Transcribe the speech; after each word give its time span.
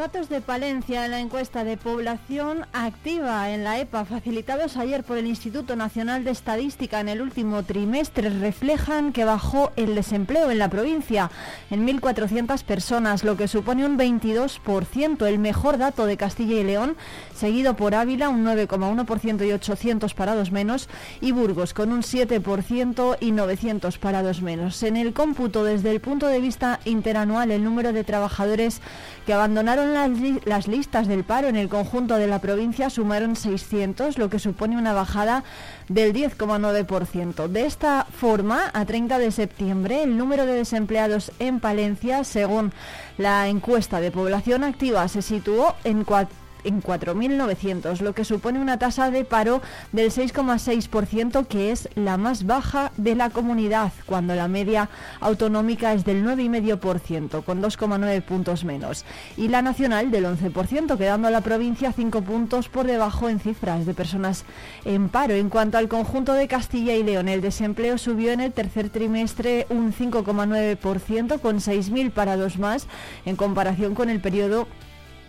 Datos 0.00 0.30
de 0.30 0.40
Palencia 0.40 1.04
en 1.04 1.10
la 1.10 1.20
encuesta 1.20 1.62
de 1.62 1.76
población 1.76 2.64
activa 2.72 3.50
en 3.50 3.64
la 3.64 3.78
EPA 3.78 4.06
facilitados 4.06 4.78
ayer 4.78 5.04
por 5.04 5.18
el 5.18 5.26
Instituto 5.26 5.76
Nacional 5.76 6.24
de 6.24 6.30
Estadística 6.30 7.00
en 7.00 7.10
el 7.10 7.20
último 7.20 7.64
trimestre 7.64 8.30
reflejan 8.30 9.12
que 9.12 9.26
bajó 9.26 9.72
el 9.76 9.94
desempleo 9.94 10.50
en 10.50 10.58
la 10.58 10.70
provincia 10.70 11.30
en 11.70 11.86
1.400 11.86 12.64
personas, 12.64 13.24
lo 13.24 13.36
que 13.36 13.46
supone 13.46 13.84
un 13.84 13.98
22%, 13.98 15.26
el 15.26 15.38
mejor 15.38 15.76
dato 15.76 16.06
de 16.06 16.16
Castilla 16.16 16.58
y 16.58 16.64
León, 16.64 16.96
seguido 17.34 17.76
por 17.76 17.94
Ávila 17.94 18.30
un 18.30 18.42
9,1% 18.42 19.46
y 19.46 19.52
800 19.52 20.14
parados 20.14 20.50
menos 20.50 20.88
y 21.20 21.32
Burgos 21.32 21.74
con 21.74 21.92
un 21.92 22.00
7% 22.00 23.18
y 23.20 23.32
900 23.32 23.98
parados 23.98 24.40
menos. 24.40 24.82
En 24.82 24.96
el 24.96 25.12
cómputo 25.12 25.62
desde 25.62 25.90
el 25.90 26.00
punto 26.00 26.26
de 26.26 26.40
vista 26.40 26.80
interanual 26.86 27.50
el 27.50 27.62
número 27.62 27.92
de 27.92 28.02
trabajadores 28.02 28.80
que 29.26 29.34
abandonaron 29.34 29.89
las, 29.94 30.10
las, 30.44 30.68
listas 30.68 31.06
del 31.06 31.24
paro 31.24 31.48
en 31.48 31.56
el 31.56 31.68
conjunto 31.68 32.16
de 32.16 32.26
la 32.26 32.40
provincia 32.40 32.90
sumaron 32.90 33.36
600, 33.36 34.18
lo 34.18 34.30
que 34.30 34.38
supone 34.38 34.76
una 34.76 34.92
bajada 34.92 35.44
del 35.88 36.12
10,9%. 36.14 37.48
De 37.48 37.66
esta 37.66 38.04
forma, 38.04 38.70
a 38.72 38.84
30 38.84 39.18
de 39.18 39.30
septiembre, 39.30 40.02
el 40.02 40.16
número 40.16 40.46
de 40.46 40.54
desempleados 40.54 41.32
en 41.38 41.60
Palencia, 41.60 42.24
según 42.24 42.72
la 43.18 43.48
encuesta 43.48 44.00
de 44.00 44.10
población 44.10 44.64
activa, 44.64 45.06
se 45.08 45.22
situó 45.22 45.74
en 45.84 46.04
4 46.04 46.39
en 46.64 46.82
4.900, 46.82 48.00
lo 48.00 48.14
que 48.14 48.24
supone 48.24 48.60
una 48.60 48.78
tasa 48.78 49.10
de 49.10 49.24
paro 49.24 49.62
del 49.92 50.10
6,6%, 50.10 51.46
que 51.46 51.70
es 51.72 51.88
la 51.94 52.16
más 52.16 52.46
baja 52.46 52.92
de 52.96 53.14
la 53.14 53.30
comunidad, 53.30 53.92
cuando 54.06 54.34
la 54.34 54.48
media 54.48 54.90
autonómica 55.20 55.92
es 55.92 56.04
del 56.04 56.24
9,5%, 56.24 57.44
con 57.44 57.62
2,9 57.62 58.22
puntos 58.22 58.64
menos, 58.64 59.04
y 59.36 59.48
la 59.48 59.62
nacional 59.62 60.10
del 60.10 60.26
11%, 60.26 60.96
quedando 60.96 61.28
a 61.28 61.30
la 61.30 61.40
provincia 61.40 61.92
5 61.92 62.22
puntos 62.22 62.68
por 62.68 62.86
debajo 62.86 63.28
en 63.28 63.40
cifras 63.40 63.86
de 63.86 63.94
personas 63.94 64.44
en 64.84 65.08
paro. 65.08 65.34
En 65.34 65.48
cuanto 65.48 65.78
al 65.78 65.88
conjunto 65.88 66.32
de 66.34 66.48
Castilla 66.48 66.94
y 66.94 67.02
León, 67.02 67.28
el 67.28 67.40
desempleo 67.40 67.98
subió 67.98 68.32
en 68.32 68.40
el 68.40 68.52
tercer 68.52 68.90
trimestre 68.90 69.66
un 69.70 69.92
5,9%, 69.92 71.40
con 71.40 71.58
6.000 71.58 72.10
parados 72.10 72.58
más 72.58 72.86
en 73.24 73.36
comparación 73.36 73.94
con 73.94 74.10
el 74.10 74.20
periodo 74.20 74.66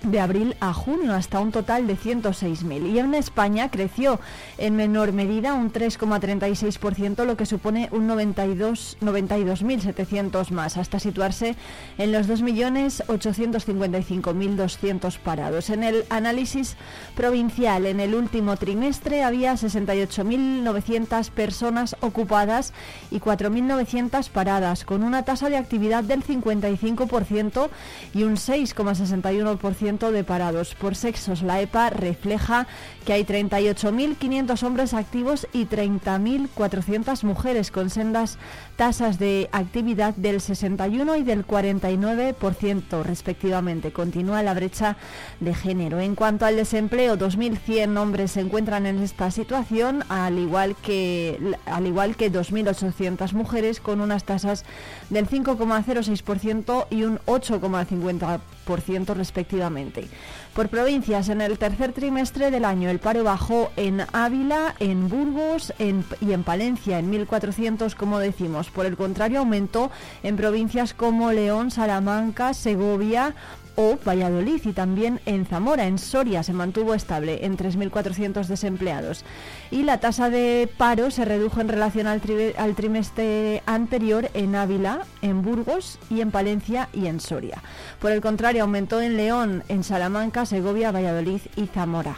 de 0.04 0.20
abril 0.20 0.56
a 0.60 0.74
junio 0.74 1.14
hasta 1.14 1.40
un 1.40 1.52
total 1.52 1.88
de 1.88 1.98
106.000 1.98 2.92
y 2.92 3.00
en 3.00 3.14
España 3.14 3.70
creció 3.70 4.20
en 4.58 4.76
menor 4.76 5.14
medida 5.14 5.54
un 5.54 5.72
3,36% 5.72 7.24
lo 7.26 7.38
que 7.38 7.46
supone 7.46 7.88
un 7.92 8.08
92 8.08 8.98
92.700 9.02 10.50
más 10.52 10.78
hasta 10.78 11.00
situarse 11.00 11.56
en 11.98 12.12
los 12.12 12.28
2.855.200 12.28 15.18
parados. 15.20 15.70
En 15.70 15.84
el 15.84 16.04
análisis 16.10 16.76
provincial 17.16 17.86
en 17.86 18.00
el 18.00 18.16
último 18.16 18.58
trimestre 18.58 19.24
había 19.24 19.54
68.900 19.54 21.30
personas 21.30 21.96
ocupadas 22.02 22.74
y 23.12 23.20
4.900 23.20 24.30
paradas 24.30 24.84
con 24.86 25.04
una 25.04 25.24
tasa 25.24 25.50
de 25.50 25.58
actividad 25.58 26.04
del 26.04 26.24
55% 26.24 27.70
y 28.14 28.24
un 28.24 28.36
6,61% 28.36 29.91
de 29.92 30.24
parados 30.24 30.74
por 30.74 30.96
sexos. 30.96 31.42
La 31.42 31.60
EPA 31.60 31.90
refleja 31.90 32.66
que 33.06 33.14
hay 33.14 33.24
38.500 33.24 34.64
hombres 34.64 34.94
activos 34.94 35.48
y 35.54 35.66
30.400 35.66 37.24
mujeres 37.24 37.72
con 37.72 37.90
sendas 37.90 38.38
tasas 38.76 39.20
de 39.20 39.50
actividad 39.52 40.16
del 40.16 40.42
61 40.42 41.16
y 41.16 41.24
del 41.24 41.46
49% 41.46 43.04
respectivamente. 43.04 43.92
Continúa 43.92 44.44
la 44.44 44.54
brecha 44.54 44.98
de 45.40 45.54
género. 45.54 46.00
En 46.00 46.16
cuanto 46.16 46.46
al 46.46 46.56
desempleo, 46.56 47.18
2.100 47.18 47.98
hombres 47.98 48.32
se 48.32 48.42
encuentran 48.42 48.86
en 48.86 49.00
esta 49.02 49.32
situación, 49.32 50.04
al 50.10 50.38
igual 50.40 50.76
que, 50.76 51.56
al 51.66 51.88
igual 51.88 52.16
que 52.16 52.32
2.800 52.32 53.34
mujeres 53.34 53.80
con 53.80 54.02
unas 54.02 54.24
tasas 54.24 54.66
del 55.10 55.28
5,06% 55.28 56.88
y 56.90 57.04
un 57.04 57.20
8,50% 57.20 59.16
respectivamente. 59.16 60.08
Por 60.54 60.68
provincias, 60.68 61.30
en 61.30 61.40
el 61.40 61.58
tercer 61.58 61.94
trimestre 61.94 62.52
del 62.52 62.66
año 62.66 62.90
el 62.90 63.00
paro 63.00 63.24
bajó 63.24 63.72
en 63.78 64.02
Ávila, 64.12 64.76
en 64.80 65.08
Burgos 65.08 65.74
y 65.80 66.34
en 66.34 66.44
Palencia, 66.44 67.00
en 67.00 67.10
1.400, 67.10 67.96
como 67.96 68.20
decimos. 68.20 68.70
Por 68.70 68.86
el 68.86 68.98
contrario, 68.98 69.40
aumentó 69.40 69.92
en 70.24 70.36
provincias 70.36 70.94
como 70.94 71.32
León, 71.32 71.72
Salamanca, 71.72 72.54
Segovia, 72.54 73.34
o 73.76 73.98
Valladolid 74.06 74.62
y 74.66 74.74
también 74.74 75.20
en 75.26 75.46
Zamora, 75.46 75.86
en 75.88 75.98
Soria, 75.98 76.44
se 76.44 76.54
mantuvo 76.54 76.94
estable 76.94 77.46
en 77.46 77.58
3.400 77.58 78.46
desempleados. 78.46 79.24
Y 79.70 79.84
la 79.84 80.00
tasa 80.00 80.30
de 80.30 80.70
paro 80.78 81.12
se 81.12 81.26
redujo 81.26 81.62
en 81.62 81.70
relación 81.70 82.08
al, 82.08 82.22
al, 82.58 82.76
trimestre 82.76 83.64
anterior 83.66 84.30
en 84.34 84.56
Ávila, 84.56 85.06
en 85.22 85.42
Burgos 85.42 86.00
y 86.10 86.22
en 86.22 86.32
Palencia 86.32 86.90
y 86.94 87.08
en 87.08 87.20
Soria. 87.20 87.62
Por 88.00 88.12
el 88.12 88.22
contrario, 88.22 88.64
aumentó 88.64 89.00
en 89.02 89.18
León, 89.18 89.64
en 89.70 89.84
Salamanca, 89.84 90.41
Segovia, 90.46 90.92
Valladolid 90.92 91.42
y 91.56 91.66
Zamora. 91.68 92.16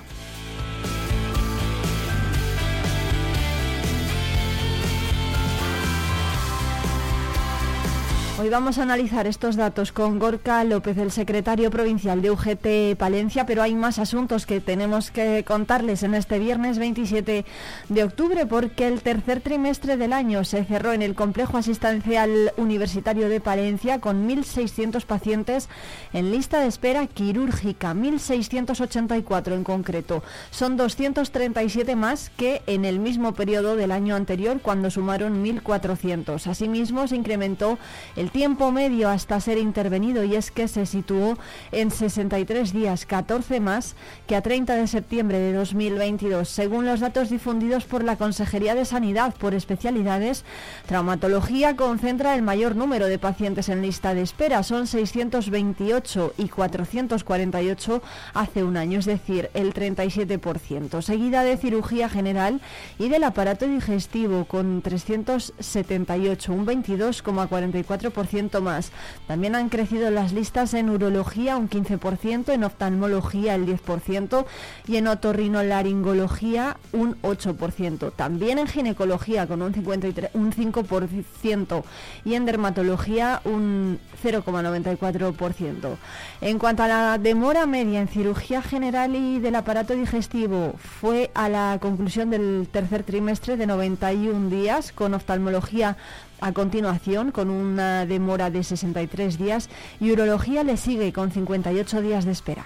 Hoy 8.44 8.50
vamos 8.50 8.78
a 8.78 8.84
analizar 8.84 9.26
estos 9.26 9.56
datos 9.56 9.94
con 9.94 10.20
Gorka 10.20 10.66
López, 10.66 10.98
el 10.98 11.14
secretario 11.14 11.72
provincial 11.72 12.22
de 12.22 12.30
UGT 12.30 12.98
Palencia, 12.98 13.46
pero 13.46 13.62
hay 13.62 13.74
más 13.74 14.00
asuntos 14.00 14.46
que 14.46 14.60
tenemos 14.60 15.12
que 15.12 15.46
contarles 15.46 16.04
en 16.04 16.14
este 16.14 16.40
viernes 16.40 16.78
27 16.78 17.46
de 17.88 18.04
octubre, 18.04 18.46
porque 18.46 18.90
el 18.90 19.02
tercer 19.02 19.40
trimestre 19.40 19.96
del 19.96 20.12
año 20.12 20.44
se 20.44 20.66
cerró 20.66 20.92
en 20.92 21.02
el 21.02 21.16
Complejo 21.16 21.58
Asistencial 21.58 22.52
Universitario 22.58 23.30
de 23.30 23.40
Palencia 23.40 24.02
con 24.02 24.28
1.600 24.28 25.06
pacientes 25.06 25.70
en 26.12 26.30
lista 26.34 26.60
de 26.60 26.68
espera 26.68 27.08
quirúrgica, 27.08 27.94
1.684 27.94 29.54
en 29.54 29.64
concreto. 29.64 30.22
Son 30.52 30.76
237 30.76 31.96
más 31.96 32.30
que 32.36 32.62
en 32.68 32.84
el 32.84 33.00
mismo 33.00 33.36
periodo 33.36 33.78
del 33.78 33.94
año 33.94 34.18
anterior, 34.18 34.60
cuando 34.62 34.92
sumaron 34.92 35.46
1.400. 35.46 36.46
Asimismo, 36.46 37.08
se 37.08 37.16
incrementó 37.16 37.80
el 38.18 38.33
tiempo 38.34 38.72
medio 38.72 39.10
hasta 39.10 39.40
ser 39.40 39.60
intervenido 39.60 40.24
y 40.24 40.36
es 40.36 40.50
que 40.50 40.68
se 40.68 40.88
situó 40.88 41.38
en 41.72 41.92
63 41.92 42.74
días, 42.74 43.06
14 43.06 43.60
más 43.60 43.96
que 44.28 44.36
a 44.36 44.42
30 44.42 44.76
de 44.76 44.88
septiembre 44.88 45.38
de 45.38 45.54
2022. 45.54 46.50
Según 46.50 46.86
los 46.86 47.00
datos 47.00 47.30
difundidos 47.30 47.86
por 47.86 48.04
la 48.04 48.18
Consejería 48.18 48.74
de 48.74 48.86
Sanidad 48.86 49.36
por 49.36 49.54
especialidades, 49.54 50.44
traumatología 50.88 51.76
concentra 51.76 52.34
el 52.36 52.42
mayor 52.42 52.76
número 52.76 53.06
de 53.06 53.20
pacientes 53.20 53.70
en 53.70 53.84
lista 53.84 54.16
de 54.16 54.24
espera. 54.24 54.64
Son 54.64 54.88
628 54.88 56.34
y 56.38 56.50
448 56.50 58.02
hace 58.34 58.64
un 58.64 58.78
año, 58.78 58.98
es 58.98 59.06
decir, 59.06 59.52
el 59.54 59.76
37%. 59.76 61.04
Seguida 61.04 61.44
de 61.44 61.58
cirugía 61.58 62.10
general 62.10 62.62
y 62.98 63.10
del 63.10 63.26
aparato 63.26 63.68
digestivo 63.68 64.46
con 64.46 64.82
378, 64.82 66.52
un 66.52 66.66
22,44% 66.66 68.13
más. 68.62 68.92
También 69.28 69.56
han 69.56 69.70
crecido 69.70 70.10
las 70.12 70.34
listas 70.34 70.74
en 70.74 70.90
urología 70.90 71.58
un 71.58 71.70
15%, 71.70 72.54
en 72.54 72.64
oftalmología 72.64 73.56
el 73.56 73.66
10% 73.66 74.46
y 74.88 74.98
en 74.98 75.08
otorrinolaringología 75.08 76.78
un 76.92 77.22
8%. 77.22 78.14
También 78.16 78.60
en 78.60 78.68
ginecología 78.68 79.48
con 79.48 79.62
un, 79.62 79.74
53, 79.74 80.32
un 80.34 80.52
5% 80.52 81.84
y 82.26 82.36
en 82.36 82.46
dermatología 82.46 83.42
un 83.46 84.00
0,94%. 84.24 85.98
En 86.42 86.60
cuanto 86.60 86.84
a 86.84 86.88
la 86.88 87.18
demora 87.18 87.66
media 87.66 88.00
en 88.00 88.08
cirugía 88.08 88.62
general 88.62 89.16
y 89.16 89.40
del 89.40 89.56
aparato 89.56 89.94
digestivo, 89.94 90.76
fue 90.78 91.32
a 91.34 91.50
la 91.50 91.78
conclusión 91.82 92.30
del 92.30 92.68
tercer 92.72 93.04
trimestre 93.04 93.58
de 93.58 93.68
91 93.68 94.50
días, 94.50 94.92
con 94.92 95.14
oftalmología 95.14 95.98
a 96.44 96.52
continuación 96.52 97.32
con 97.32 97.50
una 97.50 98.03
demora 98.06 98.50
de 98.50 98.64
63 98.64 99.38
días 99.38 99.70
y 100.00 100.12
urología 100.12 100.64
le 100.64 100.78
sigue 100.78 101.14
con 101.14 101.32
58 101.32 102.02
días 102.02 102.26
de 102.26 102.32
espera. 102.32 102.66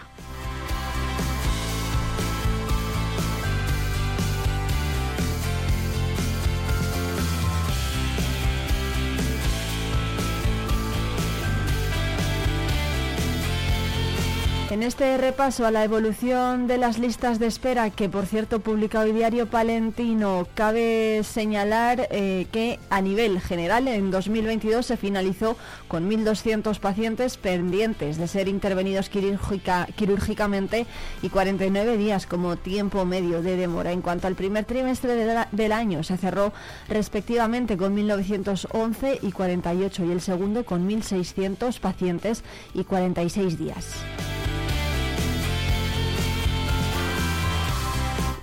En 14.77 14.83
este 14.83 15.17
repaso 15.17 15.65
a 15.65 15.71
la 15.71 15.83
evolución 15.83 16.67
de 16.67 16.77
las 16.77 16.99
listas 16.99 17.39
de 17.39 17.47
espera, 17.47 17.89
que 17.89 18.09
por 18.09 18.27
cierto 18.27 18.59
publica 18.59 18.99
hoy 18.99 19.11
Diario 19.11 19.47
Palentino, 19.47 20.47
cabe 20.53 21.21
señalar 21.23 22.07
eh, 22.11 22.45
que 22.51 22.79
a 22.91 23.01
nivel 23.01 23.41
general 23.41 23.87
en 23.87 24.11
2022 24.11 24.85
se 24.85 24.95
finalizó 24.95 25.57
con 25.87 26.07
1.200 26.07 26.79
pacientes 26.79 27.37
pendientes 27.37 28.17
de 28.17 28.27
ser 28.27 28.47
intervenidos 28.47 29.09
quirúrgicamente 29.09 30.85
y 31.23 31.29
49 31.29 31.97
días 31.97 32.27
como 32.27 32.55
tiempo 32.55 33.03
medio 33.03 33.41
de 33.41 33.55
demora. 33.55 33.91
En 33.91 34.03
cuanto 34.03 34.27
al 34.27 34.35
primer 34.35 34.65
trimestre 34.65 35.15
del 35.51 35.71
año, 35.71 36.03
se 36.03 36.17
cerró 36.17 36.53
respectivamente 36.87 37.77
con 37.77 37.97
1.911 37.97 39.21
y 39.23 39.31
48 39.31 40.05
y 40.05 40.11
el 40.11 40.21
segundo 40.21 40.65
con 40.65 40.87
1.600 40.87 41.79
pacientes 41.79 42.43
y 42.75 42.83
46 42.83 43.57
días. 43.57 43.85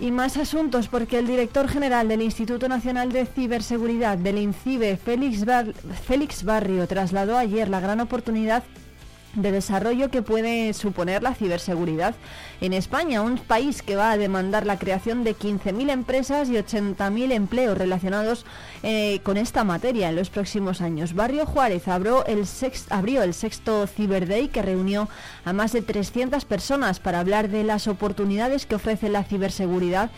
Y 0.04 0.10
más 0.10 0.36
asuntos 0.36 0.88
porque 0.88 1.18
el 1.18 1.26
director 1.26 1.66
general 1.66 2.08
del 2.08 2.20
Instituto 2.20 2.68
Nacional 2.68 3.10
de 3.10 3.24
Ciberseguridad 3.24 4.18
del 4.18 4.36
INCIBE, 4.36 4.98
Félix, 4.98 6.44
Barrio, 6.44 6.86
trasladó 6.86 7.38
ayer 7.38 7.70
la 7.70 7.80
gran 7.80 8.00
oportunidad 8.00 8.64
de 9.34 9.52
desarrollo 9.52 10.10
que 10.10 10.22
puede 10.22 10.72
suponer 10.74 11.22
la 11.22 11.34
ciberseguridad 11.34 12.14
en 12.60 12.72
España, 12.72 13.22
un 13.22 13.38
país 13.38 13.82
que 13.82 13.96
va 13.96 14.12
a 14.12 14.16
demandar 14.16 14.66
la 14.66 14.78
creación 14.78 15.24
de 15.24 15.36
15.000 15.36 15.90
empresas 15.90 16.48
y 16.48 16.54
80.000 16.54 17.32
empleos 17.32 17.76
relacionados 17.76 18.46
eh, 18.82 19.20
con 19.22 19.36
esta 19.36 19.64
materia 19.64 20.08
en 20.08 20.16
los 20.16 20.30
próximos 20.30 20.80
años. 20.80 21.14
Barrio 21.14 21.46
Juárez 21.46 21.88
abrió 21.88 22.24
el, 22.26 22.44
abrió 22.90 23.22
el 23.22 23.34
sexto 23.34 23.86
Cyber 23.86 24.28
Day 24.28 24.48
que 24.48 24.62
reunió 24.62 25.08
a 25.44 25.52
más 25.52 25.72
de 25.72 25.82
300 25.82 26.44
personas 26.44 27.00
para 27.00 27.20
hablar 27.20 27.48
de 27.48 27.64
las 27.64 27.88
oportunidades 27.88 28.66
que 28.66 28.76
ofrece 28.76 29.08
la 29.08 29.24
ciberseguridad 29.24 30.10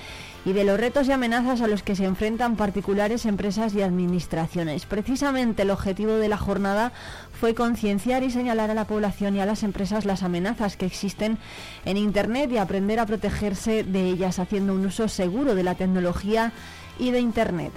y 0.46 0.52
de 0.52 0.62
los 0.62 0.78
retos 0.78 1.08
y 1.08 1.12
amenazas 1.12 1.60
a 1.60 1.66
los 1.66 1.82
que 1.82 1.96
se 1.96 2.04
enfrentan 2.04 2.54
particulares, 2.54 3.26
empresas 3.26 3.74
y 3.74 3.82
administraciones. 3.82 4.86
Precisamente 4.86 5.62
el 5.62 5.70
objetivo 5.70 6.12
de 6.12 6.28
la 6.28 6.36
jornada 6.36 6.92
fue 7.38 7.56
concienciar 7.56 8.22
y 8.22 8.30
señalar 8.30 8.70
a 8.70 8.74
la 8.74 8.84
población 8.84 9.34
y 9.34 9.40
a 9.40 9.46
las 9.46 9.64
empresas 9.64 10.04
las 10.04 10.22
amenazas 10.22 10.76
que 10.76 10.86
existen 10.86 11.38
en 11.84 11.96
Internet 11.96 12.52
y 12.52 12.58
aprender 12.58 13.00
a 13.00 13.06
protegerse 13.06 13.82
de 13.82 14.08
ellas 14.08 14.38
haciendo 14.38 14.72
un 14.72 14.86
uso 14.86 15.08
seguro 15.08 15.56
de 15.56 15.64
la 15.64 15.74
tecnología 15.74 16.52
y 16.96 17.10
de 17.10 17.18
Internet. 17.18 17.72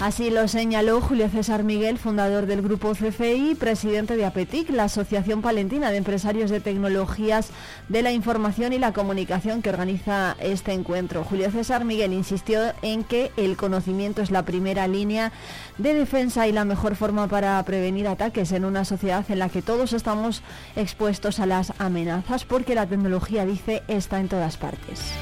Así 0.00 0.30
lo 0.30 0.46
señaló 0.46 1.00
Julio 1.00 1.28
César 1.28 1.64
Miguel, 1.64 1.98
fundador 1.98 2.46
del 2.46 2.62
grupo 2.62 2.92
CFI, 2.92 3.56
presidente 3.56 4.16
de 4.16 4.24
APETIC, 4.26 4.70
la 4.70 4.84
Asociación 4.84 5.42
Palentina 5.42 5.90
de 5.90 5.96
Empresarios 5.96 6.52
de 6.52 6.60
Tecnologías 6.60 7.50
de 7.88 8.02
la 8.02 8.12
Información 8.12 8.72
y 8.72 8.78
la 8.78 8.92
Comunicación 8.92 9.60
que 9.60 9.70
organiza 9.70 10.36
este 10.38 10.72
encuentro. 10.72 11.24
Julio 11.24 11.50
César 11.50 11.84
Miguel 11.84 12.12
insistió 12.12 12.60
en 12.82 13.02
que 13.02 13.32
el 13.36 13.56
conocimiento 13.56 14.22
es 14.22 14.30
la 14.30 14.44
primera 14.44 14.86
línea 14.86 15.32
de 15.78 15.94
defensa 15.94 16.46
y 16.46 16.52
la 16.52 16.64
mejor 16.64 16.94
forma 16.94 17.26
para 17.26 17.60
prevenir 17.64 18.06
ataques 18.06 18.52
en 18.52 18.64
una 18.64 18.84
sociedad 18.84 19.28
en 19.28 19.40
la 19.40 19.48
que 19.48 19.62
todos 19.62 19.92
estamos 19.92 20.42
expuestos 20.76 21.40
a 21.40 21.46
las 21.46 21.72
amenazas 21.80 22.44
porque 22.44 22.76
la 22.76 22.86
tecnología, 22.86 23.44
dice, 23.44 23.82
está 23.88 24.20
en 24.20 24.28
todas 24.28 24.58
partes. 24.58 25.12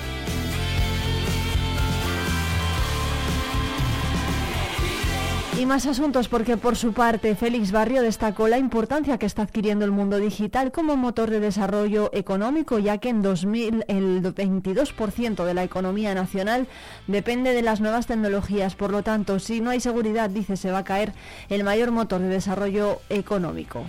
Y 5.58 5.64
más 5.64 5.86
asuntos 5.86 6.28
porque 6.28 6.58
por 6.58 6.76
su 6.76 6.92
parte 6.92 7.34
Félix 7.34 7.72
Barrio 7.72 8.02
destacó 8.02 8.46
la 8.46 8.58
importancia 8.58 9.16
que 9.16 9.24
está 9.24 9.40
adquiriendo 9.40 9.86
el 9.86 9.90
mundo 9.90 10.18
digital 10.18 10.70
como 10.70 10.96
motor 10.96 11.30
de 11.30 11.40
desarrollo 11.40 12.10
económico, 12.12 12.78
ya 12.78 12.98
que 12.98 13.08
en 13.08 13.22
2000 13.22 13.86
el 13.88 14.22
22% 14.22 15.44
de 15.44 15.54
la 15.54 15.64
economía 15.64 16.14
nacional 16.14 16.68
depende 17.06 17.54
de 17.54 17.62
las 17.62 17.80
nuevas 17.80 18.06
tecnologías. 18.06 18.74
Por 18.74 18.90
lo 18.90 19.02
tanto, 19.02 19.38
si 19.38 19.62
no 19.62 19.70
hay 19.70 19.80
seguridad, 19.80 20.28
dice, 20.28 20.58
se 20.58 20.70
va 20.70 20.78
a 20.78 20.84
caer 20.84 21.14
el 21.48 21.64
mayor 21.64 21.90
motor 21.90 22.20
de 22.20 22.28
desarrollo 22.28 23.00
económico. 23.08 23.82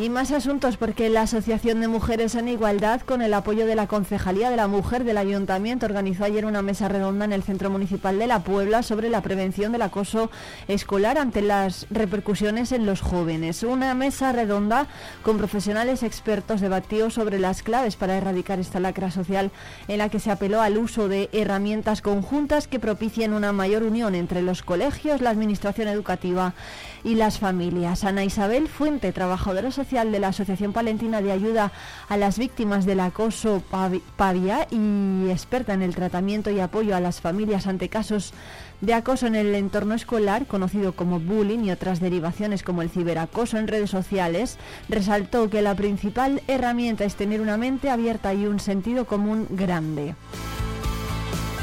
Y 0.00 0.08
más 0.08 0.32
asuntos 0.32 0.78
porque 0.78 1.10
la 1.10 1.22
Asociación 1.22 1.78
de 1.80 1.86
Mujeres 1.86 2.34
en 2.34 2.48
Igualdad, 2.48 3.02
con 3.02 3.20
el 3.20 3.34
apoyo 3.34 3.66
de 3.66 3.74
la 3.74 3.86
Concejalía 3.86 4.48
de 4.48 4.56
la 4.56 4.66
Mujer 4.66 5.04
del 5.04 5.18
Ayuntamiento, 5.18 5.84
organizó 5.84 6.24
ayer 6.24 6.46
una 6.46 6.62
mesa 6.62 6.88
redonda 6.88 7.26
en 7.26 7.34
el 7.34 7.42
Centro 7.42 7.68
Municipal 7.68 8.18
de 8.18 8.26
La 8.26 8.42
Puebla 8.42 8.82
sobre 8.82 9.10
la 9.10 9.20
prevención 9.20 9.72
del 9.72 9.82
acoso 9.82 10.30
escolar 10.68 11.18
ante 11.18 11.42
las 11.42 11.86
repercusiones 11.90 12.72
en 12.72 12.86
los 12.86 13.02
jóvenes. 13.02 13.62
Una 13.62 13.92
mesa 13.92 14.32
redonda 14.32 14.86
con 15.22 15.36
profesionales 15.36 16.02
expertos 16.02 16.62
debatió 16.62 17.10
sobre 17.10 17.38
las 17.38 17.62
claves 17.62 17.96
para 17.96 18.16
erradicar 18.16 18.58
esta 18.58 18.80
lacra 18.80 19.10
social 19.10 19.50
en 19.86 19.98
la 19.98 20.08
que 20.08 20.18
se 20.18 20.30
apeló 20.30 20.62
al 20.62 20.78
uso 20.78 21.08
de 21.08 21.28
herramientas 21.32 22.00
conjuntas 22.00 22.68
que 22.68 22.80
propicien 22.80 23.34
una 23.34 23.52
mayor 23.52 23.82
unión 23.82 24.14
entre 24.14 24.40
los 24.40 24.62
colegios, 24.62 25.20
la 25.20 25.28
administración 25.28 25.88
educativa 25.88 26.54
y 27.04 27.14
las 27.14 27.38
familias. 27.38 28.04
Ana 28.04 28.24
Isabel 28.24 28.68
Fuente, 28.68 29.12
trabajadora 29.12 29.70
social 29.70 30.12
de 30.12 30.20
la 30.20 30.28
Asociación 30.28 30.72
Palentina 30.72 31.20
de 31.20 31.32
Ayuda 31.32 31.72
a 32.08 32.16
las 32.16 32.38
Víctimas 32.38 32.86
del 32.86 33.00
Acoso 33.00 33.62
Pavia 34.16 34.66
y 34.70 35.30
experta 35.30 35.74
en 35.74 35.82
el 35.82 35.94
tratamiento 35.94 36.50
y 36.50 36.60
apoyo 36.60 36.94
a 36.96 37.00
las 37.00 37.20
familias 37.20 37.66
ante 37.66 37.88
casos 37.88 38.32
de 38.80 38.94
acoso 38.94 39.26
en 39.26 39.34
el 39.34 39.54
entorno 39.54 39.94
escolar, 39.94 40.46
conocido 40.46 40.92
como 40.92 41.20
bullying 41.20 41.64
y 41.64 41.70
otras 41.70 42.00
derivaciones 42.00 42.62
como 42.62 42.82
el 42.82 42.90
ciberacoso 42.90 43.58
en 43.58 43.68
redes 43.68 43.90
sociales, 43.90 44.56
resaltó 44.88 45.50
que 45.50 45.62
la 45.62 45.74
principal 45.74 46.42
herramienta 46.48 47.04
es 47.04 47.14
tener 47.14 47.40
una 47.40 47.56
mente 47.56 47.90
abierta 47.90 48.32
y 48.34 48.46
un 48.46 48.60
sentido 48.60 49.04
común 49.04 49.46
grande. 49.50 50.14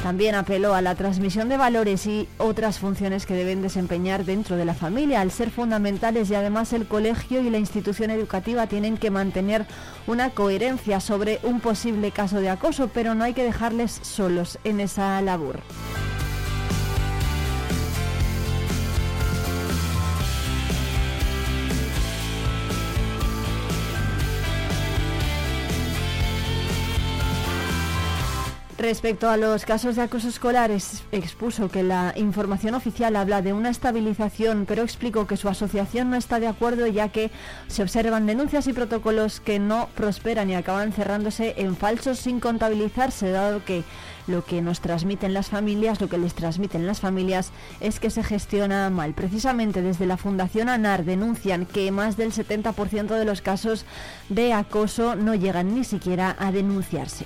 También 0.04 0.36
apeló 0.36 0.74
a 0.74 0.82
la 0.82 0.96
transmisión 0.96 1.50
de 1.50 1.58
valores 1.58 2.06
y 2.06 2.30
otras 2.38 2.80
funciones 2.80 3.26
que 3.26 3.34
deben 3.34 3.62
desempeñar 3.62 4.24
dentro 4.24 4.56
de 4.56 4.64
la 4.64 4.74
familia, 4.74 5.22
al 5.22 5.32
ser 5.32 5.50
fundamentales 5.50 6.30
y 6.30 6.36
además 6.36 6.72
el 6.72 6.88
colegio 6.88 7.42
y 7.42 7.50
la 7.50 7.58
institución 7.58 8.12
educativa 8.12 8.68
tienen 8.68 8.98
que 8.98 9.12
mantener 9.12 9.66
una 10.06 10.30
coherencia 10.30 11.00
sobre 11.00 11.40
un 11.44 11.60
posible 11.60 12.12
caso 12.12 12.40
de 12.40 12.50
acoso, 12.50 12.90
pero 12.94 13.16
no 13.16 13.24
hay 13.24 13.34
que 13.34 13.44
dejarles 13.44 14.00
solos 14.04 14.60
en 14.64 14.80
esa 14.80 15.20
labor. 15.22 15.62
Respecto 28.78 29.28
a 29.28 29.38
los 29.38 29.66
casos 29.66 29.96
de 29.96 30.04
acoso 30.04 30.28
escolar, 30.28 30.70
expuso 30.70 31.68
que 31.68 31.82
la 31.82 32.14
información 32.16 32.76
oficial 32.76 33.16
habla 33.16 33.42
de 33.42 33.52
una 33.52 33.72
estabilización, 33.72 34.66
pero 34.68 34.84
explicó 34.84 35.26
que 35.26 35.36
su 35.36 35.50
asociación 35.50 36.12
no 36.12 36.16
está 36.16 36.40
de 36.40 36.46
acuerdo 36.46 36.86
ya 36.86 37.10
que 37.10 37.32
se 37.68 37.82
observan 37.82 38.28
denuncias 38.28 38.68
y 38.68 38.74
protocolos 38.74 39.40
que 39.40 39.58
no 39.58 39.90
prosperan 39.96 40.52
y 40.52 40.56
acaban 40.56 40.94
cerrándose 40.94 41.56
en 41.58 41.76
falsos 41.76 42.20
sin 42.20 42.40
contabilizarse, 42.40 43.32
dado 43.32 43.66
que 43.66 43.84
lo 44.28 44.46
que 44.46 44.62
nos 44.62 44.80
transmiten 44.80 45.34
las 45.34 45.50
familias, 45.50 46.00
lo 46.00 46.08
que 46.08 46.20
les 46.20 46.36
transmiten 46.36 46.86
las 46.86 47.00
familias 47.00 47.52
es 47.80 48.00
que 48.00 48.12
se 48.12 48.24
gestiona 48.24 48.92
mal. 48.92 49.16
Precisamente 49.16 49.82
desde 49.82 50.06
la 50.06 50.18
Fundación 50.18 50.70
ANAR 50.70 51.04
denuncian 51.04 51.66
que 51.66 51.92
más 51.92 52.16
del 52.16 52.32
70% 52.32 53.08
de 53.08 53.26
los 53.26 53.42
casos 53.42 53.86
de 54.30 54.54
acoso 54.54 55.16
no 55.16 55.34
llegan 55.34 55.74
ni 55.74 55.84
siquiera 55.84 56.36
a 56.38 56.52
denunciarse. 56.52 57.26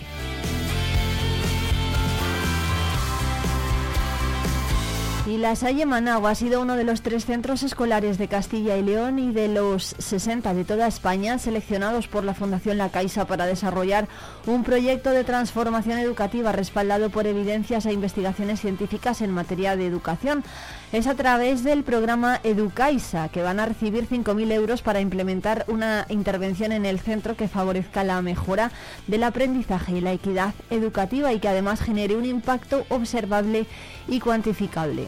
Y 5.31 5.37
la 5.37 5.55
Salle 5.55 5.85
Managua 5.85 6.31
ha 6.31 6.35
sido 6.35 6.61
uno 6.61 6.75
de 6.75 6.83
los 6.83 7.03
tres 7.03 7.25
centros 7.25 7.63
escolares 7.63 8.17
de 8.17 8.27
Castilla 8.27 8.75
y 8.75 8.83
León 8.83 9.17
y 9.17 9.31
de 9.31 9.47
los 9.47 9.95
60 9.97 10.53
de 10.53 10.65
toda 10.65 10.87
España 10.87 11.39
seleccionados 11.39 12.09
por 12.09 12.25
la 12.25 12.33
Fundación 12.33 12.77
La 12.77 12.89
Caixa 12.89 13.23
para 13.23 13.45
desarrollar 13.45 14.09
un 14.45 14.65
proyecto 14.65 15.11
de 15.11 15.23
transformación 15.23 15.99
educativa 15.99 16.51
respaldado 16.51 17.11
por 17.11 17.27
evidencias 17.27 17.85
e 17.85 17.93
investigaciones 17.93 18.59
científicas 18.59 19.21
en 19.21 19.31
materia 19.31 19.77
de 19.77 19.87
educación. 19.87 20.43
Es 20.91 21.07
a 21.07 21.15
través 21.15 21.63
del 21.63 21.83
programa 21.83 22.41
Educaisa 22.43 23.29
que 23.29 23.41
van 23.41 23.61
a 23.61 23.65
recibir 23.65 24.09
5.000 24.09 24.51
euros 24.51 24.81
para 24.81 24.99
implementar 24.99 25.63
una 25.69 26.05
intervención 26.09 26.73
en 26.73 26.85
el 26.85 26.99
centro 26.99 27.37
que 27.37 27.47
favorezca 27.47 28.03
la 28.03 28.21
mejora 28.21 28.71
del 29.07 29.23
aprendizaje 29.23 29.93
y 29.93 30.01
la 30.01 30.11
equidad 30.11 30.53
educativa 30.69 31.31
y 31.31 31.39
que 31.39 31.47
además 31.47 31.79
genere 31.79 32.17
un 32.17 32.25
impacto 32.25 32.85
observable 32.89 33.67
y 34.09 34.19
cuantificable. 34.19 35.07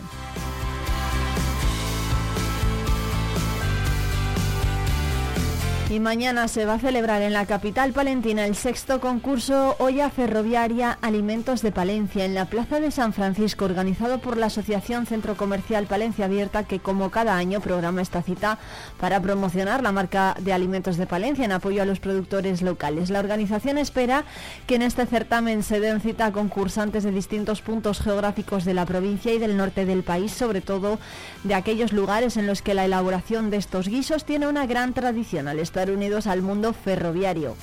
Y 5.93 5.99
mañana 5.99 6.47
se 6.47 6.65
va 6.65 6.73
a 6.73 6.79
celebrar 6.79 7.21
en 7.21 7.33
la 7.33 7.45
capital 7.45 7.93
palentina 7.93 8.47
el 8.47 8.55
sexto 8.55 8.99
concurso 8.99 9.75
Olla 9.77 10.09
Ferroviaria 10.09 10.97
Alimentos 11.03 11.61
de 11.61 11.71
Palencia 11.71 12.25
en 12.25 12.33
la 12.33 12.45
Plaza 12.45 12.79
de 12.79 12.89
San 12.89 13.13
Francisco, 13.13 13.65
organizado 13.65 14.17
por 14.17 14.37
la 14.37 14.47
Asociación 14.47 15.05
Centro 15.05 15.37
Comercial 15.37 15.85
Palencia 15.85 16.25
Abierta, 16.25 16.63
que 16.63 16.79
como 16.79 17.11
cada 17.11 17.37
año 17.37 17.61
programa 17.61 18.01
esta 18.01 18.23
cita 18.23 18.57
para 18.99 19.21
promocionar 19.21 19.83
la 19.83 19.91
marca 19.91 20.35
de 20.39 20.51
alimentos 20.51 20.97
de 20.97 21.05
Palencia 21.05 21.45
en 21.45 21.51
apoyo 21.51 21.83
a 21.83 21.85
los 21.85 21.99
productores 21.99 22.63
locales. 22.63 23.11
La 23.11 23.19
organización 23.19 23.77
espera 23.77 24.25
que 24.65 24.73
en 24.73 24.81
este 24.81 25.05
certamen 25.05 25.61
se 25.61 25.79
den 25.79 26.01
cita 26.01 26.25
a 26.25 26.31
concursantes 26.31 27.03
de 27.03 27.11
distintos 27.11 27.61
puntos 27.61 28.01
geográficos 28.01 28.65
de 28.65 28.73
la 28.73 28.87
provincia 28.87 29.31
y 29.31 29.37
del 29.37 29.57
norte 29.57 29.85
del 29.85 30.01
país, 30.01 30.31
sobre 30.31 30.61
todo 30.61 30.97
de 31.43 31.53
aquellos 31.53 31.93
lugares 31.93 32.35
en 32.35 32.47
los 32.47 32.63
que 32.63 32.73
la 32.73 32.85
elaboración 32.85 33.51
de 33.51 33.57
estos 33.57 33.87
guisos 33.87 34.25
tiene 34.25 34.47
una 34.47 34.65
gran 34.65 34.95
tradición 34.95 35.47
al 35.47 35.59
unidos 35.91 36.27
al 36.27 36.41
mundo 36.41 36.73
ferroviario. 36.73 37.55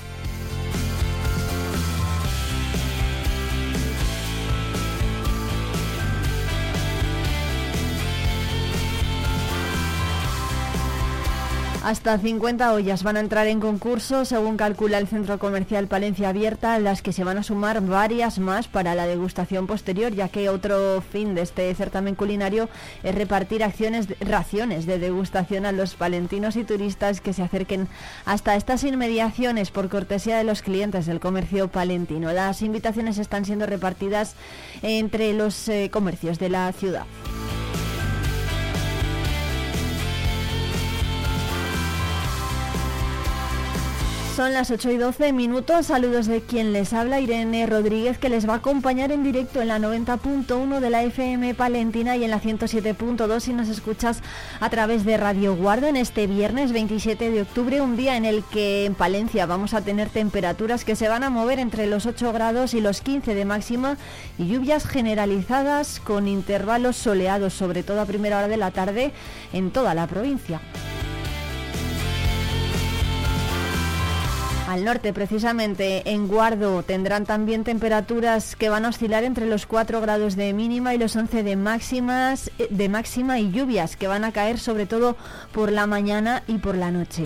Hasta 11.83 12.15
50 12.19 12.73
ollas 12.73 13.01
van 13.01 13.17
a 13.17 13.21
entrar 13.21 13.47
en 13.47 13.59
concurso, 13.59 14.23
según 14.23 14.55
calcula 14.55 14.99
el 14.99 15.07
Centro 15.07 15.39
Comercial 15.39 15.87
Palencia 15.87 16.29
Abierta, 16.29 16.77
las 16.77 17.01
que 17.01 17.11
se 17.11 17.23
van 17.23 17.39
a 17.39 17.43
sumar 17.43 17.81
varias 17.81 18.37
más 18.37 18.67
para 18.67 18.93
la 18.93 19.07
degustación 19.07 19.65
posterior, 19.65 20.13
ya 20.13 20.29
que 20.29 20.49
otro 20.49 21.01
fin 21.01 21.33
de 21.33 21.41
este 21.41 21.73
certamen 21.73 22.13
culinario 22.13 22.69
es 23.01 23.15
repartir 23.15 23.63
acciones, 23.63 24.07
raciones 24.19 24.85
de 24.85 24.99
degustación 24.99 25.65
a 25.65 25.71
los 25.71 25.95
palentinos 25.95 26.55
y 26.55 26.63
turistas 26.63 27.19
que 27.19 27.33
se 27.33 27.41
acerquen 27.41 27.87
hasta 28.25 28.55
estas 28.55 28.83
inmediaciones 28.83 29.71
por 29.71 29.89
cortesía 29.89 30.37
de 30.37 30.43
los 30.43 30.61
clientes 30.61 31.07
del 31.07 31.19
comercio 31.19 31.67
palentino. 31.67 32.31
Las 32.31 32.61
invitaciones 32.61 33.17
están 33.17 33.43
siendo 33.43 33.65
repartidas 33.65 34.35
entre 34.83 35.33
los 35.33 35.67
eh, 35.67 35.89
comercios 35.91 36.37
de 36.37 36.49
la 36.49 36.71
ciudad. 36.73 37.07
Son 44.35 44.53
las 44.53 44.71
8 44.71 44.91
y 44.91 44.97
12 44.97 45.33
minutos. 45.33 45.87
Saludos 45.87 46.25
de 46.25 46.39
quien 46.39 46.71
les 46.71 46.93
habla, 46.93 47.19
Irene 47.19 47.65
Rodríguez, 47.65 48.17
que 48.17 48.29
les 48.29 48.47
va 48.47 48.53
a 48.53 48.57
acompañar 48.57 49.11
en 49.11 49.23
directo 49.23 49.61
en 49.61 49.67
la 49.67 49.77
90.1 49.77 50.79
de 50.79 50.89
la 50.89 51.03
FM 51.03 51.53
Palentina 51.53 52.15
y 52.15 52.23
en 52.23 52.31
la 52.31 52.39
107.2 52.39 53.39
si 53.41 53.51
nos 53.51 53.67
escuchas 53.67 54.21
a 54.61 54.69
través 54.69 55.03
de 55.03 55.17
Radio 55.17 55.53
Guardo 55.57 55.87
en 55.87 55.97
este 55.97 56.27
viernes 56.27 56.71
27 56.71 57.29
de 57.29 57.41
octubre, 57.41 57.81
un 57.81 57.97
día 57.97 58.15
en 58.15 58.23
el 58.23 58.41
que 58.45 58.85
en 58.85 58.95
Palencia 58.95 59.45
vamos 59.45 59.73
a 59.73 59.81
tener 59.81 60.07
temperaturas 60.07 60.85
que 60.85 60.95
se 60.95 61.09
van 61.09 61.23
a 61.23 61.29
mover 61.29 61.59
entre 61.59 61.85
los 61.87 62.05
8 62.05 62.31
grados 62.31 62.73
y 62.73 62.79
los 62.79 63.01
15 63.01 63.35
de 63.35 63.43
máxima 63.43 63.97
y 64.37 64.47
lluvias 64.47 64.87
generalizadas 64.87 65.99
con 65.99 66.29
intervalos 66.29 66.95
soleados, 66.95 67.53
sobre 67.53 67.83
todo 67.83 67.99
a 67.99 68.05
primera 68.05 68.37
hora 68.37 68.47
de 68.47 68.57
la 68.57 68.71
tarde 68.71 69.11
en 69.51 69.71
toda 69.71 69.93
la 69.93 70.07
provincia. 70.07 70.61
Al 74.71 74.85
norte, 74.85 75.11
precisamente 75.11 76.09
en 76.09 76.29
Guardo, 76.29 76.81
tendrán 76.81 77.25
también 77.25 77.65
temperaturas 77.65 78.55
que 78.55 78.69
van 78.69 78.85
a 78.85 78.87
oscilar 78.87 79.25
entre 79.25 79.45
los 79.45 79.65
4 79.65 79.99
grados 79.99 80.37
de 80.37 80.53
mínima 80.53 80.95
y 80.95 80.97
los 80.97 81.13
11 81.13 81.43
de 81.43 81.57
máximas 81.57 82.49
eh, 82.57 82.67
de 82.69 82.87
máxima 82.87 83.37
y 83.37 83.51
lluvias 83.51 83.97
que 83.97 84.07
van 84.07 84.23
a 84.23 84.31
caer 84.31 84.59
sobre 84.59 84.85
todo 84.85 85.17
por 85.51 85.73
la 85.73 85.87
mañana 85.87 86.43
y 86.47 86.59
por 86.59 86.77
la 86.77 86.89
noche. 86.89 87.25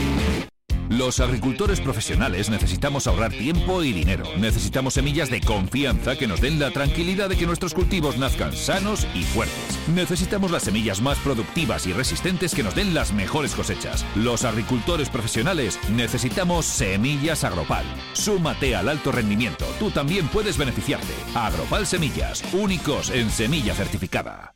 Los 0.91 1.21
agricultores 1.21 1.79
profesionales 1.79 2.49
necesitamos 2.49 3.07
ahorrar 3.07 3.31
tiempo 3.31 3.81
y 3.81 3.93
dinero. 3.93 4.25
Necesitamos 4.37 4.95
semillas 4.95 5.29
de 5.29 5.39
confianza 5.39 6.17
que 6.17 6.27
nos 6.27 6.41
den 6.41 6.59
la 6.59 6.71
tranquilidad 6.71 7.29
de 7.29 7.37
que 7.37 7.47
nuestros 7.47 7.73
cultivos 7.73 8.17
nazcan 8.17 8.51
sanos 8.51 9.07
y 9.15 9.23
fuertes. 9.23 9.79
Necesitamos 9.95 10.51
las 10.51 10.63
semillas 10.63 11.01
más 11.01 11.17
productivas 11.19 11.87
y 11.87 11.93
resistentes 11.93 12.53
que 12.53 12.63
nos 12.63 12.75
den 12.75 12.93
las 12.93 13.13
mejores 13.13 13.55
cosechas. 13.55 14.05
Los 14.17 14.43
agricultores 14.43 15.09
profesionales 15.09 15.79
necesitamos 15.89 16.65
semillas 16.65 17.45
Agropal. 17.45 17.85
Súmate 18.11 18.75
al 18.75 18.89
alto 18.89 19.13
rendimiento. 19.13 19.65
Tú 19.79 19.91
también 19.91 20.27
puedes 20.27 20.57
beneficiarte. 20.57 21.13
Agropal 21.33 21.87
Semillas, 21.87 22.43
únicos 22.53 23.11
en 23.11 23.31
semilla 23.31 23.73
certificada. 23.73 24.55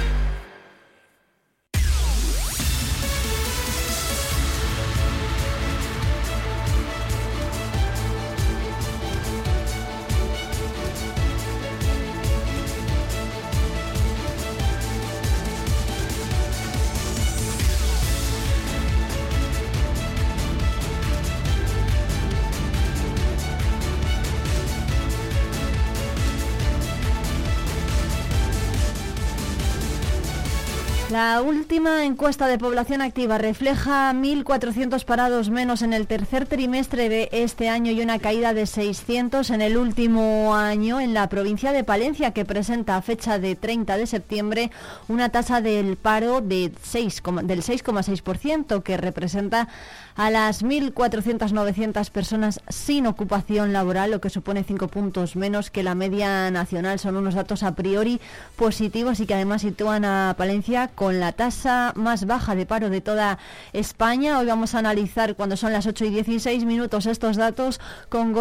Última 31.71 32.03
encuesta 32.03 32.47
de 32.47 32.57
población 32.57 33.01
activa 33.01 33.37
refleja 33.37 34.11
1.400 34.11 35.05
parados 35.05 35.49
menos 35.49 35.83
en 35.83 35.93
el 35.93 36.05
tercer 36.05 36.45
trimestre 36.45 37.07
de 37.07 37.29
este 37.31 37.69
año 37.69 37.93
y 37.93 38.01
una 38.01 38.19
caída 38.19 38.53
de 38.53 38.65
600 38.65 39.49
en 39.51 39.61
el 39.61 39.77
último 39.77 40.53
año 40.53 40.99
en 40.99 41.13
la 41.13 41.29
provincia 41.29 41.71
de 41.71 41.85
Palencia, 41.85 42.31
que 42.31 42.43
presenta 42.43 42.97
a 42.97 43.01
fecha 43.01 43.39
de 43.39 43.55
30 43.55 43.95
de 43.95 44.05
septiembre 44.05 44.69
una 45.07 45.29
tasa 45.29 45.61
del 45.61 45.95
paro 45.95 46.41
de 46.41 46.73
6, 46.83 47.23
del 47.43 47.63
6,6%, 47.63 48.83
que 48.83 48.97
representa 48.97 49.69
a 50.17 50.29
las 50.29 50.65
1.400-900 50.65 52.09
personas 52.09 52.59
sin 52.67 53.07
ocupación 53.07 53.71
laboral, 53.71 54.11
lo 54.11 54.19
que 54.19 54.29
supone 54.29 54.65
5 54.65 54.89
puntos 54.89 55.37
menos 55.37 55.71
que 55.71 55.83
la 55.83 55.95
media 55.95 56.51
nacional. 56.51 56.99
Son 56.99 57.15
unos 57.15 57.33
datos 57.33 57.63
a 57.63 57.75
priori 57.75 58.19
positivos 58.57 59.21
y 59.21 59.25
que 59.25 59.35
además 59.35 59.61
sitúan 59.61 60.03
a 60.03 60.35
Palencia 60.37 60.89
con 60.89 61.21
la 61.21 61.31
tasa 61.31 61.60
más 61.95 62.25
baja 62.25 62.55
de 62.55 62.65
paro 62.65 62.89
de 62.89 63.01
toda 63.01 63.37
España. 63.73 64.39
Hoy 64.39 64.45
vamos 64.45 64.75
a 64.75 64.79
analizar 64.79 65.35
cuando 65.35 65.57
son 65.57 65.73
las 65.73 65.85
8 65.85 66.05
y 66.05 66.09
16 66.09 66.65
minutos 66.65 67.05
estos 67.05 67.37
datos 67.37 67.79
con, 68.09 68.33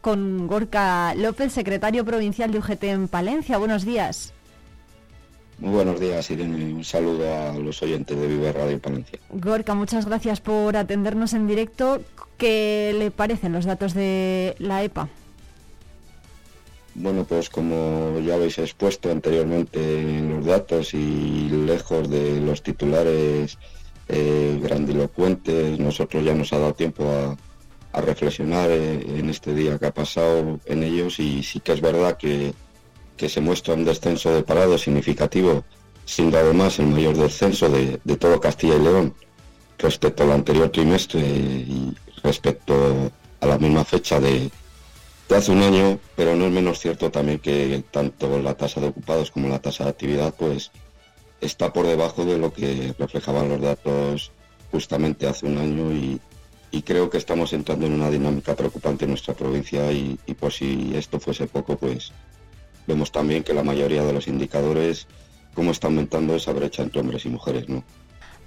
con 0.00 0.46
Gorka 0.46 1.14
López, 1.14 1.52
secretario 1.52 2.04
provincial 2.04 2.50
de 2.50 2.58
UGT 2.58 2.84
en 2.84 3.08
Palencia. 3.08 3.58
Buenos 3.58 3.84
días. 3.84 4.32
Muy 5.58 5.70
buenos 5.70 6.00
días, 6.00 6.30
Irene. 6.30 6.74
Un 6.74 6.84
saludo 6.84 7.32
a 7.32 7.52
los 7.54 7.82
oyentes 7.82 8.18
de 8.18 8.26
Vive 8.26 8.52
Radio 8.52 8.78
Palencia. 8.80 9.18
Gorka, 9.30 9.74
muchas 9.74 10.06
gracias 10.06 10.40
por 10.40 10.76
atendernos 10.76 11.32
en 11.32 11.46
directo. 11.46 12.02
¿Qué 12.38 12.94
le 12.98 13.10
parecen 13.10 13.52
los 13.52 13.64
datos 13.64 13.94
de 13.94 14.56
la 14.58 14.82
EPA? 14.82 15.08
Bueno, 16.94 17.24
pues 17.24 17.50
como 17.50 18.20
ya 18.20 18.34
habéis 18.34 18.58
expuesto 18.58 19.10
anteriormente 19.10 19.80
en 20.00 20.36
los 20.36 20.46
datos 20.46 20.94
y 20.94 21.48
lejos 21.48 22.08
de 22.08 22.40
los 22.40 22.62
titulares 22.62 23.58
eh, 24.08 24.60
grandilocuentes, 24.62 25.78
nosotros 25.80 26.24
ya 26.24 26.34
nos 26.34 26.52
ha 26.52 26.58
dado 26.58 26.74
tiempo 26.74 27.04
a, 27.04 27.36
reflexionar 28.00 28.70
eh, 28.70 29.18
en 29.18 29.30
este 29.30 29.54
día 29.54 29.78
que 29.78 29.86
ha 29.86 29.94
pasado 29.94 30.58
en 30.66 30.82
ellos 30.82 31.20
y 31.20 31.44
sí 31.44 31.60
que 31.60 31.72
es 31.72 31.80
verdad 31.80 32.16
que, 32.16 32.52
se 33.16 33.40
muestra 33.40 33.74
un 33.74 33.84
descenso 33.84 34.34
de 34.34 34.42
parado 34.42 34.76
significativo, 34.76 35.64
siendo 36.04 36.36
además 36.38 36.78
el 36.78 36.88
mayor 36.88 37.16
descenso 37.16 37.70
de, 37.70 37.98
de 38.04 38.16
todo 38.16 38.40
Castilla 38.40 38.76
y 38.76 38.80
León 38.80 39.14
respecto 39.78 40.24
al 40.24 40.32
anterior 40.32 40.68
trimestre 40.68 41.20
y 41.20 41.94
respecto 42.22 43.10
a 43.40 43.46
la 43.46 43.58
misma 43.58 43.84
fecha 43.84 44.20
de, 44.20 44.50
hace 45.30 45.52
un 45.52 45.62
año, 45.62 45.98
pero 46.16 46.36
no 46.36 46.46
es 46.46 46.52
menos 46.52 46.78
cierto 46.78 47.10
también 47.10 47.38
que 47.38 47.82
tanto 47.90 48.38
la 48.40 48.54
tasa 48.54 48.80
de 48.80 48.88
ocupados 48.88 49.30
como 49.30 49.48
la 49.48 49.58
tasa 49.58 49.84
de 49.84 49.90
actividad 49.90 50.34
pues 50.36 50.70
está 51.40 51.72
por 51.72 51.86
debajo 51.86 52.24
de 52.24 52.38
lo 52.38 52.52
que 52.52 52.94
reflejaban 52.98 53.48
los 53.48 53.60
datos 53.60 54.32
justamente 54.70 55.26
hace 55.26 55.46
un 55.46 55.58
año 55.58 55.92
y, 55.92 56.20
creo 56.84 57.08
que 57.08 57.18
estamos 57.18 57.52
entrando 57.52 57.86
en 57.86 57.92
una 57.92 58.10
dinámica 58.10 58.56
preocupante 58.56 59.04
en 59.04 59.12
nuestra 59.12 59.32
provincia 59.32 59.92
y, 59.92 60.18
por 60.38 60.52
si 60.52 60.92
esto 60.96 61.20
fuese 61.20 61.46
poco 61.46 61.76
pues 61.76 62.12
vemos 62.86 63.12
también 63.12 63.44
que 63.44 63.54
la 63.54 63.62
mayoría 63.62 64.02
de 64.02 64.12
los 64.12 64.26
indicadores 64.26 65.06
cómo 65.54 65.70
está 65.70 65.86
aumentando 65.86 66.34
esa 66.34 66.52
brecha 66.52 66.82
entre 66.82 67.00
hombres 67.00 67.24
y 67.24 67.28
mujeres, 67.28 67.68
¿no? 67.68 67.84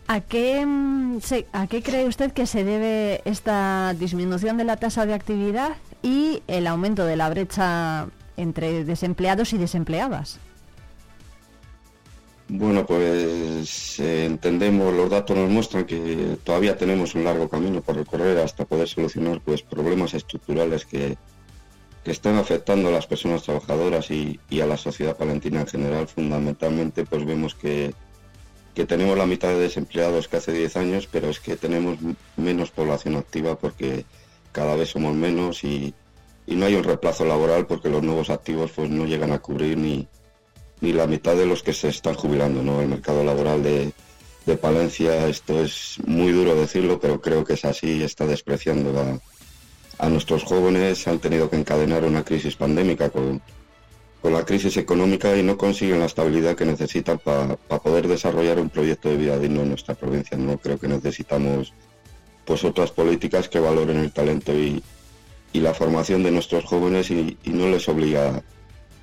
¿A 0.07 0.21
qué, 0.21 0.65
mm, 0.65 1.19
¿A 1.51 1.67
qué 1.67 1.83
cree 1.83 2.05
usted 2.05 2.31
que 2.31 2.45
se 2.45 2.63
debe 2.63 3.21
esta 3.25 3.93
disminución 3.99 4.57
de 4.57 4.63
la 4.63 4.77
tasa 4.77 5.05
de 5.05 5.13
actividad 5.13 5.75
y 6.01 6.41
el 6.47 6.67
aumento 6.67 7.05
de 7.05 7.17
la 7.17 7.29
brecha 7.29 8.07
entre 8.37 8.85
desempleados 8.85 9.51
y 9.53 9.57
desempleadas. 9.57 10.39
Bueno, 12.49 12.85
pues 12.85 13.99
eh, 13.99 14.25
entendemos, 14.25 14.93
los 14.93 15.09
datos 15.09 15.35
nos 15.35 15.49
muestran 15.49 15.85
que 15.85 16.37
todavía 16.45 16.77
tenemos 16.77 17.13
un 17.13 17.25
largo 17.25 17.49
camino 17.49 17.81
por 17.81 17.97
recorrer 17.97 18.37
hasta 18.37 18.63
poder 18.63 18.87
solucionar 18.87 19.41
pues 19.41 19.63
problemas 19.63 20.13
estructurales 20.13 20.85
que, 20.85 21.17
están 22.05 22.37
afectando 22.37 22.87
a 22.87 22.91
las 22.91 23.05
personas 23.05 23.43
trabajadoras 23.43 24.09
y, 24.11 24.39
a 24.61 24.65
la 24.65 24.77
sociedad 24.77 25.17
palentina 25.17 25.59
en 25.59 25.67
general. 25.67 26.07
Fundamentalmente, 26.07 27.03
pues 27.03 27.25
vemos 27.25 27.53
que, 27.53 27.93
que 28.77 28.85
tenemos 28.85 29.17
la 29.17 29.25
mitad 29.25 29.49
de 29.49 29.57
desempleados 29.57 30.27
que 30.27 30.37
hace 30.37 30.53
10 30.53 30.77
años, 30.77 31.09
pero 31.11 31.31
es 31.31 31.39
que 31.39 31.55
tenemos 31.55 31.97
menos 32.35 32.69
población 32.69 33.15
activa 33.15 33.57
porque 33.57 34.05
cada 34.51 34.75
vez 34.75 34.89
somos 34.89 35.15
menos 35.15 35.63
y, 35.63 35.95
no 36.45 36.63
hay 36.63 36.75
un 36.75 36.83
reemplazo 36.83 37.25
laboral 37.25 37.65
porque 37.65 37.89
los 37.89 38.03
nuevos 38.03 38.29
activos 38.29 38.71
pues 38.75 38.87
no 38.91 39.07
llegan 39.07 39.31
a 39.31 39.39
cubrir 39.39 39.79
ni, 39.79 40.07
ni 40.79 40.93
la 40.93 41.07
mitad 41.07 41.35
de 41.35 41.47
los 41.47 41.63
que 41.63 41.73
se 41.73 41.87
están 41.87 42.13
jubilando, 42.13 42.61
¿no? 42.61 42.79
El 42.79 42.89
mercado 42.89 43.23
laboral 43.23 43.63
de, 43.63 43.91
Palencia, 44.61 45.27
esto 45.27 45.59
es 45.59 45.97
muy 46.05 46.31
duro 46.31 46.53
decirlo, 46.53 46.99
pero 46.99 47.19
creo 47.19 47.43
que 47.43 47.53
es 47.53 47.65
así, 47.65 48.03
está 48.03 48.27
despreciando 48.27 49.19
a, 49.97 50.07
nuestros 50.07 50.43
jóvenes, 50.43 51.07
han 51.07 51.17
tenido 51.17 51.49
que 51.49 51.57
encadenar 51.57 52.05
una 52.05 52.23
crisis 52.23 52.55
pandémica 52.55 53.09
con, 53.09 53.41
con 54.21 54.33
la 54.33 54.45
crisis 54.45 54.77
económica 54.77 55.35
y 55.35 55.43
no 55.43 55.57
consiguen 55.57 55.99
la 55.99 56.05
estabilidad 56.05 56.55
que 56.55 56.65
necesitan 56.65 57.19
para 57.19 57.57
poder 57.57 58.07
desarrollar 58.07 58.59
un 58.59 58.69
proyecto 58.69 59.09
de 59.09 59.17
vida 59.17 59.37
digno 59.37 59.61
en 59.61 59.69
nuestra 59.69 59.95
provincia. 59.95 60.37
No 60.37 60.57
creo 60.57 60.79
que 60.79 60.87
necesitamos 60.87 61.73
pues 62.45 62.63
otras 62.63 62.91
políticas 62.91 63.49
que 63.49 63.59
valoren 63.59 63.97
el 63.97 64.11
talento 64.11 64.53
y, 64.53 64.83
la 65.53 65.73
formación 65.73 66.21
de 66.21 66.29
nuestros 66.29 66.65
jóvenes 66.65 67.09
y, 67.09 67.35
no 67.45 67.67
les 67.67 67.89
obliga 67.89 68.43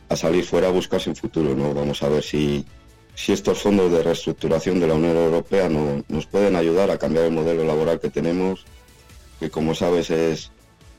a 0.08 0.16
salir 0.16 0.44
fuera 0.44 0.68
a 0.68 0.70
buscarse 0.70 1.10
un 1.10 1.16
futuro. 1.16 1.52
¿no? 1.56 1.74
Vamos 1.74 2.00
a 2.04 2.08
ver 2.08 2.22
si, 2.22 2.64
si 3.16 3.32
estos 3.32 3.60
fondos 3.60 3.90
de 3.90 4.04
reestructuración 4.04 4.78
de 4.78 4.86
la 4.86 4.94
Unión 4.94 5.16
Europea 5.16 5.68
nos 5.68 6.26
pueden 6.26 6.54
ayudar 6.54 6.92
a 6.92 6.98
cambiar 6.98 7.24
el 7.24 7.32
modelo 7.32 7.64
laboral 7.64 7.98
que 7.98 8.08
tenemos, 8.08 8.64
que 9.40 9.50
como 9.50 9.74
sabes 9.74 10.10
es 10.10 10.52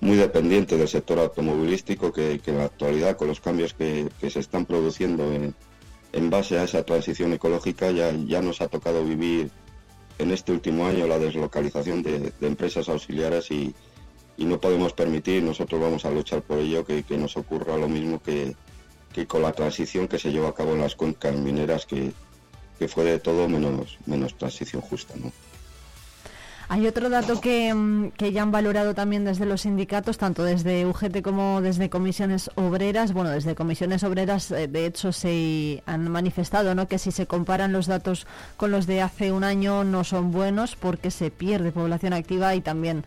muy 0.05 0.17
dependiente 0.17 0.77
del 0.77 0.87
sector 0.87 1.17
automovilístico, 1.17 2.13
que, 2.13 2.39
en 2.45 2.57
la 2.59 2.65
actualidad 2.65 3.17
con 3.17 3.27
los 3.27 3.39
cambios 3.39 3.73
que, 3.73 4.07
se 4.29 4.39
están 4.39 4.65
produciendo 4.65 5.33
en, 5.33 6.29
base 6.29 6.57
a 6.57 6.63
esa 6.63 6.83
transición 6.83 7.33
ecológica 7.33 7.91
ya, 7.91 8.11
ya 8.11 8.41
nos 8.41 8.61
ha 8.61 8.67
tocado 8.67 9.03
vivir 9.03 9.51
en 10.17 10.31
este 10.31 10.53
último 10.53 10.85
año 10.85 11.07
la 11.07 11.19
deslocalización 11.19 12.03
de, 12.03 12.31
empresas 12.41 12.87
auxiliares 12.87 13.49
y, 13.49 13.73
no 14.37 14.61
podemos 14.61 14.93
permitir, 14.93 15.41
nosotros 15.41 15.81
vamos 15.81 16.05
a 16.05 16.11
luchar 16.11 16.41
por 16.43 16.59
ello, 16.59 16.85
que, 16.85 17.03
nos 17.17 17.35
ocurra 17.35 17.75
lo 17.75 17.89
mismo 17.89 18.21
que, 18.21 18.55
con 19.27 19.41
la 19.41 19.53
transición 19.53 20.07
que 20.07 20.19
se 20.19 20.31
llevó 20.31 20.47
a 20.47 20.55
cabo 20.55 20.73
en 20.73 20.81
las 20.81 20.95
cuencas 20.95 21.35
mineras, 21.35 21.87
que, 21.87 22.13
fue 22.87 23.05
de 23.05 23.19
todo 23.19 23.49
menos, 23.49 23.97
menos 24.05 24.37
transición 24.37 24.83
justa. 24.83 25.15
¿no? 25.17 25.31
Hay 26.67 26.88
otro 26.88 27.10
dato 27.10 27.39
que, 27.41 27.73
mm, 27.73 28.12
que, 28.12 28.32
ya 28.32 28.41
han 28.41 28.51
valorado 28.51 28.95
también 28.95 29.23
desde 29.23 29.45
los 29.45 29.62
sindicatos, 29.62 30.17
tanto 30.17 30.43
desde 30.43 30.86
UGT 30.86 31.21
como 31.21 31.62
desde 31.62 31.89
comisiones 31.89 32.49
obreras. 32.56 33.13
Bueno, 33.13 33.30
desde 33.30 33.54
comisiones 33.54 34.04
obreras, 34.04 34.49
eh, 34.51 34.67
de 34.67 34.86
hecho, 34.88 35.12
se 35.12 35.84
han 35.86 36.10
manifestado 36.10 36.73
¿no? 36.73 36.88
que 36.88 36.97
si 36.97 37.12
se 37.12 37.28
comparan 37.28 37.71
los 37.71 37.86
datos 37.86 38.25
con 38.58 38.71
los 38.71 38.88
de 38.88 39.01
hace 39.01 39.32
un 39.32 39.43
año 39.43 39.84
no 39.84 40.04
son 40.04 40.32
buenos 40.32 40.75
porque 40.75 41.12
se 41.12 41.30
pierde 41.30 41.71
población 41.71 42.13
activa 42.13 42.56
y 42.56 42.62
también 42.62 43.06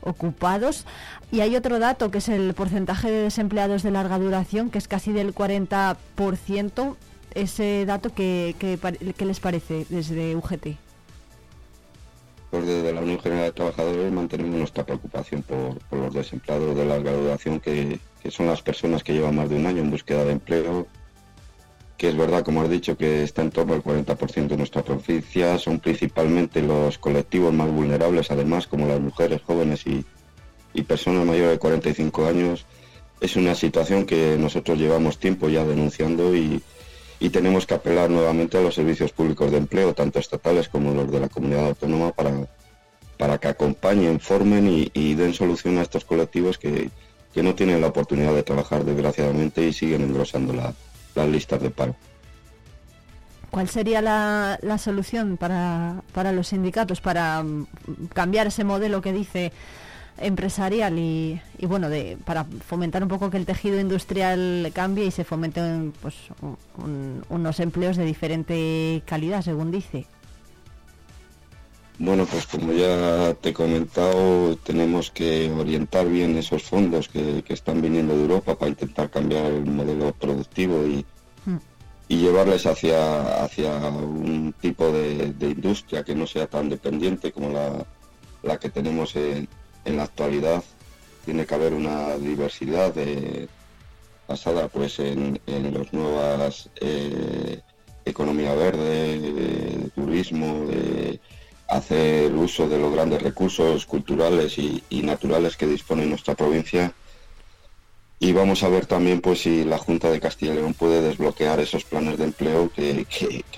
ocupados. 0.00 0.84
Y 1.30 1.40
hay 1.40 1.54
otro 1.54 1.78
dato 1.78 2.10
que 2.10 2.18
es 2.18 2.28
el 2.28 2.54
porcentaje 2.54 3.10
de 3.10 3.22
desempleados 3.22 3.82
de 3.84 3.92
larga 3.92 4.18
duración, 4.18 4.70
que 4.70 4.78
es 4.78 4.88
casi 4.88 5.12
del 5.12 5.34
40%. 5.34 6.96
Ese 7.34 7.84
dato, 7.86 8.14
que, 8.14 8.56
que 8.58 9.24
les 9.26 9.40
parece 9.40 9.86
desde 9.90 10.34
UGT? 10.34 10.85
Desde 12.64 12.92
la 12.92 13.00
Unión 13.00 13.20
General 13.20 13.44
de 13.44 13.52
Trabajadores 13.52 14.12
mantenemos 14.12 14.56
nuestra 14.56 14.84
preocupación 14.84 15.42
por, 15.42 15.76
los 15.90 16.14
desempleados 16.14 16.76
de 16.76 16.84
larga 16.84 17.12
duración, 17.12 17.60
que, 17.60 17.98
son 18.30 18.46
las 18.46 18.62
personas 18.62 19.04
que 19.04 19.12
llevan 19.12 19.36
más 19.36 19.48
de 19.48 19.56
un 19.56 19.66
año 19.66 19.82
en 19.82 19.90
búsqueda 19.90 20.24
de 20.24 20.32
empleo, 20.32 20.86
que 21.96 22.08
es 22.08 22.16
verdad, 22.16 22.44
como 22.44 22.62
has 22.62 22.70
dicho, 22.70 22.96
que 22.96 23.22
está 23.22 23.42
en 23.42 23.50
torno 23.50 23.74
al 23.74 23.82
40% 23.82 24.48
de 24.48 24.56
nuestra 24.56 24.82
provincia, 24.82 25.58
son 25.58 25.78
principalmente 25.78 26.60
los 26.60 26.98
colectivos 26.98 27.52
más 27.52 27.70
vulnerables, 27.70 28.30
además, 28.30 28.66
como 28.66 28.86
las 28.86 29.00
mujeres 29.00 29.42
jóvenes 29.42 29.84
y, 29.86 30.04
personas 30.82 31.24
mayores 31.24 31.52
de 31.52 31.58
45 31.58 32.26
años. 32.26 32.66
Es 33.20 33.36
una 33.36 33.54
situación 33.54 34.04
que 34.04 34.36
nosotros 34.38 34.78
llevamos 34.78 35.18
tiempo 35.18 35.48
ya 35.48 35.64
denunciando 35.64 36.36
y, 36.36 36.62
y 37.18 37.30
tenemos 37.30 37.66
que 37.66 37.74
apelar 37.74 38.10
nuevamente 38.10 38.58
a 38.58 38.60
los 38.60 38.74
servicios 38.74 39.12
públicos 39.12 39.50
de 39.50 39.58
empleo, 39.58 39.94
tanto 39.94 40.18
estatales 40.18 40.68
como 40.68 40.92
los 40.92 41.10
de 41.10 41.20
la 41.20 41.28
comunidad 41.28 41.66
autónoma, 41.66 42.12
para, 42.12 42.30
para 43.16 43.38
que 43.38 43.48
acompañen, 43.48 44.20
formen 44.20 44.90
y, 44.92 45.14
den 45.14 45.32
solución 45.32 45.78
a 45.78 45.82
estos 45.82 46.04
colectivos 46.04 46.58
que, 46.58 46.90
no 47.36 47.54
tienen 47.54 47.82
la 47.82 47.88
oportunidad 47.88 48.34
de 48.34 48.42
trabajar, 48.42 48.82
desgraciadamente, 48.84 49.66
y 49.66 49.72
siguen 49.72 50.00
engrosando 50.00 50.54
las 50.54 51.28
listas 51.28 51.60
de 51.60 51.68
paro. 51.68 51.94
¿Cuál 53.50 53.68
sería 53.68 54.00
la, 54.00 54.58
la 54.62 54.78
solución 54.78 55.36
para, 55.36 56.02
para 56.12 56.32
los 56.32 56.48
sindicatos 56.48 57.00
para 57.00 57.42
mm, 57.42 57.66
cambiar 58.12 58.46
ese 58.48 58.64
modelo 58.64 59.00
que 59.00 59.12
dice 59.12 59.52
empresarial 60.18 60.98
y, 60.98 61.40
bueno, 61.62 61.88
de, 61.88 62.16
para 62.24 62.44
fomentar 62.44 63.02
un 63.02 63.08
poco 63.08 63.30
que 63.30 63.36
el 63.36 63.46
tejido 63.46 63.80
industrial 63.80 64.70
cambie 64.74 65.06
y 65.06 65.10
se 65.10 65.24
fomenten 65.24 65.92
pues, 66.00 66.14
unos 67.28 67.60
empleos 67.60 67.96
de 67.96 68.04
diferente 68.04 69.02
calidad, 69.06 69.42
según 69.42 69.70
dice. 69.70 70.06
Bueno, 71.98 72.26
pues 72.26 72.46
como 72.46 72.72
ya 72.72 73.32
te 73.40 73.50
he 73.50 73.54
comentado, 73.54 74.56
tenemos 74.56 75.10
que 75.10 75.50
orientar 75.50 76.06
bien 76.06 76.36
esos 76.36 76.62
fondos 76.62 77.08
que, 77.08 77.42
están 77.48 77.80
viniendo 77.80 78.14
de 78.14 78.22
Europa 78.22 78.54
para 78.54 78.68
intentar 78.68 79.08
cambiar 79.08 79.46
el 79.46 79.64
modelo 79.64 80.12
productivo 80.12 80.84
y, 80.86 81.06
hmm. 81.46 81.58
y 82.08 82.18
llevarles 82.18 82.66
hacia, 82.66 83.42
hacia 83.42 83.72
un 83.78 84.54
tipo 84.60 84.92
de, 84.92 85.34
industria 85.40 86.04
que 86.04 86.14
no 86.14 86.26
sea 86.26 86.46
tan 86.46 86.68
dependiente 86.68 87.32
como 87.32 87.48
la, 87.48 87.86
la 88.42 88.58
que 88.58 88.68
tenemos 88.68 89.16
en, 89.16 89.48
en 89.86 89.96
la 89.96 90.04
actualidad 90.04 90.62
tiene 91.24 91.46
que 91.46 91.54
haber 91.54 91.72
una 91.72 92.16
diversidad 92.18 92.94
de, 92.94 93.48
basada 94.28 94.68
pues 94.68 94.98
en, 94.98 95.40
en 95.46 95.74
las 95.74 95.92
nuevas 95.92 96.68
eh, 96.80 97.60
economía 98.04 98.54
verde, 98.54 99.90
turismo, 99.94 100.66
de 100.66 101.20
hacer 101.68 102.32
uso 102.32 102.68
de 102.68 102.78
los 102.78 102.92
grandes 102.92 103.20
recursos 103.22 103.84
culturales 103.86 104.56
y, 104.58 104.82
naturales 105.02 105.56
que 105.56 105.66
dispone 105.66 106.06
nuestra 106.06 106.34
provincia. 106.34 106.92
Y 108.18 108.32
vamos 108.32 108.62
a 108.62 108.68
ver 108.68 108.86
también 108.86 109.20
pues 109.20 109.42
si 109.42 109.64
la 109.64 109.76
Junta 109.76 110.08
de 110.10 110.20
Castilla 110.20 110.54
y 110.54 110.56
León 110.56 110.74
puede 110.74 111.02
desbloquear 111.02 111.60
esos 111.60 111.84
planes 111.84 112.16
de 112.16 112.24
empleo 112.24 112.70
que 112.72 113.04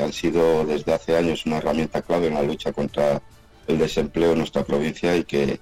han 0.00 0.12
sido 0.12 0.64
desde 0.64 0.94
hace 0.94 1.16
años 1.16 1.46
una 1.46 1.58
herramienta 1.58 2.02
clave 2.02 2.26
en 2.26 2.34
la 2.34 2.42
lucha 2.42 2.72
contra 2.72 3.22
el 3.68 3.78
desempleo 3.78 4.32
en 4.32 4.38
nuestra 4.38 4.64
provincia 4.64 5.14
y 5.14 5.24
que, 5.24 5.60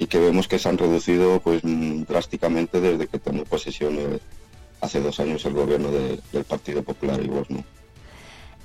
y 0.00 0.06
que 0.06 0.18
vemos 0.18 0.48
que 0.48 0.58
se 0.58 0.68
han 0.68 0.78
reducido 0.78 1.40
pues 1.40 1.62
mm, 1.62 2.04
drásticamente 2.04 2.80
desde 2.80 3.06
que 3.06 3.18
tomó 3.18 3.44
posesión 3.44 3.96
eh, 3.98 4.18
hace 4.80 5.00
dos 5.00 5.20
años 5.20 5.44
el 5.44 5.52
gobierno 5.52 5.90
del 5.90 6.44
Partido 6.44 6.82
Popular 6.82 7.20
y 7.22 7.28
vos 7.28 7.46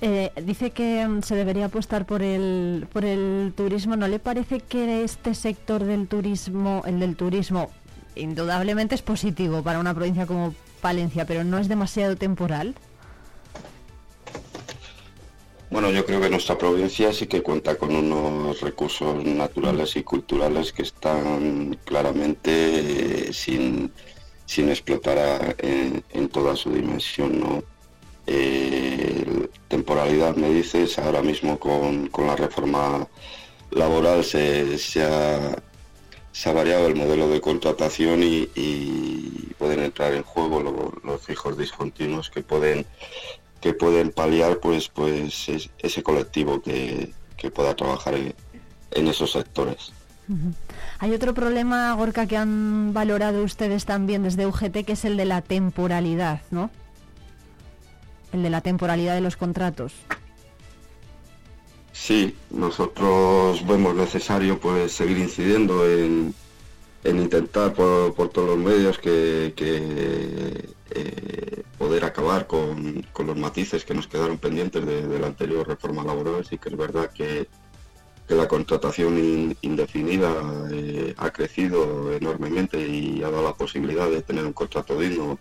eh, 0.02 0.32
dice 0.44 0.72
que 0.72 1.06
mm, 1.06 1.24
se 1.24 1.36
debería 1.36 1.66
apostar 1.66 2.06
por 2.06 2.22
el 2.22 2.88
por 2.92 3.04
el 3.06 3.54
turismo. 3.56 3.96
¿No 3.96 4.08
le 4.08 4.20
parece 4.20 4.60
que 4.60 5.04
este 5.04 5.34
sector 5.34 5.84
del 5.84 6.08
turismo, 6.08 6.84
el 6.86 7.00
del 7.00 7.16
turismo, 7.16 7.70
indudablemente 8.16 8.96
es 8.96 9.02
positivo 9.02 9.62
para 9.62 9.80
una 9.80 9.94
provincia 9.94 10.26
como 10.26 10.54
Palencia, 10.82 11.26
pero 11.26 11.44
no 11.44 11.58
es 11.58 11.68
demasiado 11.68 12.16
temporal? 12.16 12.76
Bueno, 15.76 15.92
yo 15.92 16.06
creo 16.06 16.22
que 16.22 16.30
nuestra 16.30 16.58
provincia 16.58 17.12
sí 17.12 17.28
que 17.28 17.44
cuenta 17.44 17.76
con 17.76 17.94
unos 17.94 18.62
recursos 18.62 19.26
naturales 19.26 19.98
y 19.98 20.04
culturales 20.04 20.72
que 20.72 20.84
están 20.84 21.78
claramente 21.84 23.28
eh, 23.28 23.34
sin, 23.34 23.92
explotar 24.70 25.58
en, 25.60 26.30
toda 26.30 26.56
su 26.56 26.72
dimensión. 26.72 27.42
¿no? 27.42 27.64
Eh, 28.26 29.50
temporalidad, 29.68 30.38
me 30.38 30.48
dices, 30.50 30.98
ahora 30.98 31.22
mismo 31.22 31.60
con, 31.60 32.10
la 32.26 32.38
reforma 32.38 33.06
laboral 33.72 34.24
se, 34.24 34.80
ha, 35.04 36.54
variado 36.54 36.88
el 36.88 36.96
modelo 36.96 37.28
de 37.28 37.42
contratación 37.42 38.24
y, 38.24 38.48
pueden 39.60 39.82
entrar 39.82 40.14
en 40.14 40.24
juego 40.24 40.94
los 41.04 41.22
fijos 41.22 41.58
discontinuos 41.58 42.30
que 42.30 42.44
pueden 42.44 42.86
que 43.66 43.74
pueden 43.74 44.12
paliar 44.12 44.60
pues 44.60 44.90
pues 44.90 45.50
ese 45.80 46.04
colectivo 46.04 46.62
que, 46.62 47.12
pueda 47.52 47.76
trabajar 47.76 48.14
en, 48.14 49.08
esos 49.08 49.32
sectores. 49.32 49.92
Hay 51.00 51.14
otro 51.14 51.34
problema, 51.34 51.92
Gorka, 51.94 52.28
que 52.28 52.38
han 52.38 52.94
valorado 52.94 53.44
ustedes 53.44 53.86
también 53.86 54.22
desde 54.22 54.46
UGT, 54.46 54.86
que 54.86 54.94
es 54.94 55.04
el 55.04 55.18
de 55.18 55.26
la 55.26 55.42
temporalidad, 55.42 56.42
¿no? 56.52 56.70
El 58.34 58.44
de 58.44 58.52
la 58.52 58.62
temporalidad 58.62 59.16
de 59.16 59.22
los 59.22 59.36
contratos. 59.36 59.94
Sí, 61.92 62.36
nosotros 62.52 63.66
vemos 63.66 63.96
necesario 63.96 64.60
pues 64.60 64.92
seguir 64.92 65.18
incidiendo 65.18 65.90
en, 65.90 66.36
en 67.04 67.20
intentar 67.20 67.74
por, 67.74 68.30
todos 68.30 68.48
los 68.50 68.58
medios 68.60 69.00
que, 69.00 69.56
eh, 70.92 71.55
acabar 72.04 72.48
con, 72.48 73.06
los 73.18 73.38
matices 73.38 73.86
que 73.86 73.94
nos 73.94 74.08
quedaron 74.08 74.38
pendientes 74.38 74.86
de, 74.86 75.20
la 75.20 75.28
anterior 75.28 75.68
reforma 75.68 76.04
laboral. 76.04 76.46
Sí 76.46 76.58
que 76.58 76.70
es 76.70 76.78
verdad 76.78 77.12
que, 77.12 77.48
la 78.28 78.48
contratación 78.48 79.56
indefinida 79.62 80.34
eh, 80.72 81.14
ha 81.16 81.30
crecido 81.30 82.12
enormemente 82.12 82.80
y 82.80 83.22
ha 83.22 83.30
dado 83.30 83.44
la 83.44 83.54
posibilidad 83.54 84.10
de 84.10 84.24
tener 84.24 84.44
un 84.46 84.54
contrato 84.54 85.00
digno 85.00 85.38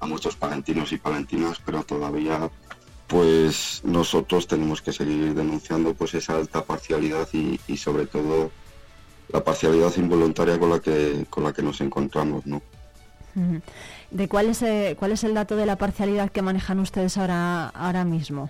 a 0.00 0.06
muchos 0.06 0.34
palentinos 0.34 0.90
y 0.92 0.96
palentinas, 0.96 1.60
pero 1.62 1.82
todavía 1.82 2.50
pues 3.08 3.82
nosotros 3.84 4.46
tenemos 4.46 4.80
que 4.80 4.94
seguir 4.94 5.34
denunciando 5.34 5.92
pues 5.92 6.14
esa 6.14 6.36
alta 6.36 6.64
parcialidad 6.64 7.28
y, 7.34 7.60
y 7.68 7.76
sobre 7.76 8.06
todo 8.06 8.50
la 9.28 9.44
parcialidad 9.44 9.94
involuntaria 9.96 10.58
con 10.58 10.70
la 10.70 10.80
que 10.80 11.26
con 11.28 11.44
la 11.44 11.52
que 11.52 11.62
nos 11.62 11.80
encontramos, 11.82 12.46
¿no? 12.46 12.62
¿De 14.10 14.28
cuál 14.28 14.48
es 14.48 14.62
eh, 14.62 14.96
cuál 14.98 15.12
es 15.12 15.24
el 15.24 15.34
dato 15.34 15.56
de 15.56 15.66
la 15.66 15.76
parcialidad 15.76 16.30
que 16.30 16.42
manejan 16.42 16.78
ustedes 16.78 17.18
ahora 17.18 17.68
ahora 17.68 18.04
mismo? 18.04 18.48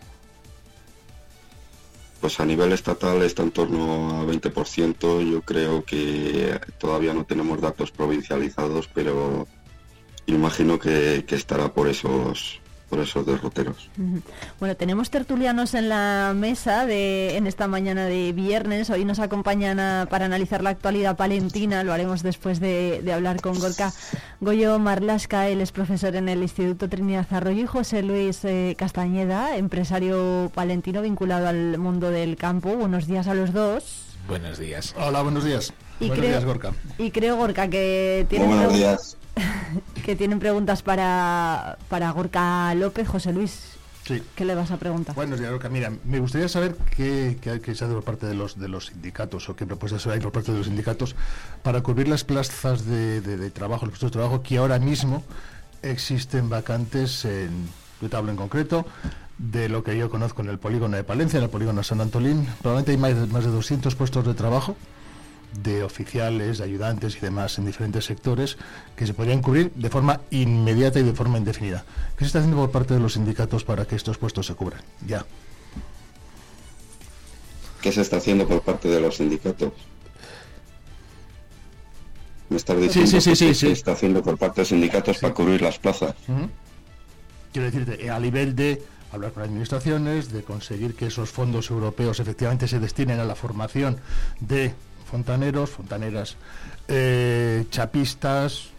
Pues 2.20 2.40
a 2.40 2.47
nivel 2.47 2.73
estatal 2.73 3.23
está 3.23 3.42
en 3.42 3.51
torno 3.51 4.20
a 4.20 4.25
20%. 4.25 5.31
Yo 5.31 5.42
creo 5.42 5.85
que 5.85 6.59
todavía 6.79 7.12
no 7.12 7.25
tenemos 7.25 7.61
datos 7.61 7.90
provincializados, 7.90 8.88
pero 8.88 9.47
imagino 10.27 10.79
que, 10.79 11.25
que 11.27 11.35
estará 11.35 11.73
por 11.73 11.88
esos 11.88 12.61
esos 13.00 13.26
derroteros. 13.26 13.90
Bueno, 14.61 14.76
tenemos 14.76 15.11
tertulianos 15.11 15.74
en 15.74 15.88
la 15.88 16.33
mesa 16.35 16.87
de, 16.87 17.37
en 17.37 17.46
esta 17.46 17.66
mañana 17.68 18.07
de 18.07 18.33
viernes. 18.33 18.90
Hoy 18.90 19.04
nos 19.04 19.18
acompañan 19.18 20.09
para 20.09 20.26
analizar 20.26 20.62
la 20.62 20.70
actualidad 20.70 21.16
palentina. 21.16 21.85
Lo 21.85 21.92
haremos 21.92 22.22
después 22.22 22.61
de, 22.61 23.02
hablar 23.12 23.40
con 23.40 23.59
Gorka 23.59 23.92
Goyo 24.40 24.78
Marlasca. 24.78 25.48
Él 25.48 25.61
es 25.61 25.72
profesor 25.72 26.16
en 26.16 26.28
el 26.28 26.42
Instituto 26.42 26.88
Trinidad 26.88 27.26
Arroyo 27.30 27.62
y 27.62 27.66
José 27.66 28.02
Luis 28.02 28.44
eh, 28.44 28.74
Castañeda, 28.78 29.57
empresario 29.57 30.50
palentino 30.54 31.02
vinculado 31.02 31.48
al 31.48 31.78
mundo 31.78 32.11
del 32.11 32.37
campo. 32.37 32.76
Buenos 32.76 33.07
días 33.07 33.26
a 33.26 33.35
los 33.35 33.52
dos. 33.52 34.16
Buenos 34.28 34.59
días. 34.59 34.94
Hola, 34.98 35.22
buenos 35.22 35.44
días. 35.44 35.72
Y 36.00 36.07
buenos 36.07 36.18
creo, 36.18 36.30
días, 36.30 36.44
Gorka. 36.44 36.72
Y 36.98 37.11
creo, 37.11 37.37
Gorka, 37.37 37.68
que 37.68 38.26
tiene... 38.28 38.46
Buenos 38.46 38.72
días 38.72 39.16
que 40.05 40.16
tienen 40.16 40.38
preguntas 40.38 40.83
para, 40.83 41.79
para 41.88 42.11
Gorka 42.11 42.75
López. 42.75 43.09
José 43.09 43.33
Luis, 43.33 43.75
¿Qué 44.05 44.44
le 44.44 44.55
vas 44.55 44.70
a 44.70 44.77
preguntar? 44.77 45.14
Bueno, 45.14 45.37
mira, 45.70 45.90
me 46.05 46.18
gustaría 46.18 46.49
saber 46.49 46.77
qué, 46.94 47.38
qué, 47.40 47.75
se 47.75 47.85
hace 47.85 47.94
por 47.94 48.05
parte 48.05 48.27
de 48.27 48.35
los 48.35 48.59
de 48.59 48.68
los 48.68 48.87
sindicatos 48.87 49.49
o 49.49 49.57
qué 49.57 49.64
propuestas 49.64 50.07
hay 50.07 50.20
por 50.20 50.31
parte 50.31 50.53
de 50.53 50.59
los 50.59 50.66
sindicatos 50.66 51.16
para 51.62 51.83
cubrir 51.83 52.09
las 52.09 52.23
plazas 52.23 52.85
de, 52.85 53.23
de, 53.23 53.51
trabajo, 53.51 53.87
los 53.87 53.92
puestos 53.92 54.11
de 54.11 54.12
trabajo 54.12 54.42
que 54.42 54.59
ahora 54.59 54.79
mismo 54.79 55.25
existen 55.81 56.51
vacantes 56.51 57.25
en, 57.25 57.68
yo 58.03 58.18
hablo 58.18 58.31
en 58.31 58.37
concreto, 58.37 58.85
de 59.38 59.70
lo 59.70 59.83
que 59.83 59.97
yo 59.97 60.11
conozco 60.11 60.42
en 60.42 60.51
el 60.51 60.59
polígono 60.59 60.97
de 60.97 61.05
Palencia, 61.05 61.38
en 61.38 61.44
el 61.44 61.51
polígono 61.51 61.79
de 61.79 61.85
San 61.85 62.03
Antolín. 62.03 62.47
Probablemente 62.61 62.92
hay 62.92 62.99
más 62.99 63.14
de, 63.14 63.27
más 63.33 63.44
de 63.44 63.51
200 63.51 63.94
puestos 63.94 64.27
de 64.27 64.35
trabajo 64.35 64.77
de 65.62 65.83
oficiales, 65.83 66.59
de 66.59 66.64
ayudantes 66.64 67.17
y 67.17 67.21
demás 67.21 67.59
en 67.59 67.67
diferentes 67.67 68.05
sectores 68.05 68.57
que 68.97 69.07
se 69.07 69.14
podrían 69.14 69.40
cubrir 69.40 69.73
de 69.75 69.90
forma 69.90 70.21
inmediata 70.31 70.99
y 70.99 71.03
de 71.03 71.12
forma 71.12 71.38
indefinida. 71.38 71.85
¿Qué 72.17 72.25
se 72.25 72.27
está 72.27 72.38
haciendo 72.40 72.61
por 72.61 72.71
parte 72.71 72.95
de 72.95 73.01
los 73.01 73.14
sindicatos 73.14 73.64
para 73.64 73.85
que 73.87 73.97
estos 73.97 74.19
puestos 74.19 74.47
se 74.47 74.55
cubran? 74.55 74.83
Ya. 75.07 75.25
¿Qué 77.81 77.93
se 77.93 78.01
está 78.01 78.17
haciendo 78.17 78.49
por 78.49 78.62
parte 78.62 78.88
de 78.88 79.01
los 79.01 79.17
sindicatos? 79.17 79.73
Me 82.49 82.57
estás 82.57 82.81
diciendo 82.81 83.11
sí, 83.11 83.21
sí, 83.21 83.37
sí, 83.37 83.47
qué 83.47 83.55
se 83.55 83.73
está 83.73 83.93
haciendo 83.93 84.23
por 84.23 84.38
parte 84.38 84.57
de 84.57 84.61
los 84.62 84.69
sindicatos 84.69 85.19
para 85.19 85.35
cubrir 85.35 85.62
las 85.62 85.79
plazas. 85.79 86.14
Quiero 87.53 87.71
decirte, 87.71 88.11
a 88.11 88.19
nivel 88.19 88.57
de 88.57 88.83
hablar 89.12 89.33
con 89.33 89.45
administraciones, 89.45 90.33
de 90.33 90.43
conseguir 90.43 90.95
que 90.95 91.07
esos 91.07 91.31
fondos 91.31 91.71
europeos 91.71 92.21
efectivamente 92.21 92.69
se 92.69 92.81
destinen 92.81 93.21
a 93.21 93.25
la 93.25 93.35
formación 93.35 93.99
de 94.40 94.75
fontaneros, 95.14 95.70
fontaneras, 95.70 96.37
eh, 96.88 97.66
chapistas, 97.70 98.70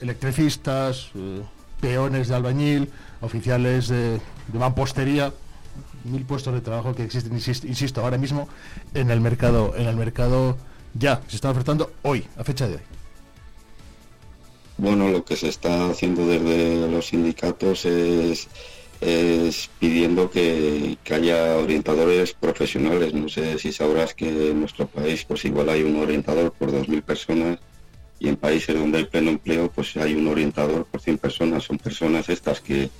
electricistas, 0.00 1.10
eh, 1.14 1.42
peones 1.82 2.28
de 2.28 2.34
albañil, 2.34 2.88
oficiales 3.20 3.88
de, 3.88 4.18
mampostería, 4.54 5.34
mil 6.04 6.24
puestos 6.24 6.54
de 6.54 6.62
trabajo 6.62 6.94
que 6.94 7.04
existen, 7.04 7.34
insisto, 7.34 8.00
ahora 8.00 8.16
mismo 8.16 8.48
en 8.94 9.10
el 9.10 9.20
mercado, 9.20 9.74
en 9.76 9.86
el 9.86 9.96
mercado 9.96 10.56
ya, 10.94 11.20
se 11.28 11.36
están 11.36 11.50
ofertando 11.50 11.92
hoy, 12.00 12.26
a 12.38 12.42
fecha 12.42 12.66
de 12.66 12.76
hoy. 12.76 12.82
Bueno, 14.78 15.10
lo 15.10 15.26
que 15.26 15.36
se 15.36 15.48
está 15.48 15.90
haciendo 15.90 16.26
desde 16.26 16.88
los 16.88 17.08
sindicatos 17.08 17.84
es 17.84 18.48
es 19.02 19.68
pidiendo 19.80 20.30
que, 20.30 20.96
haya 21.10 21.56
orientadores 21.56 22.32
profesionales. 22.34 23.12
No 23.12 23.28
sé 23.28 23.58
si 23.58 23.72
sabrás 23.72 24.14
que 24.14 24.28
en 24.28 24.60
nuestro 24.60 24.86
país 24.86 25.24
pues 25.26 25.44
igual 25.44 25.68
hay 25.68 25.82
un 25.82 25.96
orientador 25.96 26.52
por 26.52 26.70
2.000 26.70 27.02
personas 27.02 27.58
y 28.20 28.28
en 28.28 28.36
países 28.36 28.76
donde 28.76 28.98
hay 28.98 29.04
pleno 29.06 29.30
empleo 29.30 29.70
pues 29.70 29.96
hay 29.96 30.14
un 30.14 30.28
orientador 30.28 30.86
por 30.86 31.00
100 31.00 31.18
personas. 31.18 31.64
Son 31.64 31.78
personas 31.78 32.28
estas 32.28 32.60
que, 32.60 32.90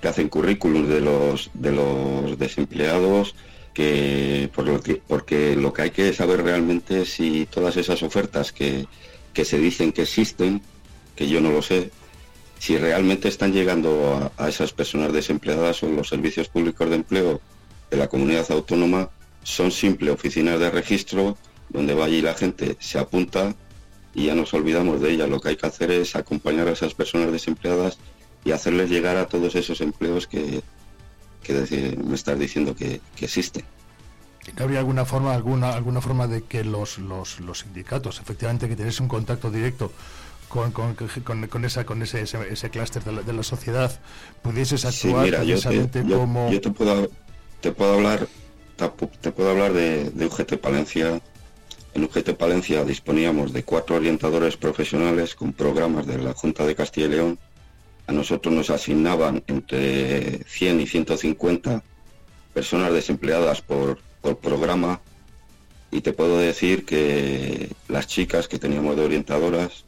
que 0.00 0.08
hacen 0.08 0.28
currículum 0.28 0.88
de 0.88 1.00
los, 1.00 1.50
de 1.54 1.70
los 1.70 2.38
desempleados, 2.38 3.36
que, 3.72 4.50
por 4.52 4.66
lo 4.66 4.80
que 4.80 4.96
porque 5.06 5.54
lo 5.54 5.72
que 5.72 5.82
hay 5.82 5.90
que 5.90 6.12
saber 6.12 6.42
realmente 6.42 7.02
es 7.02 7.12
si 7.12 7.46
todas 7.46 7.76
esas 7.76 8.02
ofertas 8.02 8.52
que, 8.52 8.86
que 9.32 9.44
se 9.44 9.58
dicen 9.58 9.92
que 9.92 10.02
existen, 10.02 10.60
que 11.14 11.28
yo 11.28 11.40
no 11.40 11.52
lo 11.52 11.62
sé, 11.62 11.90
si 12.62 12.78
realmente 12.78 13.26
están 13.26 13.52
llegando 13.52 14.30
a, 14.38 14.48
esas 14.48 14.72
personas 14.72 15.12
desempleadas 15.12 15.82
o 15.82 15.88
los 15.88 16.08
servicios 16.08 16.48
públicos 16.48 16.88
de 16.88 16.94
empleo 16.94 17.40
de 17.90 17.96
la 17.96 18.06
comunidad 18.06 18.48
autónoma 18.52 19.10
son 19.42 19.72
simples 19.72 20.14
oficinas 20.14 20.60
de 20.60 20.70
registro 20.70 21.36
donde 21.70 21.94
va 21.94 22.04
allí 22.04 22.22
la 22.22 22.34
gente, 22.34 22.76
se 22.78 23.00
apunta 23.00 23.56
y 24.14 24.26
ya 24.26 24.36
nos 24.36 24.54
olvidamos 24.54 25.00
de 25.00 25.10
ella. 25.10 25.26
Lo 25.26 25.40
que 25.40 25.48
hay 25.48 25.56
que 25.56 25.66
hacer 25.66 25.90
es 25.90 26.14
acompañar 26.14 26.68
a 26.68 26.70
esas 26.70 26.94
personas 26.94 27.32
desempleadas 27.32 27.98
y 28.44 28.52
hacerles 28.52 28.90
llegar 28.90 29.16
a 29.16 29.26
todos 29.26 29.56
esos 29.56 29.80
empleos 29.80 30.28
que, 30.28 30.62
me 31.48 32.14
estás 32.14 32.38
diciendo 32.38 32.76
que, 32.76 33.00
existen. 33.20 33.64
¿Habría 34.56 34.78
alguna 34.78 35.04
forma, 35.04 35.34
alguna, 35.34 35.72
alguna 35.72 36.00
forma 36.00 36.28
de 36.28 36.44
que 36.44 36.62
los, 36.62 36.98
los, 36.98 37.40
los 37.40 37.58
sindicatos, 37.58 38.20
efectivamente, 38.20 38.68
que 38.68 38.76
tenés 38.76 39.00
un 39.00 39.08
contacto 39.08 39.50
directo 39.50 39.90
con, 40.52 40.70
con, 40.70 40.94
con, 41.48 41.64
esa, 41.64 41.86
con 41.86 42.02
ese, 42.02 42.20
ese, 42.22 42.70
clúster 42.70 43.02
de, 43.02 43.22
de, 43.22 43.32
la 43.32 43.42
sociedad 43.42 43.90
pudieses 44.42 44.84
actuar 44.84 45.26
precisamente 45.30 46.02
como... 46.02 46.52
Yo 46.52 46.60
te 46.60 46.70
puedo, 46.70 47.10
te 47.62 47.72
puedo 47.72 47.94
hablar 47.94 48.28
te 48.76 49.32
puedo 49.32 49.50
hablar 49.50 49.72
de, 49.72 50.10
de 50.10 50.26
UGT 50.26 50.56
Palencia. 50.58 51.22
En 51.94 52.04
UGT 52.04 52.34
Palencia 52.34 52.84
disponíamos 52.84 53.54
de 53.54 53.62
cuatro 53.62 53.96
orientadores 53.96 54.58
profesionales 54.58 55.34
con 55.34 55.54
programas 55.54 56.06
de 56.06 56.18
la 56.18 56.34
Junta 56.34 56.66
de 56.66 56.74
Castilla 56.74 57.06
y 57.06 57.10
León. 57.10 57.38
A 58.06 58.12
nosotros 58.12 58.52
nos 58.52 58.68
asignaban 58.68 59.42
entre 59.46 60.44
100 60.44 60.80
y 60.80 60.86
150 60.86 61.82
personas 62.52 62.92
desempleadas 62.92 63.62
por, 63.62 64.00
por 64.20 64.36
programa 64.36 65.00
y 65.90 66.02
te 66.02 66.12
puedo 66.12 66.38
decir 66.38 66.84
que 66.84 67.70
las 67.88 68.06
chicas 68.06 68.48
que 68.48 68.58
teníamos 68.58 68.96
de 68.96 69.04
orientadoras 69.04 69.84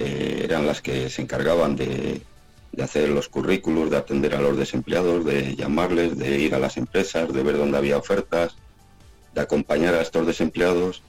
eh, 0.00 0.40
eran 0.44 0.66
las 0.66 0.80
que 0.80 1.10
se 1.10 1.20
encargaban 1.20 1.76
de, 1.76 2.22
hacer 2.82 3.10
los 3.10 3.28
currículos, 3.28 3.90
de 3.90 3.98
atender 3.98 4.34
a 4.34 4.40
los 4.40 4.56
desempleados, 4.56 5.26
de 5.26 5.54
llamarles, 5.56 6.16
de 6.16 6.38
ir 6.38 6.54
a 6.54 6.58
las 6.58 6.78
empresas, 6.78 7.30
de 7.30 7.42
ver 7.42 7.58
dónde 7.58 7.76
había 7.76 7.98
ofertas, 7.98 8.56
de 9.34 9.42
acompañar 9.42 9.94
a 9.94 10.00
estos 10.00 10.26
desempleados 10.26 11.02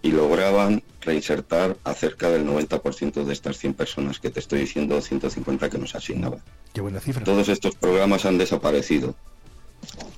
y 0.00 0.12
lograban 0.12 0.84
reinsertar 1.00 1.76
a 1.82 1.92
cerca 1.94 2.30
del 2.30 2.46
90% 2.46 3.24
de 3.24 3.32
estas 3.32 3.58
100 3.58 3.74
personas 3.74 4.20
que 4.20 4.30
te 4.30 4.38
estoy 4.38 4.60
diciendo, 4.60 5.00
150 5.00 5.68
que 5.68 5.78
nos 5.78 5.96
asignaban. 5.96 6.40
Qué 6.72 6.80
buena 6.80 7.00
cifra. 7.00 7.24
Todos 7.24 7.48
estos 7.48 7.74
programas 7.74 8.26
han 8.26 8.38
desaparecido. 8.38 9.16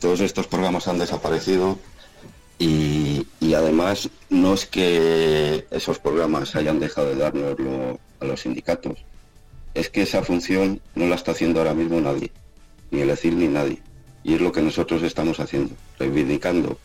Todos 0.00 0.20
estos 0.20 0.46
programas 0.46 0.86
han 0.86 0.98
desaparecido 0.98 1.78
y, 2.58 3.26
además 3.54 4.10
no 4.30 4.54
es 4.54 4.66
que 4.66 5.66
esos 5.70 5.98
programas 5.98 6.54
hayan 6.54 6.80
dejado 6.80 7.08
de 7.08 7.16
darnos 7.16 7.98
a 8.20 8.24
los 8.24 8.40
sindicatos, 8.40 9.04
es 9.74 9.90
que 9.90 10.02
esa 10.02 10.22
función 10.22 10.80
no 10.94 11.06
la 11.06 11.14
está 11.14 11.32
haciendo 11.32 11.60
ahora 11.60 11.74
mismo 11.74 12.00
nadie, 12.00 12.30
ni 12.90 13.00
el 13.00 13.10
ECIL 13.10 13.38
ni 13.38 13.48
nadie. 13.48 13.78
Y 14.24 14.34
es 14.34 14.40
lo 14.40 14.52
que 14.52 14.62
nosotros 14.62 15.02
estamos 15.02 15.40
haciendo, 15.40 15.74
reivindicando 15.98 16.78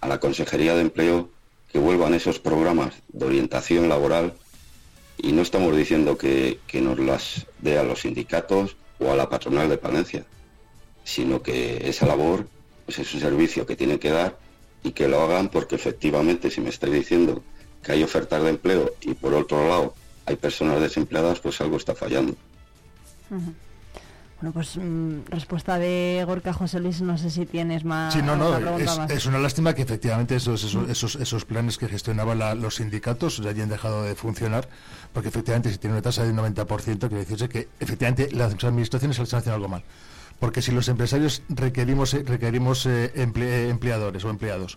a 0.00 0.08
la 0.08 0.18
Consejería 0.18 0.74
de 0.74 0.82
Empleo 0.82 1.30
que 1.72 1.78
vuelvan 1.78 2.14
esos 2.14 2.38
programas 2.38 2.94
de 3.08 3.26
orientación 3.26 3.88
laboral 3.88 4.34
y 5.16 5.32
no 5.32 5.42
estamos 5.42 5.74
diciendo 5.76 6.18
que, 6.18 6.58
que 6.66 6.80
nos 6.80 6.98
las 6.98 7.46
dé 7.60 7.78
a 7.78 7.84
los 7.84 8.00
sindicatos 8.00 8.76
o 8.98 9.12
a 9.12 9.16
la 9.16 9.28
patronal 9.28 9.68
de 9.68 9.78
Palencia, 9.78 10.24
sino 11.04 11.42
que 11.42 11.88
esa 11.88 12.06
labor 12.06 12.46
pues 12.84 12.98
es 12.98 13.14
un 13.14 13.20
servicio 13.20 13.64
que 13.64 13.76
tienen 13.76 13.98
que 13.98 14.10
dar 14.10 14.36
y 14.82 14.92
que 14.92 15.08
lo 15.08 15.22
hagan 15.22 15.48
porque 15.48 15.76
efectivamente 15.76 16.50
si 16.50 16.60
me 16.60 16.70
estáis 16.70 16.92
diciendo 16.92 17.42
que 17.82 17.92
hay 17.92 18.02
ofertas 18.02 18.42
de 18.42 18.50
empleo 18.50 18.92
y 19.00 19.14
por 19.14 19.34
otro 19.34 19.68
lado 19.68 19.94
hay 20.26 20.36
personas 20.36 20.80
desempleadas, 20.80 21.40
pues 21.40 21.60
algo 21.60 21.76
está 21.76 21.94
fallando. 21.94 22.36
Bueno, 24.42 24.52
pues 24.52 24.76
mm, 24.76 25.26
respuesta 25.28 25.78
de 25.78 26.22
Gorka 26.26 26.52
José 26.52 26.80
Luis, 26.80 27.00
no 27.00 27.16
sé 27.16 27.30
si 27.30 27.46
tienes 27.46 27.84
más. 27.84 28.12
Sí, 28.12 28.22
no, 28.22 28.36
no, 28.36 28.56
es, 29.08 29.26
una 29.26 29.38
lástima 29.38 29.74
que 29.74 29.82
efectivamente 29.82 30.36
esos, 30.36 30.64
esos, 30.64 31.16
esos, 31.16 31.44
planes 31.44 31.78
que 31.78 31.88
gestionaban 31.88 32.60
los 32.60 32.76
sindicatos 32.76 33.40
hayan 33.40 33.68
dejado 33.68 34.02
de 34.02 34.14
funcionar, 34.14 34.68
porque 35.12 35.28
efectivamente 35.28 35.70
si 35.70 35.78
tiene 35.78 35.94
una 35.94 36.02
tasa 36.02 36.24
de 36.24 36.32
90%, 36.32 36.98
quiere 36.98 37.18
decirse 37.18 37.48
que 37.48 37.68
efectivamente 37.78 38.30
las 38.32 38.52
administraciones 38.64 39.18
están 39.18 39.38
haciendo 39.38 39.56
algo 39.56 39.68
mal 39.68 39.84
porque 40.42 40.60
si 40.60 40.72
los 40.72 40.88
empresarios 40.88 41.44
requerimos, 41.48 42.14
eh, 42.14 42.24
requerimos 42.26 42.84
eh, 42.86 43.12
eh, 43.14 43.68
empleadores 43.70 44.24
o 44.24 44.28
empleados 44.28 44.76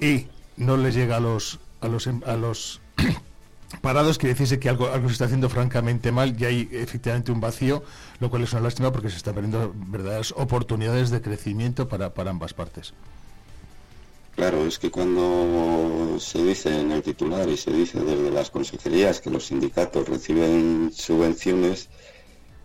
y 0.00 0.28
no 0.56 0.76
les 0.76 0.94
llega 0.94 1.16
a 1.16 1.20
los, 1.20 1.58
a 1.80 1.88
los, 1.88 2.06
em, 2.06 2.20
a 2.24 2.36
los 2.36 2.80
parados, 3.82 4.18
quiere 4.18 4.34
decirse 4.34 4.60
que 4.60 4.68
algo, 4.68 4.86
algo 4.92 5.08
se 5.08 5.14
está 5.14 5.24
haciendo 5.24 5.48
francamente 5.48 6.12
mal 6.12 6.40
y 6.40 6.44
hay 6.44 6.68
efectivamente 6.70 7.32
un 7.32 7.40
vacío, 7.40 7.82
lo 8.20 8.30
cual 8.30 8.44
es 8.44 8.52
una 8.52 8.62
lástima 8.62 8.92
porque 8.92 9.10
se 9.10 9.16
están 9.16 9.34
perdiendo 9.34 9.74
verdaderas 9.74 10.32
oportunidades 10.36 11.10
de 11.10 11.20
crecimiento 11.20 11.88
para, 11.88 12.14
para 12.14 12.30
ambas 12.30 12.54
partes. 12.54 12.94
Claro, 14.36 14.64
es 14.64 14.78
que 14.78 14.92
cuando 14.92 16.20
se 16.20 16.40
dice 16.44 16.80
en 16.80 16.92
el 16.92 17.02
titular 17.02 17.48
y 17.48 17.56
se 17.56 17.72
dice 17.72 17.98
desde 17.98 18.30
las 18.30 18.48
consejerías 18.48 19.20
que 19.20 19.30
los 19.30 19.46
sindicatos 19.46 20.08
reciben 20.08 20.92
subvenciones, 20.94 21.88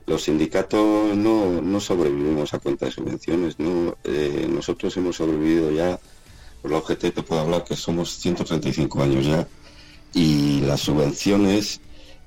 los 0.10 0.24
sindicatos 0.24 1.16
no, 1.16 1.80
sobrevivimos 1.80 2.56
a 2.56 2.60
cuenta 2.60 2.88
de 2.88 2.92
subvenciones, 2.92 3.60
no 3.60 3.96
eh, 4.04 4.48
nosotros 4.50 4.98
hemos 4.98 5.18
sobrevivido 5.18 5.72
ya, 5.72 6.00
por 6.64 6.72
la 6.72 6.78
OGT 6.78 7.14
te 7.14 7.22
puedo 7.22 7.42
hablar 7.42 7.64
que 7.64 7.76
somos 7.76 8.18
135 8.18 9.04
años 9.04 9.28
ya, 9.28 9.48
y 10.12 10.62
las 10.62 10.82
subvenciones 10.82 11.82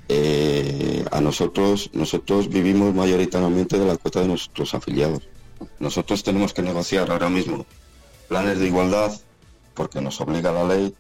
eh, 0.09 1.05
a 1.11 1.21
nosotros, 1.21 1.90
nosotros 1.92 2.49
vivimos 2.49 2.95
mayoritariamente 2.95 3.77
de 3.81 3.87
la 3.87 3.97
cuota 3.97 4.21
de 4.21 4.29
nuestros 4.29 4.75
afiliados. 4.75 5.29
Nosotros 5.81 6.23
tenemos 6.23 6.55
que 6.55 6.62
negociar 6.62 7.11
ahora 7.11 7.29
mismo 7.29 7.66
planes 8.29 8.61
de 8.61 8.68
igualdad, 8.68 9.12
porque 9.75 10.01
nos 10.01 10.21
obliga 10.21 10.53
la 10.53 10.64
ley, 10.64 10.95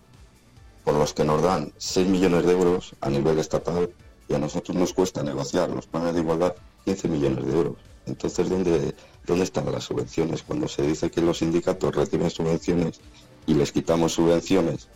por 0.82 0.94
los 0.94 1.14
que 1.14 1.22
nos 1.22 1.42
dan 1.42 1.72
6 1.78 2.08
millones 2.08 2.44
de 2.44 2.52
euros 2.52 2.96
a 3.00 3.08
nivel 3.08 3.38
estatal 3.38 3.88
y 4.28 4.34
a 4.34 4.38
nosotros 4.38 4.76
nos 4.76 4.92
cuesta 4.92 5.22
negociar 5.22 5.70
los 5.70 5.86
planes 5.86 6.14
de 6.14 6.20
igualdad 6.20 6.54
15 6.84 7.08
millones 7.08 7.46
de 7.46 7.52
euros. 7.52 7.76
Entonces, 8.06 8.48
¿dónde, 8.48 8.94
¿dónde 9.26 9.44
están 9.44 9.70
las 9.70 9.84
subvenciones? 9.84 10.42
Cuando 10.42 10.68
se 10.68 10.82
dice 10.82 11.10
que 11.10 11.20
los 11.20 11.38
sindicatos 11.38 11.94
reciben 11.94 12.30
subvenciones 12.30 13.00
y 13.46 13.54
les 13.54 13.72
quitamos 13.72 14.12
subvenciones 14.12 14.88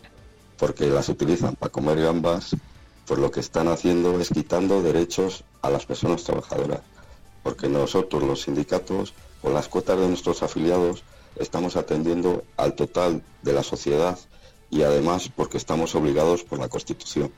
porque 0.58 0.86
las 0.88 1.08
utilizan 1.08 1.54
para 1.56 1.70
comer 1.70 2.00
gambas, 2.00 2.56
pues 3.06 3.20
lo 3.20 3.30
que 3.30 3.40
están 3.40 3.68
haciendo 3.68 4.18
es 4.20 4.30
quitando 4.30 4.82
derechos 4.82 5.44
a 5.62 5.70
las 5.70 5.86
personas 5.86 6.24
trabajadoras. 6.24 6.80
Porque 7.42 7.68
nosotros, 7.68 8.22
los 8.22 8.42
sindicatos, 8.42 9.14
con 9.42 9.54
las 9.54 9.68
cuotas 9.68 9.98
de 9.98 10.08
nuestros 10.08 10.42
afiliados, 10.42 11.04
estamos 11.36 11.76
atendiendo 11.76 12.42
al 12.56 12.74
total 12.74 13.22
de 13.42 13.52
la 13.52 13.62
sociedad 13.62 14.18
y 14.70 14.82
además 14.82 15.30
porque 15.34 15.58
estamos 15.58 15.94
obligados 15.94 16.42
por 16.42 16.58
la 16.58 16.68
Constitución. 16.68 17.30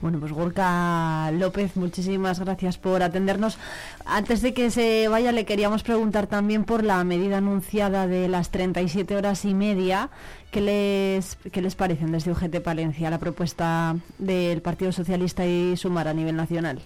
Bueno, 0.00 0.20
pues 0.20 0.32
Gorka 0.32 1.30
López, 1.32 1.76
muchísimas 1.76 2.38
gracias 2.40 2.76
por 2.76 3.02
atendernos. 3.02 3.56
Antes 4.04 4.42
de 4.42 4.52
que 4.52 4.70
se 4.70 5.08
vaya, 5.08 5.32
le 5.32 5.46
queríamos 5.46 5.82
preguntar 5.82 6.26
también 6.26 6.64
por 6.64 6.84
la 6.84 7.02
medida 7.04 7.38
anunciada 7.38 8.06
de 8.06 8.28
las 8.28 8.50
37 8.50 9.16
horas 9.16 9.44
y 9.44 9.54
media. 9.54 10.10
¿Qué 10.50 10.60
les, 10.60 11.36
qué 11.50 11.62
les 11.62 11.74
parecen 11.74 12.12
desde 12.12 12.32
UGT 12.32 12.60
Palencia 12.60 13.10
la 13.10 13.18
propuesta 13.18 13.96
del 14.18 14.60
Partido 14.62 14.92
Socialista 14.92 15.46
y 15.46 15.76
Sumar 15.76 16.08
a 16.08 16.14
nivel 16.14 16.36
nacional? 16.36 16.82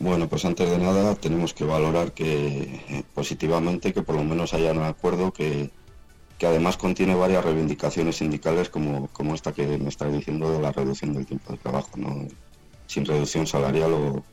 Bueno, 0.00 0.28
pues 0.28 0.44
antes 0.46 0.70
de 0.70 0.78
nada 0.78 1.14
tenemos 1.14 1.52
que 1.52 1.64
valorar 1.64 2.12
que 2.12 2.82
eh, 2.88 3.02
positivamente 3.14 3.92
que 3.92 4.02
por 4.02 4.16
lo 4.16 4.24
menos 4.24 4.54
haya 4.54 4.72
un 4.72 4.82
acuerdo 4.82 5.30
que, 5.30 5.70
que 6.40 6.46
además 6.46 6.78
contiene 6.78 7.14
varias 7.14 7.44
reivindicaciones 7.44 8.16
sindicales 8.16 8.70
como, 8.70 9.08
como 9.08 9.34
esta 9.34 9.52
que 9.52 9.76
me 9.76 9.90
está 9.90 10.06
diciendo 10.06 10.50
de 10.50 10.58
la 10.58 10.72
reducción 10.72 11.12
del 11.12 11.26
tiempo 11.26 11.52
de 11.52 11.58
trabajo, 11.58 11.90
¿no? 11.96 12.26
sin 12.86 13.04
reducción 13.04 13.46
salarial 13.46 13.92
o, 13.92 14.24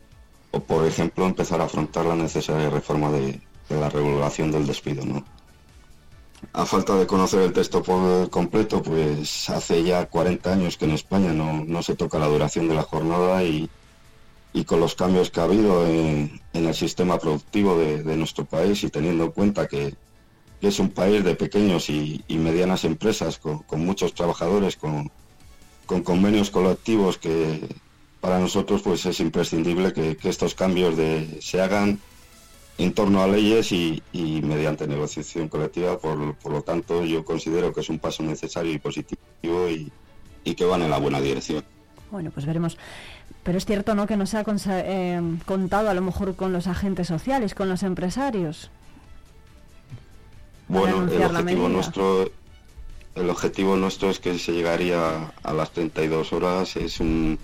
o, 0.51 0.59
por 0.61 0.85
ejemplo, 0.85 1.25
empezar 1.25 1.59
a 1.59 1.65
afrontar 1.65 2.05
la 2.05 2.15
necesaria 2.15 2.69
reforma 2.69 3.11
de, 3.11 3.41
la 3.69 3.89
regulación 3.89 4.51
del 4.51 4.65
despido. 4.65 5.05
¿no? 5.05 5.25
A 6.53 6.65
falta 6.65 6.95
de 6.95 7.05
conocer 7.05 7.41
el 7.41 7.51
texto 7.51 7.83
por 7.83 8.29
completo, 8.29 8.81
pues 8.81 9.49
hace 9.49 9.83
ya 9.83 10.05
40 10.05 10.53
años 10.53 10.77
que 10.77 10.85
en 10.85 10.91
España 10.91 11.33
no, 11.33 11.65
no 11.65 11.83
se 11.83 11.97
toca 11.97 12.17
la 12.19 12.27
duración 12.27 12.69
de 12.69 12.75
la 12.75 12.83
jornada 12.83 13.43
y, 13.43 13.69
y 14.53 14.63
con 14.63 14.79
los 14.79 14.95
cambios 14.95 15.29
que 15.29 15.41
ha 15.41 15.43
habido 15.43 15.85
en, 15.85 16.39
en 16.53 16.67
el 16.67 16.73
sistema 16.73 17.19
productivo 17.19 17.77
de, 17.77 18.01
de, 18.01 18.15
nuestro 18.15 18.45
país 18.45 18.81
y 18.85 18.89
teniendo 18.89 19.25
en 19.25 19.31
cuenta 19.31 19.67
que, 19.67 19.93
que 20.59 20.67
es 20.67 20.79
un 20.79 20.89
país 20.89 21.23
de 21.23 21.35
pequeños 21.35 21.89
y, 21.89 22.23
y 22.27 22.37
medianas 22.37 22.83
empresas 22.83 23.37
con, 23.37 23.59
con 23.59 23.85
muchos 23.85 24.13
trabajadores, 24.13 24.75
con, 24.75 25.11
con, 25.85 26.03
convenios 26.03 26.49
colectivos 26.49 27.17
que 27.17 27.67
para 28.19 28.39
nosotros 28.39 28.81
pues 28.81 29.05
es 29.05 29.19
imprescindible 29.19 29.93
que, 29.93 30.17
estos 30.23 30.55
cambios 30.55 30.97
de, 30.97 31.39
se 31.41 31.61
hagan 31.61 31.99
en 32.77 32.93
torno 32.93 33.21
a 33.21 33.27
leyes 33.27 33.71
y, 33.71 34.01
mediante 34.43 34.87
negociación 34.87 35.47
colectiva. 35.47 35.97
Por, 35.97 36.51
lo 36.51 36.61
tanto, 36.61 37.03
yo 37.05 37.23
considero 37.25 37.73
que 37.73 37.81
es 37.81 37.89
un 37.89 37.99
paso 37.99 38.23
necesario 38.23 38.73
y 38.73 38.79
positivo 38.79 39.69
y, 39.69 39.91
y 40.43 40.55
que 40.55 40.65
van 40.65 40.81
en 40.81 40.89
la 40.89 40.97
buena 40.97 41.21
dirección. 41.21 41.63
Bueno, 42.11 42.31
pues 42.31 42.45
veremos. 42.45 42.77
Pero 43.43 43.57
es 43.57 43.65
cierto, 43.65 43.95
¿no?, 43.95 44.07
que 44.07 44.17
no 44.17 44.25
se 44.25 44.37
ha 44.37 44.45
eh, 44.45 45.21
contado 45.45 45.89
a 45.89 45.93
lo 45.93 46.01
mejor 46.01 46.35
con 46.35 46.53
los 46.53 46.67
agentes 46.67 47.07
sociales, 47.07 47.55
con 47.55 47.69
los 47.69 47.83
empresarios. 47.83 48.69
Bueno, 50.67 51.07
el 51.11 51.23
objetivo 51.23 51.69
nuestro 51.69 52.29
el 53.15 53.29
objetivo 53.31 53.75
nuestro 53.75 54.11
es 54.11 54.19
que 54.19 54.37
se 54.37 54.51
llegaría 54.51 55.33
a 55.41 55.53
las 55.53 55.71
32 55.71 56.33
horas, 56.33 56.75
es 56.75 56.99
un 56.99 57.39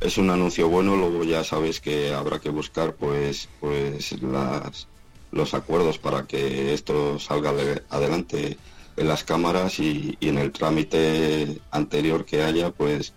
es 0.00 0.18
un 0.18 0.30
anuncio 0.30 0.68
bueno, 0.68 0.96
luego 0.96 1.24
ya 1.24 1.44
sabéis 1.44 1.80
que 1.80 2.12
habrá 2.12 2.40
que 2.40 2.50
buscar 2.50 2.94
pues 2.94 3.48
pues 3.60 4.20
las 4.22 4.88
los 5.30 5.54
acuerdos 5.54 5.98
para 5.98 6.24
que 6.26 6.74
esto 6.74 7.18
salga 7.18 7.52
de, 7.52 7.82
adelante 7.90 8.56
en 8.96 9.08
las 9.08 9.24
cámaras 9.24 9.80
y, 9.80 10.16
y 10.20 10.28
en 10.28 10.38
el 10.38 10.52
trámite 10.52 11.60
anterior 11.70 12.24
que 12.24 12.42
haya, 12.44 12.70
pues 12.70 13.12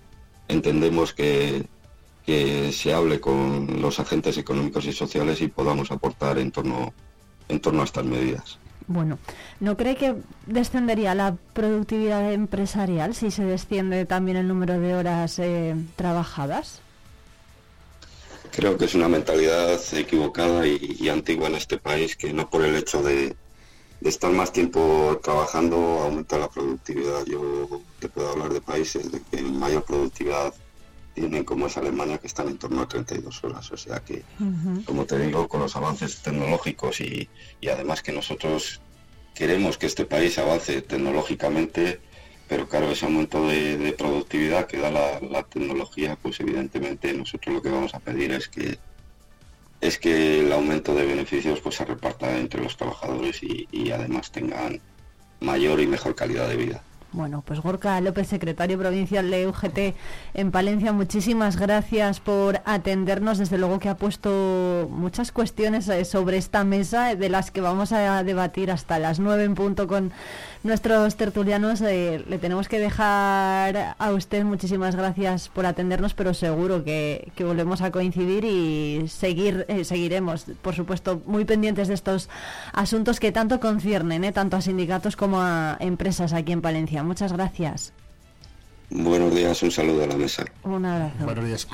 entendemos 0.48 1.14
que, 1.14 1.66
que 2.26 2.72
se 2.72 2.94
hable 2.94 3.20
con 3.20 3.82
los 3.82 4.00
agentes 4.00 4.38
económicos 4.38 4.86
y 4.86 4.94
sociales 4.94 5.42
y 5.42 5.48
podamos 5.48 5.92
aportar 5.92 6.40
en 6.40 6.52
torno, 6.52 6.94
en 7.48 7.60
torno 7.60 7.82
a 7.82 7.86
estas 7.86 8.06
medidas. 8.06 8.58
Bueno, 8.88 9.20
¿no 9.60 9.76
cree 9.76 9.98
que 9.98 10.16
descendería 10.46 11.14
la 11.14 11.36
productividad 11.54 12.32
empresarial 12.32 13.14
si 13.16 13.32
se 13.32 13.44
desciende 13.44 14.06
también 14.06 14.38
el 14.38 14.48
número 14.48 14.80
de 14.80 14.96
horas 14.96 15.40
eh, 15.40 15.76
trabajadas? 15.98 16.80
Creo 18.52 18.78
que 18.78 18.86
es 18.86 18.96
una 18.96 19.10
mentalidad 19.10 19.78
equivocada 19.94 20.66
y, 20.66 21.10
antigua 21.10 21.48
en 21.48 21.56
este 21.56 21.78
país 21.78 22.16
que 22.16 22.32
no 22.32 22.50
por 22.50 22.64
el 22.64 22.78
hecho 22.78 23.04
de, 23.04 23.36
de, 24.00 24.10
estar 24.10 24.32
más 24.32 24.54
tiempo 24.54 25.20
trabajando 25.22 25.76
aumenta 25.76 26.38
la 26.38 26.48
productividad. 26.48 27.26
Yo 27.26 27.82
te 28.00 28.08
puedo 28.08 28.30
hablar 28.30 28.54
de 28.54 28.62
países 28.62 29.12
de 29.12 29.22
que 29.30 29.42
mayor 29.42 29.84
productividad 29.84 30.54
tienen 31.18 31.44
como 31.44 31.66
es 31.66 31.76
Alemania 31.78 32.20
que 32.20 32.28
están 32.28 32.48
en 32.48 32.60
torno 32.60 32.82
a 32.84 32.88
32 32.88 33.44
horas. 33.44 33.72
O 33.72 33.78
sea 33.78 34.00
que, 34.02 34.24
uh 34.40 34.44
-huh. 34.44 34.86
como 34.86 35.06
te 35.06 35.18
digo, 35.18 35.48
con 35.48 35.62
los 35.62 35.76
avances 35.76 36.22
tecnológicos 36.22 37.02
y, 37.02 37.28
y, 37.60 37.70
además 37.70 38.04
que 38.04 38.12
nosotros 38.12 38.82
queremos 39.34 39.80
que 39.80 39.88
este 39.88 40.06
país 40.06 40.38
avance 40.38 40.84
tecnológicamente, 40.84 42.00
pero 42.48 42.70
claro, 42.70 42.92
ese 42.92 43.06
aumento 43.06 43.48
de, 43.48 43.78
de 43.80 43.92
productividad 43.94 44.68
que 44.68 44.78
da 44.78 44.92
la, 44.92 45.20
la, 45.22 45.42
tecnología, 45.42 46.18
pues 46.22 46.40
evidentemente 46.40 47.12
nosotros 47.14 47.56
lo 47.56 47.62
que 47.64 47.72
vamos 47.72 47.96
a 47.96 48.00
pedir 48.00 48.32
es 48.32 48.48
que 48.48 48.78
es 49.82 49.98
que 50.00 50.42
el 50.42 50.52
aumento 50.52 50.94
de 50.96 51.06
beneficios 51.06 51.62
pues 51.62 51.76
se 51.76 51.86
reparta 51.86 52.38
entre 52.38 52.62
los 52.64 52.78
trabajadores 52.78 53.42
y, 53.44 53.68
y 53.72 53.92
además 53.92 54.32
tengan 54.32 54.82
mayor 55.40 55.80
y 55.82 55.88
mejor 55.88 56.14
calidad 56.16 56.48
de 56.48 56.58
vida. 56.58 56.84
Bueno, 57.14 57.42
pues 57.46 57.62
Gorka 57.62 58.00
López, 58.02 58.28
secretario 58.28 58.78
provincial 58.78 59.32
de 59.32 59.48
UGT 59.48 59.96
en 60.34 60.52
Palencia, 60.52 60.92
muchísimas 60.92 61.56
gracias 61.56 62.20
por 62.20 62.60
atendernos. 62.66 63.38
Desde 63.38 63.58
luego 63.58 63.80
que 63.80 63.90
ha 63.90 63.96
puesto 63.96 64.90
muchas 64.92 65.32
cuestiones 65.32 65.88
eh, 65.88 66.04
sobre 66.04 66.38
esta 66.38 66.64
mesa 66.66 67.16
de 67.16 67.30
las 67.30 67.50
que 67.50 67.62
vamos 67.62 67.94
a 67.94 68.24
debatir 68.24 68.72
hasta 68.72 69.00
las 69.00 69.20
nueve 69.20 69.46
en 69.46 69.56
punto 69.56 69.88
con 69.88 70.12
nuestros 70.64 71.16
tertulianos. 71.16 71.82
Eh, 71.82 72.24
le 72.28 72.38
tenemos 72.40 72.68
que 72.68 72.80
dejar 72.80 73.96
a 73.98 74.12
usted 74.12 74.44
muchísimas 74.44 74.96
gracias 74.96 75.50
por 75.50 75.66
atendernos, 75.66 76.14
pero 76.14 76.34
seguro 76.34 76.84
que, 76.84 77.32
que 77.36 77.46
volvemos 77.46 77.82
a 77.82 77.92
coincidir 77.92 78.44
y 78.44 79.08
seguir 79.08 79.66
eh, 79.68 79.84
seguiremos, 79.84 80.46
por 80.62 80.76
supuesto, 80.76 81.22
muy 81.26 81.46
pendientes 81.46 81.88
de 81.88 81.94
estos 81.94 82.30
asuntos 82.74 83.20
que 83.20 83.32
tanto 83.32 83.60
conciernen, 83.60 84.24
eh, 84.24 84.32
tanto 84.32 84.58
a 84.58 84.62
sindicatos 84.62 85.16
como 85.16 85.42
a 85.42 85.78
empresas 85.80 86.34
aquí 86.34 86.52
en 86.52 86.62
Palencia. 86.62 86.97
Muchas 87.04 87.34
gracias. 87.34 87.94
Buenos 88.90 89.36
días, 89.36 89.62
un 89.64 89.72
saludo 89.72 90.04
a 90.04 90.08
la 90.08 90.16
mesa. 90.16 90.46
Un 90.64 90.86
abrazo. 90.86 91.26
Buenos 91.26 91.46
días. 91.46 91.68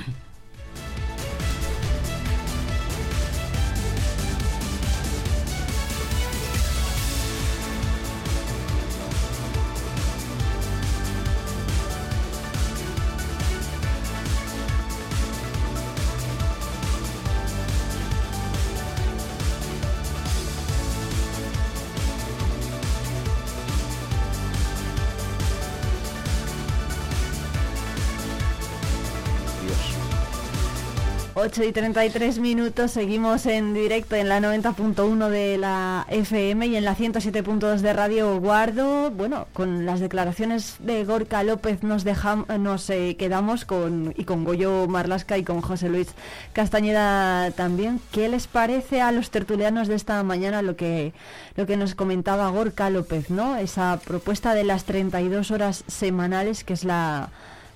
Y 31.62 31.72
33 31.72 32.40
minutos, 32.40 32.90
seguimos 32.90 33.46
en 33.46 33.74
directo 33.74 34.16
en 34.16 34.28
la 34.28 34.40
90.1 34.40 35.28
de 35.28 35.56
la 35.56 36.04
FM 36.08 36.66
y 36.66 36.76
en 36.76 36.84
la 36.84 36.96
107.2 36.96 37.78
de 37.78 37.92
Radio 37.92 38.40
Guardo. 38.40 39.12
Bueno, 39.12 39.46
con 39.52 39.86
las 39.86 40.00
declaraciones 40.00 40.76
de 40.80 41.04
Gorka 41.04 41.44
López 41.44 41.84
nos 41.84 42.02
dejamos, 42.02 42.48
nos 42.58 42.90
eh, 42.90 43.14
quedamos 43.16 43.64
con 43.64 44.14
y 44.16 44.24
con 44.24 44.42
Goyo 44.44 44.88
Marlasca 44.88 45.38
y 45.38 45.44
con 45.44 45.60
José 45.60 45.88
Luis 45.88 46.08
Castañeda 46.54 47.52
también. 47.52 48.00
¿Qué 48.10 48.28
les 48.28 48.48
parece 48.48 49.00
a 49.00 49.12
los 49.12 49.30
tertulianos 49.30 49.86
de 49.86 49.94
esta 49.94 50.20
mañana 50.24 50.60
lo 50.60 50.74
que 50.74 51.12
lo 51.56 51.66
que 51.66 51.76
nos 51.76 51.94
comentaba 51.94 52.48
Gorka 52.48 52.90
López, 52.90 53.30
no? 53.30 53.56
Esa 53.56 54.00
propuesta 54.04 54.54
de 54.54 54.64
las 54.64 54.84
32 54.84 55.52
horas 55.52 55.84
semanales 55.86 56.64
que 56.64 56.72
es 56.72 56.82
la 56.82 57.30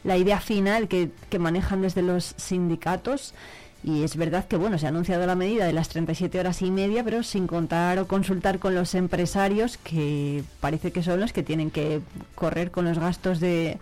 la 0.04 0.16
idea 0.16 0.40
final 0.40 0.88
que, 0.88 1.10
que, 1.28 1.38
manejan 1.38 1.82
desde 1.82 2.02
los 2.02 2.34
sindicatos. 2.36 3.34
Y 3.84 4.02
es 4.02 4.16
verdad 4.16 4.46
que 4.46 4.56
bueno, 4.56 4.76
se 4.78 4.86
ha 4.86 4.88
anunciado 4.88 5.24
la 5.26 5.36
medida 5.36 5.64
de 5.64 5.72
las 5.72 5.88
37 5.88 6.40
horas 6.40 6.62
y 6.62 6.70
media, 6.70 7.04
pero 7.04 7.22
sin 7.22 7.46
contar 7.46 7.98
o 7.98 8.08
consultar 8.08 8.58
con 8.58 8.74
los 8.74 8.94
empresarios, 8.94 9.78
que 9.78 10.42
parece 10.60 10.90
que 10.90 11.02
son 11.02 11.20
los 11.20 11.32
que 11.32 11.42
tienen 11.42 11.70
que 11.70 12.00
correr 12.34 12.70
con 12.70 12.84
los 12.84 12.98
gastos 12.98 13.38
de, 13.38 13.78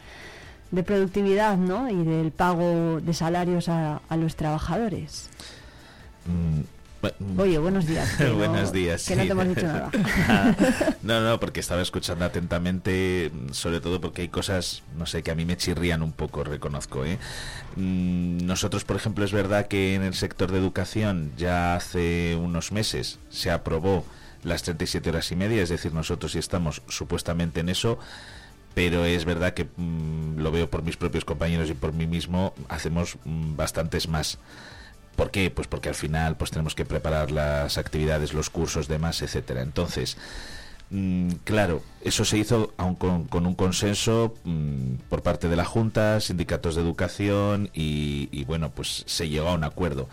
productividad 0.84 1.56
¿no? 1.56 1.88
y 1.88 2.04
del 2.04 2.30
pago 2.30 3.00
de 3.00 3.14
salarios 3.14 3.68
a, 3.70 4.02
a 4.08 4.16
los 4.16 4.36
trabajadores. 4.36 5.30
Mm, 6.26 6.75
Oye, 7.38 7.58
buenos 7.58 7.86
días. 7.86 8.16
buenos 8.36 8.72
días. 8.72 9.06
Que 9.06 9.16
no 9.16 9.22
te 9.24 9.30
hemos 9.30 9.48
dicho 9.48 9.66
nada. 9.66 9.90
no, 11.02 11.20
no, 11.20 11.40
porque 11.40 11.60
estaba 11.60 11.82
escuchando 11.82 12.24
atentamente, 12.24 13.30
sobre 13.52 13.80
todo 13.80 14.00
porque 14.00 14.22
hay 14.22 14.28
cosas, 14.28 14.82
no 14.96 15.06
sé, 15.06 15.22
que 15.22 15.30
a 15.30 15.34
mí 15.34 15.44
me 15.44 15.56
chirrían 15.56 16.02
un 16.02 16.12
poco, 16.12 16.44
reconozco. 16.44 17.04
¿eh? 17.04 17.18
Mm, 17.76 18.46
nosotros, 18.46 18.84
por 18.84 18.96
ejemplo, 18.96 19.24
es 19.24 19.32
verdad 19.32 19.68
que 19.68 19.94
en 19.94 20.02
el 20.02 20.14
sector 20.14 20.50
de 20.50 20.58
educación 20.58 21.32
ya 21.36 21.74
hace 21.74 22.36
unos 22.36 22.72
meses 22.72 23.18
se 23.30 23.50
aprobó 23.50 24.04
las 24.42 24.62
37 24.62 25.10
horas 25.10 25.30
y 25.32 25.36
media, 25.36 25.62
es 25.62 25.68
decir, 25.68 25.92
nosotros 25.92 26.32
sí 26.32 26.38
estamos 26.38 26.82
supuestamente 26.88 27.60
en 27.60 27.68
eso 27.68 27.98
pero 28.76 29.06
es 29.06 29.24
verdad 29.24 29.54
que 29.54 29.64
mm, 29.64 30.36
lo 30.36 30.52
veo 30.52 30.68
por 30.68 30.82
mis 30.82 30.98
propios 30.98 31.24
compañeros 31.24 31.70
y 31.70 31.72
por 31.72 31.94
mí 31.94 32.06
mismo, 32.06 32.52
hacemos 32.68 33.16
mm, 33.24 33.56
bastantes 33.56 34.06
más. 34.06 34.38
¿Por 35.16 35.30
qué? 35.30 35.50
Pues 35.50 35.66
porque 35.66 35.88
al 35.88 35.94
final 35.94 36.36
pues 36.36 36.50
tenemos 36.50 36.74
que 36.74 36.84
preparar 36.84 37.30
las 37.30 37.78
actividades, 37.78 38.34
los 38.34 38.50
cursos, 38.50 38.86
demás, 38.86 39.22
etcétera. 39.22 39.62
Entonces, 39.62 40.16
mm, 40.90 41.30
claro, 41.44 41.82
eso 42.02 42.24
se 42.24 42.38
hizo 42.38 42.74
aún 42.76 42.94
con, 42.94 43.46
un 43.46 43.54
consenso 43.54 44.34
por 45.08 45.22
parte 45.22 45.48
de 45.48 45.56
la 45.56 45.64
Junta, 45.64 46.20
sindicatos 46.20 46.76
de 46.76 46.82
educación 46.82 47.70
y 47.74 48.44
bueno, 48.44 48.70
pues 48.70 49.04
se 49.06 49.28
llegó 49.28 49.48
a 49.48 49.54
un 49.54 49.64
acuerdo. 49.64 50.08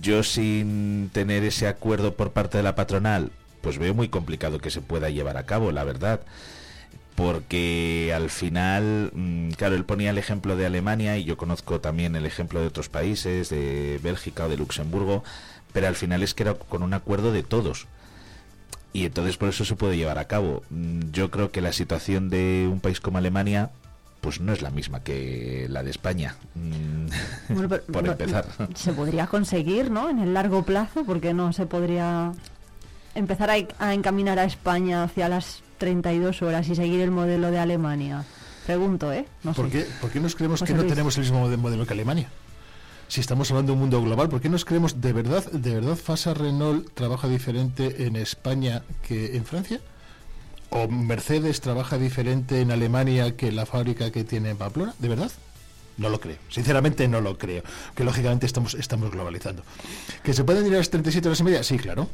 Yo 0.00 0.22
sin 0.22 1.10
tener 1.12 1.44
ese 1.44 1.68
acuerdo 1.68 2.14
por 2.14 2.32
parte 2.32 2.58
de 2.58 2.64
la 2.64 2.76
patronal, 2.76 3.32
pues 3.60 3.78
veo 3.78 3.92
muy 3.94 4.08
complicado 4.08 4.58
que 4.58 4.70
se 4.70 4.80
pueda 4.80 5.10
llevar 5.10 5.36
a 5.36 5.46
cabo, 5.46 5.72
la 5.72 5.84
verdad 5.84 6.20
porque 7.14 8.12
al 8.14 8.30
final, 8.30 9.10
mm, 9.12 9.50
claro, 9.50 9.74
él 9.74 9.84
ponía 9.84 10.10
el 10.10 10.18
ejemplo 10.18 10.56
de 10.56 10.66
Alemania 10.66 11.18
y 11.18 11.24
yo 11.24 11.36
conozco 11.36 11.80
también 11.80 12.16
el 12.16 12.26
ejemplo 12.26 12.60
de 12.60 12.66
otros 12.66 12.88
países, 12.88 13.50
de 13.50 14.00
Bélgica 14.02 14.46
o 14.46 14.48
de 14.48 14.56
Luxemburgo, 14.56 15.24
pero 15.72 15.88
al 15.88 15.96
final 15.96 16.22
es 16.22 16.34
que 16.34 16.44
era 16.44 16.54
con 16.54 16.82
un 16.82 16.94
acuerdo 16.94 17.32
de 17.32 17.42
todos. 17.42 17.86
Y 18.92 19.04
entonces 19.04 19.36
por 19.36 19.48
eso 19.48 19.64
se 19.64 19.76
puede 19.76 19.96
llevar 19.96 20.18
a 20.18 20.26
cabo. 20.26 20.62
Mm, 20.70 21.10
yo 21.12 21.30
creo 21.30 21.50
que 21.50 21.60
la 21.60 21.72
situación 21.72 22.30
de 22.30 22.68
un 22.70 22.80
país 22.80 23.00
como 23.00 23.18
Alemania 23.18 23.70
pues 24.20 24.40
no 24.40 24.52
es 24.52 24.60
la 24.60 24.70
misma 24.70 25.00
que 25.00 25.66
la 25.70 25.82
de 25.82 25.90
España, 25.90 26.36
mm, 26.54 27.54
por 27.92 28.06
empezar. 28.06 28.46
Se 28.74 28.92
podría 28.92 29.26
conseguir, 29.26 29.90
¿no? 29.90 30.10
En 30.10 30.18
el 30.18 30.34
largo 30.34 30.62
plazo, 30.62 31.04
porque 31.04 31.32
no 31.32 31.52
se 31.54 31.66
podría 31.66 32.32
empezar 33.14 33.50
a 33.50 33.94
encaminar 33.94 34.38
a 34.38 34.44
España 34.44 35.04
hacia 35.04 35.28
las 35.28 35.62
32 35.80 36.42
horas 36.42 36.68
y 36.68 36.76
seguir 36.76 37.00
el 37.00 37.10
modelo 37.10 37.50
de 37.50 37.58
Alemania? 37.58 38.24
Pregunto, 38.66 39.12
¿eh? 39.12 39.24
¿Por, 39.42 39.70
Qué, 39.70 39.86
¿Por, 40.00 40.10
qué, 40.10 40.20
nos 40.20 40.36
creemos 40.36 40.62
que 40.62 40.74
no 40.74 40.84
tenemos 40.84 41.16
el 41.16 41.22
mismo 41.22 41.48
modelo 41.56 41.86
que 41.86 41.94
Alemania? 41.94 42.28
Si 43.08 43.20
estamos 43.20 43.50
hablando 43.50 43.72
de 43.72 43.74
un 43.74 43.80
mundo 43.80 44.00
global, 44.00 44.28
¿por 44.28 44.40
qué 44.40 44.48
nos 44.48 44.64
creemos 44.64 45.00
de 45.00 45.12
verdad, 45.12 45.44
de 45.50 45.74
verdad 45.74 45.96
Fasa 45.96 46.34
Renault 46.34 46.94
trabaja 46.94 47.26
diferente 47.26 48.06
en 48.06 48.14
España 48.14 48.82
que 49.08 49.36
en 49.36 49.44
Francia? 49.44 49.80
¿O 50.68 50.86
Mercedes 50.86 51.60
trabaja 51.60 51.98
diferente 51.98 52.60
en 52.60 52.70
Alemania 52.70 53.36
que 53.36 53.50
la 53.50 53.66
fábrica 53.66 54.12
que 54.12 54.22
tiene 54.22 54.50
en 54.50 54.58
Pamplona? 54.58 54.94
¿De 55.00 55.08
verdad? 55.08 55.32
No 55.96 56.10
lo 56.10 56.20
creo. 56.20 56.36
Sinceramente 56.50 57.08
no 57.08 57.20
lo 57.20 57.38
creo. 57.38 57.64
Que 57.96 58.04
lógicamente 58.04 58.46
estamos, 58.46 58.74
estamos 58.74 59.10
globalizando. 59.10 59.64
¿Que 60.22 60.34
se 60.34 60.44
pueden 60.44 60.66
ir 60.66 60.74
a 60.74 60.78
las 60.78 60.90
37 60.90 61.26
horas 61.26 61.40
y 61.40 61.44
media? 61.44 61.64
Sí, 61.64 61.78
claro 61.78 62.06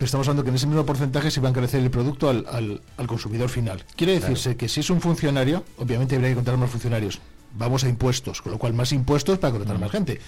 estamos 0.00 0.26
hablando 0.28 0.42
que 0.42 0.50
en 0.50 0.56
ese 0.56 0.66
mismo 0.66 0.84
porcentaje 0.84 1.30
se 1.30 1.40
va 1.40 1.48
a 1.48 1.50
encarecer 1.50 1.80
el 1.80 1.90
producto 1.90 2.28
al, 2.28 2.80
al, 2.96 3.06
consumidor 3.06 3.48
final. 3.48 3.84
Quiere 3.96 4.14
decirse 4.14 4.56
que 4.56 4.68
si 4.68 4.80
es 4.80 4.90
un 4.90 5.00
funcionario, 5.00 5.64
obviamente 5.78 6.14
habría 6.14 6.30
que 6.30 6.34
contratar 6.36 6.60
más 6.60 6.70
funcionarios. 6.70 7.20
Vamos 7.56 7.84
a 7.84 7.88
impuestos, 7.88 8.42
con 8.42 8.50
lo 8.50 8.58
cual 8.58 8.74
más 8.74 8.92
impuestos 8.92 9.38
para 9.38 9.52
contratar 9.52 9.78
más 9.78 9.92
gente. 9.92 10.20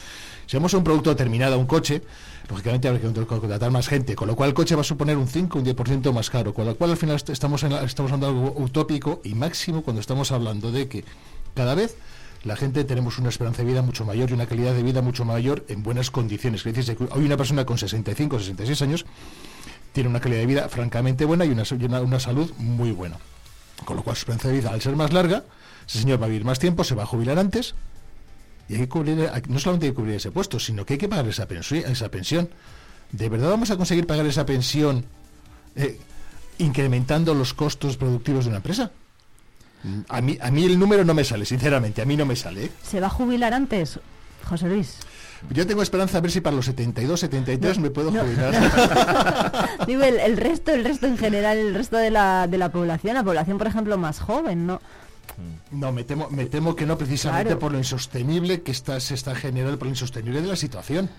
Si 0.47 0.57
vamos 0.57 0.73
a 0.75 0.79
un 0.79 0.85
producto 0.85 1.11
determinado, 1.11 1.59
un 1.59 1.67
coche, 1.67 2.03
lógicamente 2.49 2.87
habrá 2.87 3.01
que 3.01 3.27
contratar 3.27 3.73
más 3.73 3.89
gente, 3.89 4.15
con 4.15 4.29
lo 4.29 4.37
cual 4.37 4.51
el 4.51 4.55
coche 4.55 4.77
va 4.77 4.83
a 4.83 4.85
suponer 4.85 5.17
un 5.17 5.27
5, 5.27 5.59
un 5.59 5.65
10% 5.65 6.13
más 6.13 6.31
caro, 6.31 6.55
con 6.55 6.67
lo 6.67 6.77
cual 6.77 6.91
al 6.91 6.97
final 6.97 7.17
estamos, 7.17 7.65
en 7.65 7.73
estamos 7.73 8.13
hablando 8.13 8.33
de 8.33 8.49
algo 8.49 8.63
utópico 8.63 9.21
y 9.25 9.35
máximo 9.35 9.83
cuando 9.83 10.01
estamos 10.01 10.31
hablando 10.31 10.71
de 10.71 10.87
que 10.87 11.05
cada 11.55 11.75
vez 11.75 11.97
la 12.45 12.55
gente 12.55 12.85
tenemos 12.85 13.19
una 13.19 13.31
esperanza 13.31 13.63
de 13.63 13.69
vida 13.69 13.83
mucho 13.83 14.05
mayor 14.05 14.31
y 14.31 14.35
una 14.35 14.47
calidad 14.47 14.73
de 14.73 14.85
vida 14.85 15.03
mucho 15.03 15.25
mayor 15.25 15.65
en 15.69 15.83
buenas 15.83 16.13
condiciones. 16.13 16.65
Es 16.65 16.75
decir, 16.75 16.97
hoy 17.11 17.25
una 17.25 17.37
persona 17.37 17.67
con 17.67 17.77
65, 17.77 18.39
66 18.39 18.83
años 18.83 19.07
tiene 19.97 20.11
una 20.11 20.21
calidad 20.21 20.41
de 20.41 20.47
vida 20.47 20.69
francamente 20.69 21.25
buena 21.25 21.47
y 21.47 21.49
una, 21.53 22.03
una, 22.03 22.21
salud 22.21 22.53
muy 22.59 22.93
buena. 22.93 23.17
Con 23.87 23.97
lo 23.97 24.03
cual 24.03 24.15
su 24.15 24.21
esperanza 24.21 24.49
de 24.49 24.55
vida, 24.59 24.69
al 24.71 24.83
ser 24.83 24.95
más 24.95 25.11
larga, 25.11 25.45
ese 25.89 26.01
señor 26.01 26.21
va 26.21 26.27
a 26.27 26.29
vivir 26.29 26.45
más 26.45 26.59
tiempo, 26.59 26.85
se 26.85 26.95
va 26.95 27.05
a 27.05 27.07
jubilar 27.07 27.39
antes 27.39 27.75
y 28.69 28.75
hay 28.75 28.81
que 28.81 28.89
cubrir, 28.91 29.31
no 29.49 29.59
solamente 29.59 29.87
hay 29.87 29.93
que 29.93 29.95
cubrir 29.95 30.17
ese 30.17 30.31
puesto, 30.31 30.61
sino 30.61 30.85
que 30.85 30.95
hay 30.95 30.99
que 30.99 31.09
pagar 31.09 31.27
esa 31.27 31.47
pensión. 31.47 32.51
¿De 33.11 33.31
verdad 33.31 33.49
vamos 33.49 33.71
a 33.71 33.79
conseguir 33.79 34.07
pagar 34.07 34.27
esa 34.27 34.45
pensión 34.45 35.07
eh, 35.77 35.99
incrementando 36.59 37.33
los 37.33 37.55
costos 37.55 37.97
productivos 37.97 38.45
de 38.45 38.49
una 38.51 38.59
empresa? 38.59 38.91
A 40.11 40.21
mí, 40.21 40.37
a 40.43 40.51
mí 40.51 40.65
el 40.65 40.79
número 40.79 41.07
no 41.07 41.15
me 41.15 41.25
sale, 41.25 41.47
sinceramente, 41.47 42.03
a 42.03 42.05
mí 42.05 42.19
no 42.19 42.27
me 42.27 42.37
sale. 42.37 42.67
¿eh? 42.67 42.71
¿Se 42.83 43.01
va 43.01 43.07
a 43.07 43.11
jubilar 43.11 43.55
antes, 43.55 43.99
José 44.45 44.69
Luis? 44.69 44.99
Yo 45.51 45.67
tengo 45.67 45.83
esperanza 45.83 46.19
a 46.19 46.21
ver 46.21 46.31
si 46.31 46.41
para 46.41 46.57
los 46.57 46.67
72, 46.67 47.21
73 47.21 47.79
me 47.79 47.91
puedo 47.91 48.11
jubilar. 48.11 48.55
Digo, 49.87 50.03
el, 50.03 50.37
resto, 50.37 50.73
el 50.73 50.85
resto 50.85 51.07
en 51.07 51.19
general, 51.19 51.59
el 51.59 51.75
resto 51.75 51.97
de 51.97 52.11
la, 52.11 52.47
de 52.47 52.59
la 52.59 52.71
población, 52.71 53.15
la 53.15 53.25
población, 53.25 53.59
por 53.59 53.67
ejemplo, 53.67 53.97
más 53.99 54.21
joven, 54.21 54.67
¿no? 54.67 54.81
No, 55.71 55.93
me 55.93 56.05
temo, 56.05 56.29
me 56.31 56.47
temo 56.47 56.75
que 56.75 56.87
no, 56.87 56.97
precisamente 56.97 57.57
por 57.57 57.73
lo 57.73 57.79
insostenible 57.79 58.63
que 58.63 58.71
está, 58.71 58.99
se 59.01 59.15
está 59.15 59.35
generando, 59.35 59.79
por 59.79 59.87
lo 59.87 59.93
insostenible 59.93 60.41
de 60.41 60.49
la 60.49 60.57
situación. 60.57 61.11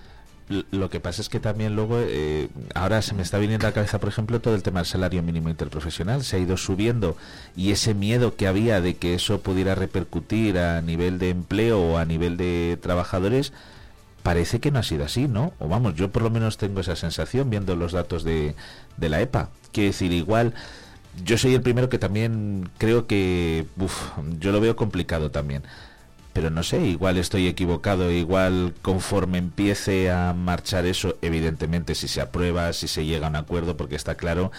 Lo 0.72 0.90
que 0.90 1.02
pasa 1.02 1.22
es 1.22 1.28
que 1.28 1.42
también 1.42 1.76
luego, 1.76 1.98
eh, 2.00 2.48
ahora 2.74 3.02
se 3.02 3.14
me 3.14 3.22
está 3.22 3.38
viniendo 3.38 3.68
a 3.68 3.70
la 3.72 3.74
cabeza, 3.74 4.00
por 4.00 4.08
ejemplo, 4.08 4.40
todo 4.40 4.56
el 4.56 4.64
tema 4.64 4.80
del 4.80 4.86
salario 4.86 5.22
mínimo 5.22 5.50
interprofesional. 5.50 6.24
Se 6.24 6.38
ha 6.38 6.40
ido 6.40 6.56
subiendo 6.56 7.18
y 7.58 7.72
ese 7.72 7.94
miedo 7.94 8.38
que 8.38 8.48
había 8.48 8.80
de 8.80 8.96
que 8.96 9.14
eso 9.14 9.42
pudiera 9.42 9.76
repercutir 9.76 10.58
a 10.58 10.82
nivel 10.82 11.20
de 11.20 11.32
empleo 11.32 11.82
o 11.82 11.98
a 11.98 12.06
nivel 12.06 12.38
de 12.38 12.80
trabajadores, 12.82 13.52
parece 14.24 14.60
que 14.60 14.72
no 14.72 14.80
ha 14.80 14.84
sido 14.84 15.06
así, 15.06 15.28
¿no? 15.28 15.54
O 15.60 15.68
vamos, 15.68 15.96
yo 15.96 16.12
por 16.12 16.22
lo 16.22 16.30
menos 16.30 16.58
tengo 16.58 16.82
esa 16.82 16.96
sensación 16.96 17.50
viendo 17.50 17.76
los 17.76 17.92
datos 17.94 18.24
de, 18.24 18.56
de 18.98 19.10
la 19.10 19.22
EPA. 19.22 19.50
Quiero 19.72 19.88
decir, 19.88 20.12
igual, 20.12 20.54
yo 21.24 21.38
soy 21.38 21.54
el 21.56 21.62
primero 21.62 21.90
que 21.90 22.00
también 22.00 22.70
creo 22.78 23.08
que, 23.08 23.66
uf, 23.78 24.12
yo 24.40 24.52
lo 24.52 24.62
veo 24.62 24.76
complicado 24.76 25.32
también. 25.32 25.64
Pero 26.34 26.52
no 26.52 26.62
sé, 26.62 26.86
igual 26.86 27.18
estoy 27.18 27.48
equivocado, 27.48 28.12
igual 28.12 28.76
conforme 28.84 29.40
empiece 29.40 30.12
a 30.12 30.34
marchar 30.34 30.86
eso, 30.86 31.18
evidentemente 31.24 31.96
si 31.96 32.08
se 32.08 32.22
aprueba, 32.22 32.74
si 32.74 32.88
se 32.88 33.06
llega 33.06 33.26
a 33.26 33.30
un 33.32 33.36
acuerdo, 33.38 33.76
porque 33.76 33.96
está 33.96 34.16
claro 34.16 34.52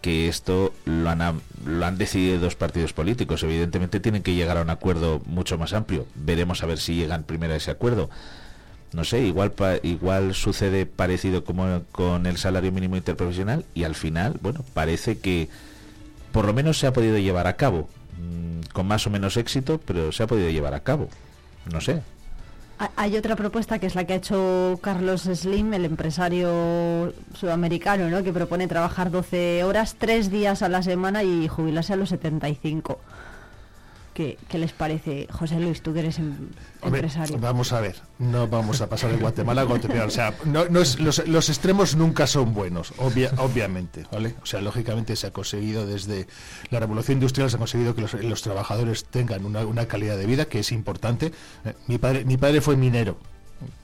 que 0.00 0.28
esto 0.28 0.72
lo 0.86 1.10
han, 1.10 1.40
lo 1.66 1.84
han 1.84 1.98
decidido 1.98 2.38
dos 2.38 2.54
partidos 2.54 2.92
políticos. 2.92 3.42
Evidentemente 3.42 4.00
tienen 4.00 4.22
que 4.22 4.34
llegar 4.34 4.56
a 4.56 4.62
un 4.62 4.70
acuerdo 4.70 5.20
mucho 5.26 5.58
más 5.58 5.72
amplio. 5.72 6.06
Veremos 6.14 6.62
a 6.62 6.66
ver 6.66 6.78
si 6.78 6.94
llegan 6.94 7.24
primero 7.24 7.52
a 7.52 7.56
ese 7.56 7.72
acuerdo 7.72 8.08
no 8.92 9.04
sé, 9.04 9.20
igual 9.20 9.52
igual 9.82 10.34
sucede 10.34 10.86
parecido 10.86 11.44
como 11.44 11.82
con 11.92 12.26
el 12.26 12.38
salario 12.38 12.72
mínimo 12.72 12.96
interprofesional 12.96 13.64
y 13.74 13.84
al 13.84 13.94
final, 13.94 14.38
bueno, 14.40 14.64
parece 14.74 15.18
que 15.18 15.48
por 16.32 16.46
lo 16.46 16.54
menos 16.54 16.78
se 16.78 16.86
ha 16.86 16.92
podido 16.92 17.18
llevar 17.18 17.46
a 17.46 17.56
cabo, 17.56 17.88
mm, 18.16 18.72
con 18.72 18.86
más 18.86 19.06
o 19.06 19.10
menos 19.10 19.36
éxito, 19.36 19.80
pero 19.84 20.12
se 20.12 20.22
ha 20.22 20.26
podido 20.26 20.50
llevar 20.50 20.74
a 20.74 20.80
cabo. 20.80 21.08
No 21.72 21.80
sé. 21.80 22.02
Hay 22.94 23.16
otra 23.16 23.34
propuesta 23.34 23.80
que 23.80 23.86
es 23.86 23.96
la 23.96 24.04
que 24.04 24.12
ha 24.12 24.16
hecho 24.16 24.78
Carlos 24.80 25.22
Slim, 25.22 25.74
el 25.74 25.84
empresario 25.84 27.12
sudamericano, 27.34 28.08
¿no? 28.08 28.22
que 28.22 28.32
propone 28.32 28.68
trabajar 28.68 29.10
12 29.10 29.64
horas, 29.64 29.96
3 29.98 30.30
días 30.30 30.62
a 30.62 30.68
la 30.68 30.82
semana 30.82 31.24
y 31.24 31.48
jubilarse 31.48 31.94
a 31.94 31.96
los 31.96 32.10
75. 32.10 33.00
¿Qué, 34.18 34.58
les 34.58 34.72
parece, 34.72 35.28
José 35.30 35.60
Luis, 35.60 35.80
tú 35.80 35.94
que 35.94 36.00
eres 36.00 36.18
em, 36.18 36.34
empresario? 36.82 37.38
Vamos 37.38 37.72
a 37.72 37.80
ver, 37.80 37.94
no 38.18 38.48
vamos 38.48 38.80
a 38.80 38.88
pasar 38.88 39.12
de 39.12 39.16
Guatemala 39.16 39.60
a 39.60 39.64
Guatemala. 39.64 40.06
O 40.06 40.10
sea, 40.10 40.34
no, 40.44 40.64
es, 40.80 40.98
los, 40.98 41.48
extremos 41.48 41.94
nunca 41.94 42.26
son 42.26 42.52
buenos, 42.52 42.92
obviamente, 42.98 44.06
¿vale? 44.10 44.34
O 44.42 44.46
sea, 44.46 44.60
lógicamente 44.60 45.14
se 45.14 45.28
ha 45.28 45.32
conseguido 45.32 45.86
desde 45.86 46.26
la 46.70 46.80
revolución 46.80 47.18
industrial, 47.18 47.48
se 47.48 47.54
ha 47.54 47.58
conseguido 47.60 47.94
que 47.94 48.02
los, 48.02 48.42
trabajadores 48.42 49.04
tengan 49.04 49.44
una, 49.44 49.86
calidad 49.86 50.16
de 50.16 50.26
vida 50.26 50.46
que 50.46 50.58
es 50.58 50.72
importante. 50.72 51.30
Eh, 51.64 51.74
mi, 51.86 51.98
padre, 51.98 52.24
mi 52.24 52.36
padre 52.36 52.60
fue 52.60 52.76
minero, 52.76 53.18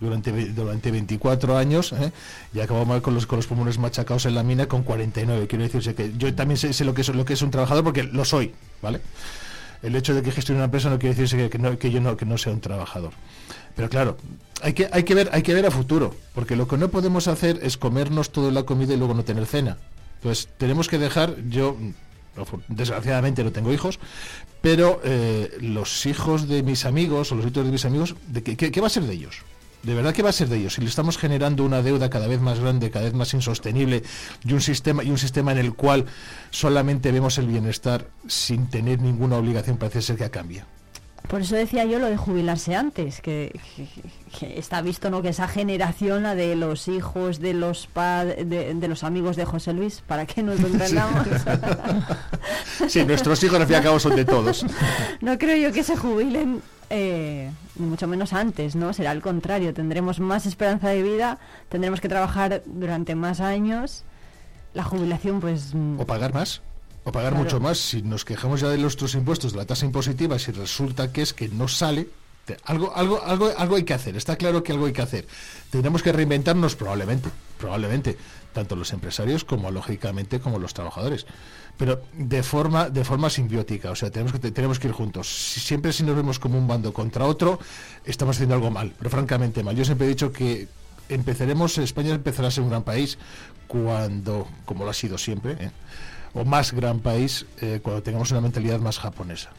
durante, 0.00 0.32
durante 0.32 0.90
24 0.90 1.56
años 1.56 1.92
¿eh? 1.92 2.10
y 2.52 2.58
acabó 2.58 2.84
mal 2.84 3.02
con 3.02 3.14
los, 3.14 3.26
con 3.26 3.36
los 3.36 3.46
pulmones 3.46 3.78
machacados 3.78 4.26
en 4.26 4.34
la 4.34 4.42
mina 4.42 4.66
con 4.66 4.82
49. 4.82 5.46
Quiero 5.46 5.62
decirse 5.62 5.94
que 5.94 6.12
yo 6.16 6.34
también 6.34 6.58
sé, 6.58 6.72
sé, 6.72 6.84
lo, 6.84 6.92
que 6.92 7.02
es, 7.02 7.08
lo 7.14 7.24
que 7.24 7.34
es 7.34 7.42
un 7.42 7.52
trabajador 7.52 7.84
porque 7.84 8.02
lo 8.02 8.24
soy, 8.24 8.52
¿vale? 8.82 9.00
El 9.84 9.94
hecho 9.94 10.14
de 10.14 10.22
que 10.22 10.32
gestione 10.32 10.58
una 10.58 10.64
empresa 10.64 10.88
no 10.88 10.98
quiere 10.98 11.14
decir 11.14 11.50
que, 11.50 11.78
que 11.78 11.90
yo 11.90 12.00
no, 12.00 12.16
que 12.16 12.24
no 12.24 12.38
sea 12.38 12.52
un 12.52 12.60
trabajador. 12.60 13.12
Pero 13.76 13.88
claro, 13.88 14.16
hay 14.62 14.72
que, 14.72 14.88
hay, 14.90 15.02
que 15.02 15.14
ver, 15.14 15.28
hay 15.32 15.42
que 15.42 15.52
ver 15.52 15.66
a 15.66 15.70
futuro, 15.70 16.14
porque 16.34 16.56
lo 16.56 16.66
que 16.66 16.78
no 16.78 16.88
podemos 16.88 17.28
hacer 17.28 17.60
es 17.62 17.76
comernos 17.76 18.30
toda 18.30 18.50
la 18.50 18.62
comida 18.62 18.94
y 18.94 18.96
luego 18.96 19.14
no 19.14 19.24
tener 19.24 19.46
cena. 19.46 19.76
Entonces, 20.16 20.48
tenemos 20.56 20.88
que 20.88 20.98
dejar, 20.98 21.36
yo 21.48 21.76
desgraciadamente 22.68 23.44
no 23.44 23.52
tengo 23.52 23.72
hijos, 23.72 23.98
pero 24.62 25.00
eh, 25.04 25.50
los 25.60 26.06
hijos 26.06 26.48
de 26.48 26.62
mis 26.62 26.86
amigos 26.86 27.30
o 27.30 27.34
los 27.34 27.44
hijos 27.44 27.64
de 27.64 27.70
mis 27.70 27.84
amigos, 27.84 28.14
¿de 28.28 28.42
qué, 28.42 28.56
qué, 28.56 28.80
va 28.80 28.86
a 28.86 28.90
ser 28.90 29.02
de 29.02 29.12
ellos? 29.12 29.42
¿De 29.84 29.94
verdad 29.94 30.14
que 30.14 30.22
va 30.22 30.30
a 30.30 30.32
ser 30.32 30.48
de 30.48 30.56
ellos? 30.56 30.74
Si 30.74 30.80
le 30.80 30.88
estamos 30.88 31.18
generando 31.18 31.62
una 31.62 31.82
deuda 31.82 32.08
cada 32.08 32.26
vez 32.26 32.40
más 32.40 32.58
grande, 32.58 32.90
cada 32.90 33.04
vez 33.04 33.12
más 33.12 33.34
insostenible 33.34 34.02
y 34.42 34.54
un 34.54 34.62
sistema 34.62 35.04
y 35.04 35.10
un 35.10 35.18
sistema 35.18 35.52
en 35.52 35.58
el 35.58 35.74
cual 35.74 36.06
solamente 36.50 37.12
vemos 37.12 37.36
el 37.36 37.46
bienestar 37.46 38.08
sin 38.26 38.68
tener 38.68 39.00
ninguna 39.00 39.36
obligación, 39.36 39.76
parece 39.76 40.00
ser 40.00 40.16
que 40.16 40.30
cambia. 40.30 40.66
Por 41.28 41.40
eso 41.40 41.56
decía 41.56 41.84
yo 41.84 41.98
lo 41.98 42.06
de 42.06 42.16
jubilarse 42.16 42.74
antes, 42.74 43.20
que, 43.20 43.58
está 44.42 44.82
visto 44.82 45.08
no 45.08 45.22
que 45.22 45.30
esa 45.30 45.48
generación, 45.48 46.22
la 46.22 46.34
de 46.34 46.54
los 46.54 46.86
hijos 46.86 47.40
de 47.40 47.54
los 47.54 47.88
de, 47.94 48.74
de, 48.74 48.88
los 48.88 49.04
amigos 49.04 49.36
de 49.36 49.46
José 49.46 49.72
Luis, 49.72 50.02
para 50.06 50.26
que 50.26 50.42
nos 50.42 50.60
entendamos. 50.60 51.26
sí, 52.88 53.04
nuestros 53.04 53.42
hijos 53.42 53.58
al 53.58 53.66
fin 53.66 53.74
y 53.74 53.76
al 53.76 53.82
cabo 53.82 53.98
son 53.98 54.16
de 54.16 54.24
todos. 54.24 54.66
No 55.22 55.38
creo 55.38 55.56
yo 55.56 55.72
que 55.72 55.82
se 55.82 55.96
jubilen 55.96 56.60
eh, 56.90 57.50
mucho 57.76 58.06
menos 58.06 58.34
antes, 58.34 58.76
¿no? 58.76 58.92
Será 58.92 59.10
al 59.10 59.22
contrario, 59.22 59.72
tendremos 59.72 60.20
más 60.20 60.44
esperanza 60.44 60.90
de 60.90 61.02
vida, 61.02 61.38
tendremos 61.70 62.02
que 62.02 62.08
trabajar 62.08 62.62
durante 62.66 63.14
más 63.14 63.40
años. 63.40 64.04
La 64.74 64.84
jubilación, 64.84 65.40
pues. 65.40 65.72
O 65.98 66.04
pagar 66.04 66.34
más 66.34 66.60
o 67.04 67.12
pagar 67.12 67.34
mucho 67.34 67.60
más. 67.60 67.78
Si 67.78 68.02
nos 68.02 68.24
quejamos 68.24 68.60
ya 68.60 68.68
de 68.68 68.78
nuestros 68.78 69.14
impuestos, 69.14 69.52
de 69.52 69.58
la 69.58 69.66
tasa 69.66 69.86
impositiva, 69.86 70.38
si 70.38 70.52
resulta 70.52 71.12
que 71.12 71.22
es 71.22 71.32
que 71.32 71.48
no 71.48 71.68
sale, 71.68 72.08
algo, 72.64 72.94
algo, 72.94 73.22
algo, 73.24 73.50
algo 73.56 73.76
hay 73.76 73.84
que 73.84 73.94
hacer. 73.94 74.16
Está 74.16 74.36
claro 74.36 74.62
que 74.62 74.72
algo 74.72 74.86
hay 74.86 74.92
que 74.92 75.02
hacer. 75.02 75.26
Tenemos 75.70 76.02
que 76.02 76.12
reinventarnos 76.12 76.76
probablemente, 76.76 77.30
probablemente, 77.58 78.16
tanto 78.52 78.76
los 78.76 78.92
empresarios 78.92 79.44
como 79.44 79.70
lógicamente 79.70 80.40
como 80.40 80.58
los 80.58 80.74
trabajadores. 80.74 81.26
Pero 81.76 82.02
de 82.12 82.42
forma, 82.42 82.88
de 82.88 83.04
forma 83.04 83.30
simbiótica, 83.30 83.90
o 83.90 83.96
sea, 83.96 84.10
tenemos 84.10 84.32
que 84.32 84.50
tenemos 84.50 84.78
que 84.78 84.88
ir 84.88 84.94
juntos. 84.94 85.28
Si, 85.28 85.60
siempre 85.60 85.92
si 85.92 86.04
nos 86.04 86.14
vemos 86.14 86.38
como 86.38 86.58
un 86.58 86.68
bando 86.68 86.92
contra 86.92 87.24
otro, 87.24 87.58
estamos 88.04 88.36
haciendo 88.36 88.54
algo 88.54 88.70
mal, 88.70 88.92
pero 88.96 89.10
francamente 89.10 89.62
mal. 89.62 89.74
Yo 89.74 89.84
siempre 89.84 90.06
he 90.06 90.10
dicho 90.10 90.32
que 90.32 90.68
empezaremos, 91.08 91.78
España 91.78 92.14
empezará 92.14 92.48
a 92.48 92.50
ser 92.50 92.62
un 92.62 92.70
gran 92.70 92.82
país 92.82 93.18
cuando, 93.66 94.46
como 94.64 94.84
lo 94.84 94.90
ha 94.90 94.94
sido 94.94 95.18
siempre, 95.18 95.56
¿eh? 95.58 95.70
O 96.34 96.44
más 96.44 96.72
gran 96.72 97.00
país 97.00 97.46
eh, 97.60 97.80
cuando 97.82 98.02
tengamos 98.02 98.30
una 98.30 98.40
mentalidad 98.40 98.80
más 98.80 98.98
japonesa 98.98 99.50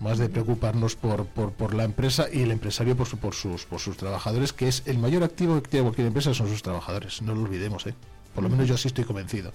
más 0.00 0.18
de 0.18 0.28
preocuparnos 0.28 0.96
por, 0.96 1.24
por, 1.26 1.74
la 1.74 1.84
empresa 1.84 2.26
y 2.30 2.42
el 2.42 2.50
empresario 2.50 2.96
por, 2.96 3.08
por, 3.18 3.34
sus, 3.34 3.64
por 3.64 3.80
sus 3.80 3.96
trabajadores, 3.96 4.52
que 4.52 4.68
es 4.68 4.82
el 4.86 4.98
mayor 4.98 5.22
activo 5.22 5.62
que 5.62 5.70
tiene 5.70 5.84
cualquier 5.84 6.08
empresa 6.08 6.34
son 6.34 6.48
sus 6.48 6.62
trabajadores, 6.62 7.22
no 7.22 7.34
lo 7.34 7.42
olvidemos, 7.42 7.86
¿eh? 7.86 7.94
por 8.34 8.42
lo 8.42 8.50
menos 8.50 8.68
yo 8.68 8.76
sí 8.76 8.88
estoy 8.88 9.04
convencido. 9.04 9.52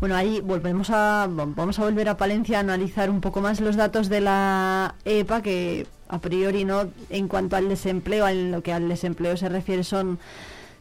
Bueno, 0.00 0.16
ahí 0.16 0.40
volvemos 0.40 0.90
a 0.90 1.28
vamos 1.30 1.78
a 1.78 1.84
volver 1.84 2.08
a 2.08 2.16
Palencia 2.16 2.56
a 2.56 2.60
analizar 2.60 3.10
un 3.10 3.20
poco 3.20 3.40
más 3.40 3.60
los 3.60 3.76
datos 3.76 4.08
de 4.08 4.20
la 4.20 4.96
EPA 5.04 5.40
que 5.40 5.86
a 6.08 6.18
priori 6.18 6.64
no 6.64 6.88
en 7.10 7.28
cuanto 7.28 7.56
al 7.56 7.68
desempleo, 7.68 8.26
en 8.26 8.50
lo 8.50 8.62
que 8.62 8.72
al 8.72 8.88
desempleo 8.88 9.36
se 9.36 9.48
refiere 9.48 9.84
son 9.84 10.18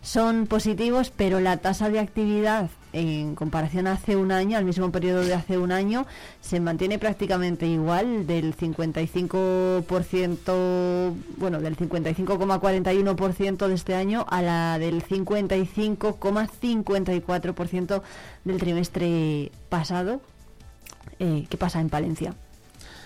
son 0.04 0.46
positivos, 0.48 1.12
pero 1.16 1.40
la 1.40 1.58
tasa 1.58 1.90
de 1.90 2.00
actividad 2.00 2.70
en 2.92 3.36
comparación 3.36 3.86
a 3.88 3.94
hace 3.94 4.16
un 4.16 4.32
año, 4.32 4.56
al 4.58 4.66
mismo 4.66 4.92
periodo 4.92 5.22
de 5.22 5.34
hace 5.34 5.58
un 5.58 5.72
año, 5.72 6.06
se 6.42 6.60
mantiene 6.60 7.00
prácticamente 7.00 7.66
igual 7.66 8.28
del 8.28 8.56
55%, 8.56 11.14
bueno, 11.38 11.60
del 11.60 11.76
55,41% 11.78 13.68
de 13.68 13.74
este 13.74 13.96
año 13.96 14.28
a 14.30 14.44
la 14.44 14.78
del 14.78 15.04
55,54% 15.04 18.02
del 18.44 18.58
trimestre 18.58 19.52
pasado. 19.70 20.22
Eh, 21.18 21.48
¿Qué 21.50 21.58
pasa 21.58 21.80
en 21.80 21.90
Palencia? 21.90 22.36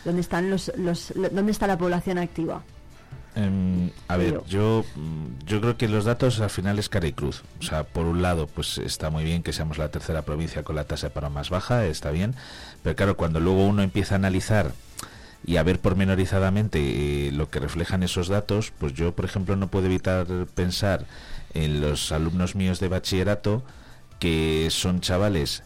¿Dónde 0.03 0.21
están 0.21 0.49
los, 0.49 0.71
los, 0.77 1.13
dónde 1.15 1.51
está 1.51 1.67
la 1.67 1.77
población 1.77 2.17
activa? 2.17 2.63
Em, 3.37 3.91
a 4.07 4.17
ver, 4.17 4.41
yo, 4.47 4.83
yo 5.45 5.61
creo 5.61 5.77
que 5.77 5.87
los 5.87 6.05
datos 6.05 6.39
al 6.39 6.49
final 6.49 6.79
es 6.79 6.89
cara 6.89 7.05
y 7.05 7.13
cruz. 7.13 7.43
O 7.59 7.63
sea, 7.63 7.83
por 7.83 8.07
un 8.07 8.23
lado, 8.23 8.47
pues 8.47 8.79
está 8.79 9.11
muy 9.11 9.23
bien 9.23 9.43
que 9.43 9.53
seamos 9.53 9.77
la 9.77 9.89
tercera 9.89 10.23
provincia 10.23 10.63
con 10.63 10.75
la 10.75 10.85
tasa 10.85 11.07
de 11.07 11.13
paro 11.13 11.29
más 11.29 11.51
baja, 11.51 11.85
está 11.85 12.09
bien. 12.09 12.33
Pero 12.81 12.95
claro, 12.95 13.15
cuando 13.15 13.39
luego 13.39 13.67
uno 13.67 13.83
empieza 13.83 14.15
a 14.15 14.17
analizar 14.17 14.71
y 15.45 15.57
a 15.57 15.63
ver 15.63 15.79
pormenorizadamente 15.79 16.79
eh, 17.27 17.31
lo 17.31 17.51
que 17.51 17.59
reflejan 17.59 18.01
esos 18.01 18.27
datos, 18.27 18.73
pues 18.79 18.93
yo, 18.93 19.13
por 19.13 19.25
ejemplo, 19.25 19.55
no 19.55 19.67
puedo 19.67 19.85
evitar 19.85 20.25
pensar 20.55 21.05
en 21.53 21.79
los 21.79 22.11
alumnos 22.11 22.55
míos 22.55 22.79
de 22.79 22.87
bachillerato 22.87 23.63
que 24.19 24.69
son 24.71 24.99
chavales 24.99 25.61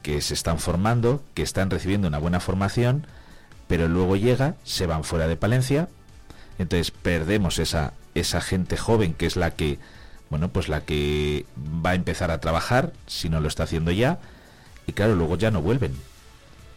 que 0.00 0.22
se 0.22 0.32
están 0.32 0.58
formando, 0.58 1.22
que 1.34 1.42
están 1.42 1.68
recibiendo 1.68 2.08
una 2.08 2.18
buena 2.18 2.40
formación, 2.40 3.06
pero 3.68 3.88
luego 3.88 4.16
llega, 4.16 4.54
se 4.64 4.86
van 4.86 5.04
fuera 5.04 5.28
de 5.28 5.36
Palencia, 5.36 5.88
entonces 6.60 6.90
perdemos 6.90 7.58
esa, 7.58 7.94
esa 8.14 8.42
gente 8.42 8.76
joven 8.76 9.14
que 9.14 9.24
es 9.24 9.36
la 9.36 9.52
que, 9.52 9.78
bueno, 10.28 10.50
pues 10.50 10.68
la 10.68 10.82
que 10.82 11.46
va 11.56 11.90
a 11.90 11.94
empezar 11.94 12.30
a 12.30 12.38
trabajar, 12.38 12.92
si 13.06 13.30
no 13.30 13.40
lo 13.40 13.48
está 13.48 13.62
haciendo 13.62 13.90
ya, 13.92 14.18
y 14.86 14.92
claro, 14.92 15.16
luego 15.16 15.38
ya 15.38 15.50
no 15.50 15.62
vuelven. 15.62 15.94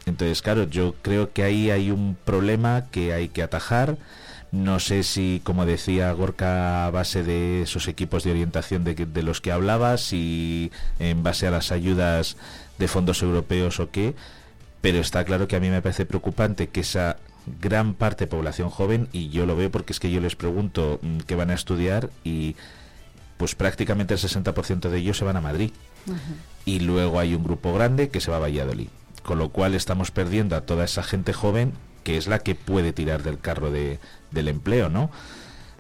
Entonces, 0.05 0.41
claro, 0.41 0.63
yo 0.63 0.95
creo 1.01 1.34
que 1.34 1.43
ahí 1.43 1.69
hay 1.69 1.91
un 1.91 2.15
problema 2.15 2.86
que 2.91 3.13
hay 3.13 3.27
que 3.27 3.43
atajar. 3.43 3.97
No 4.53 4.79
sé 4.79 5.03
si, 5.03 5.41
como 5.43 5.65
decía 5.65 6.13
Gorka, 6.13 6.86
a 6.86 6.91
base 6.91 7.23
de 7.23 7.63
esos 7.63 7.89
equipos 7.89 8.23
de 8.23 8.31
orientación 8.31 8.86
de, 8.86 8.95
de 8.95 9.23
los 9.23 9.41
que 9.41 9.51
hablaba, 9.51 9.97
si 9.97 10.71
en 10.99 11.23
base 11.23 11.45
a 11.45 11.51
las 11.51 11.73
ayudas 11.73 12.38
de 12.77 12.88
fondos 12.88 13.21
europeos 13.21 13.81
o 13.81 13.91
qué, 13.91 14.15
pero 14.79 14.99
está 14.99 15.25
claro 15.25 15.49
que 15.49 15.57
a 15.57 15.59
mí 15.59 15.69
me 15.69 15.81
parece 15.81 16.05
preocupante 16.05 16.67
que 16.67 16.81
esa 16.81 17.17
gran 17.60 17.94
parte 17.94 18.26
de 18.26 18.30
población 18.30 18.70
joven 18.70 19.08
y 19.12 19.30
yo 19.30 19.46
lo 19.46 19.56
veo 19.56 19.72
porque 19.72 19.94
es 19.94 20.00
que 20.00 20.12
yo 20.12 20.22
les 20.22 20.36
pregunto 20.36 21.00
mm, 21.02 21.20
qué 21.20 21.36
van 21.36 21.52
a 21.52 21.54
estudiar 21.54 22.10
y 22.24 22.56
pues 23.38 23.56
prácticamente 23.56 24.14
el 24.14 24.20
60% 24.20 24.89
de 24.89 24.98
ellos 24.98 25.18
se 25.18 25.26
van 25.26 25.38
a 25.38 25.41
Madrid. 25.41 25.72
Y 26.66 26.80
luego 26.80 27.20
hay 27.20 27.34
un 27.36 27.44
grupo 27.44 27.74
grande 27.74 28.10
que 28.10 28.22
se 28.22 28.32
va 28.32 28.38
a 28.38 28.41
Valladolid. 28.41 28.88
Con 29.24 29.39
lo 29.39 29.50
cual 29.50 29.74
estamos 29.74 30.12
perdiendo 30.12 30.56
a 30.56 30.62
toda 30.62 30.86
esa 30.86 31.04
gente 31.04 31.34
joven 31.34 31.74
que 32.04 32.18
es 32.18 32.28
la 32.28 32.39
que 32.39 32.56
puede 32.56 32.94
tirar 32.94 33.24
del 33.24 33.39
carro 33.39 33.72
de, 33.72 34.00
del 34.32 34.50
empleo, 34.50 34.89
¿no? 34.89 35.10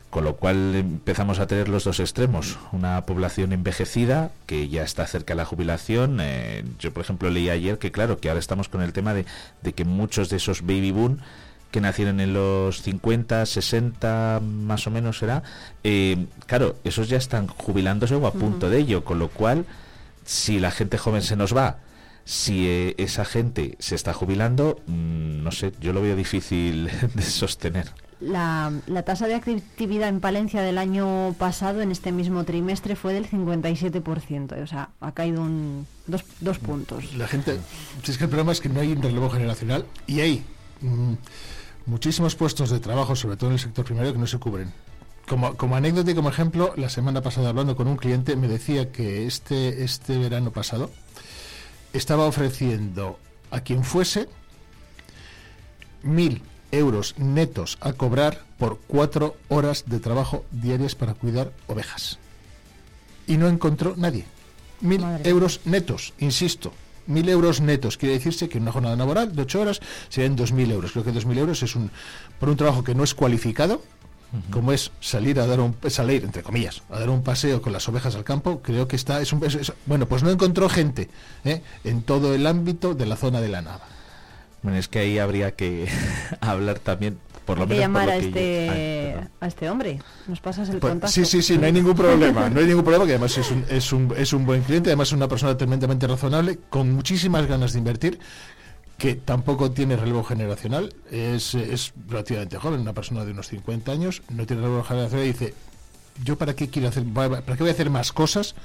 Con 0.09 0.23
lo 0.23 0.35
cual 0.35 0.75
empezamos 0.75 1.39
a 1.39 1.47
tener 1.47 1.69
los 1.69 1.83
dos 1.83 1.99
extremos. 1.99 2.57
Una 2.71 3.05
población 3.05 3.51
envejecida 3.51 4.31
que 4.45 4.69
ya 4.69 4.83
está 4.83 5.07
cerca 5.07 5.33
de 5.33 5.37
la 5.37 5.45
jubilación. 5.45 6.19
Eh, 6.21 6.63
yo, 6.79 6.93
por 6.93 7.03
ejemplo, 7.03 7.29
leí 7.29 7.49
ayer 7.49 7.79
que, 7.79 7.91
claro, 7.91 8.19
que 8.19 8.29
ahora 8.29 8.39
estamos 8.39 8.69
con 8.69 8.81
el 8.81 8.93
tema 8.93 9.13
de, 9.13 9.25
de 9.61 9.73
que 9.73 9.85
muchos 9.85 10.29
de 10.29 10.37
esos 10.37 10.61
baby 10.61 10.91
boom 10.91 11.19
que 11.73 11.81
nacieron 11.81 12.19
en 12.19 12.33
los 12.33 12.83
50, 12.83 13.47
60 13.47 14.41
más 14.43 14.85
o 14.85 14.91
menos 14.91 15.17
será, 15.17 15.41
eh, 15.83 16.27
claro, 16.45 16.75
esos 16.83 17.09
ya 17.09 17.17
están 17.17 17.47
jubilándose 17.47 18.13
o 18.13 18.27
a 18.27 18.31
punto 18.31 18.69
de 18.69 18.77
ello, 18.77 19.03
con 19.03 19.17
lo 19.17 19.27
cual, 19.27 19.65
si 20.23 20.59
la 20.59 20.69
gente 20.69 20.99
joven 20.99 21.23
se 21.23 21.35
nos 21.35 21.57
va, 21.57 21.79
si 22.25 22.67
eh, 22.67 22.93
esa 22.99 23.25
gente 23.25 23.75
se 23.79 23.95
está 23.95 24.13
jubilando, 24.13 24.81
mm, 24.85 25.41
no 25.41 25.51
sé, 25.51 25.73
yo 25.81 25.93
lo 25.93 26.03
veo 26.03 26.15
difícil 26.15 26.91
de 27.15 27.23
sostener. 27.23 27.87
La, 28.19 28.71
la, 28.85 29.01
tasa 29.01 29.27
de 29.27 29.33
actividad 29.33 30.09
en 30.09 30.19
Palencia 30.19 30.61
del 30.61 30.77
año 30.77 31.33
pasado, 31.39 31.81
en 31.81 31.91
este 31.91 32.11
mismo 32.11 32.43
trimestre, 32.43 32.95
fue 32.95 33.13
del 33.13 33.27
57%. 33.27 34.63
O 34.63 34.67
sea, 34.67 34.89
ha 35.01 35.11
caído 35.11 35.41
un, 35.41 35.87
dos, 36.05 36.23
dos 36.39 36.59
puntos. 36.59 37.15
La 37.15 37.27
gente, 37.27 37.57
si 38.03 38.11
es 38.11 38.17
que 38.19 38.25
el 38.25 38.29
problema 38.29 38.51
es 38.51 38.61
que 38.61 38.69
no 38.69 38.79
hay 38.79 38.93
un 38.93 39.01
relevo 39.01 39.29
generacional 39.29 39.85
y 40.07 40.21
hay 40.21 40.45
mm, 40.81 41.15
muchísimos 41.85 42.35
puestos 42.35 42.69
de 42.69 42.79
trabajo, 42.79 43.15
sobre 43.15 43.37
todo 43.37 43.49
en 43.49 43.53
el 43.53 43.59
sector 43.59 43.85
primario, 43.85 44.13
que 44.13 44.19
no 44.19 44.27
se 44.27 44.39
cubren. 44.39 44.73
Como, 45.27 45.55
como 45.55 45.75
anécdota 45.75 46.11
y 46.11 46.15
como 46.15 46.29
ejemplo, 46.29 46.73
la 46.75 46.89
semana 46.89 47.21
pasada 47.21 47.49
hablando 47.49 47.75
con 47.75 47.87
un 47.87 47.97
cliente 47.97 48.35
me 48.35 48.47
decía 48.47 48.91
que 48.91 49.25
este, 49.25 49.83
este 49.83 50.17
verano 50.17 50.51
pasado 50.51 50.91
estaba 51.93 52.25
ofreciendo 52.25 53.19
a 53.49 53.61
quien 53.61 53.83
fuese 53.83 54.27
mil 56.01 56.41
euros 56.71 57.15
netos 57.17 57.77
a 57.79 57.93
cobrar 57.93 58.41
por 58.57 58.79
cuatro 58.87 59.37
horas 59.47 59.85
de 59.85 59.99
trabajo 59.99 60.43
diarias 60.51 60.95
para 60.95 61.13
cuidar 61.13 61.51
ovejas. 61.67 62.19
Y 63.27 63.37
no 63.37 63.47
encontró 63.47 63.95
nadie. 63.95 64.25
Mil 64.81 65.01
euros 65.23 65.61
netos, 65.63 66.13
insisto 66.19 66.73
mil 67.07 67.27
euros 67.29 67.61
netos. 67.61 67.97
Quiere 67.97 68.15
decirse 68.15 68.49
que 68.49 68.57
una 68.57 68.71
jornada 68.71 68.95
laboral 68.95 69.35
de 69.35 69.41
ocho 69.41 69.61
horas 69.61 69.81
serían 70.09 70.35
dos 70.35 70.51
mil 70.51 70.71
euros. 70.71 70.91
Creo 70.91 71.03
que 71.03 71.11
dos 71.11 71.25
mil 71.25 71.37
euros 71.37 71.63
es 71.63 71.75
un 71.75 71.91
por 72.39 72.49
un 72.49 72.57
trabajo 72.57 72.83
que 72.83 72.95
no 72.95 73.03
es 73.03 73.13
cualificado, 73.13 73.81
como 74.49 74.71
es 74.71 74.91
salir 74.99 75.39
a 75.39 75.45
dar 75.45 75.59
un 75.59 75.75
salir 75.89 76.23
entre 76.23 76.41
comillas 76.41 76.81
a 76.89 76.99
dar 76.99 77.09
un 77.09 77.21
paseo 77.21 77.61
con 77.61 77.71
las 77.71 77.87
ovejas 77.87 78.15
al 78.15 78.23
campo 78.23 78.61
creo 78.61 78.87
que 78.87 78.95
está 78.95 79.21
es 79.21 79.31
un 79.31 79.41
bueno 79.85 80.07
pues 80.07 80.23
no 80.23 80.31
encontró 80.31 80.69
gente 80.69 81.09
¿eh? 81.45 81.61
en 81.83 82.01
todo 82.01 82.33
el 82.33 82.47
ámbito 82.47 82.95
de 82.95 83.05
la 83.05 83.15
zona 83.15 83.41
de 83.41 83.49
la 83.49 83.61
nava 83.61 83.85
bueno 84.63 84.77
es 84.79 84.87
que 84.87 84.99
ahí 84.99 85.19
habría 85.19 85.51
que 85.51 85.87
hablar 86.41 86.79
también 86.79 87.19
por 87.45 87.57
lo 87.57 87.67
menos 87.67 87.79
llamar 87.79 88.09
a 88.09 88.17
este 88.17 89.15
a 89.39 89.47
este 89.47 89.69
hombre. 89.69 89.99
Nos 90.27 90.39
pasas 90.39 90.69
el 90.69 90.77
pues, 90.77 90.91
contacto. 90.91 91.13
sí 91.13 91.25
sí 91.25 91.41
sí 91.41 91.57
no 91.57 91.65
hay 91.65 91.71
ningún 91.71 91.95
problema 91.95 92.49
no 92.49 92.59
hay 92.59 92.65
ningún 92.65 92.83
problema 92.83 93.05
que 93.05 93.11
además 93.11 93.37
es 93.37 93.51
un, 93.51 93.65
es 93.69 93.93
un, 93.93 94.13
es 94.17 94.33
un 94.33 94.45
buen 94.45 94.61
cliente 94.63 94.89
además 94.89 95.09
es 95.09 95.13
una 95.13 95.27
persona 95.27 95.57
tremendamente 95.57 96.07
razonable 96.07 96.59
con 96.69 96.91
muchísimas 96.91 97.45
ganas 97.47 97.73
de 97.73 97.79
invertir 97.79 98.19
que 98.97 99.15
tampoco 99.15 99.71
tiene 99.71 99.95
relevo 99.95 100.23
generacional 100.23 100.93
es, 101.11 101.55
es 101.55 101.93
relativamente 102.07 102.57
joven 102.57 102.81
una 102.81 102.93
persona 102.93 103.25
de 103.25 103.31
unos 103.31 103.47
50 103.47 103.91
años 103.91 104.21
no 104.29 104.45
tiene 104.45 104.61
relevo 104.61 104.83
generacional 104.83 105.25
y 105.25 105.31
dice 105.31 105.53
yo 106.23 106.37
para 106.37 106.55
qué 106.55 106.69
quiero 106.69 106.89
hacer, 106.89 107.03
para 107.05 107.41
qué 107.41 107.63
voy 107.63 107.69
a 107.69 107.73
hacer 107.73 107.89
más 107.89 108.11
cosas 108.11 108.55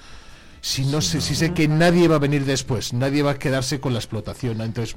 si 0.61 0.85
no 0.85 1.01
sé, 1.01 1.21
si 1.21 1.35
sé 1.35 1.55
que 1.55 1.69
nadie 1.69 2.09
va 2.09 2.17
a 2.17 2.19
venir 2.19 2.45
después, 2.45 2.93
nadie 2.93 3.23
va 3.23 3.33
a 3.33 3.39
quedarse 3.39 3.81
con 3.81 3.93
la 3.93 4.01
explotación, 4.01 4.61
entonces 4.61 4.97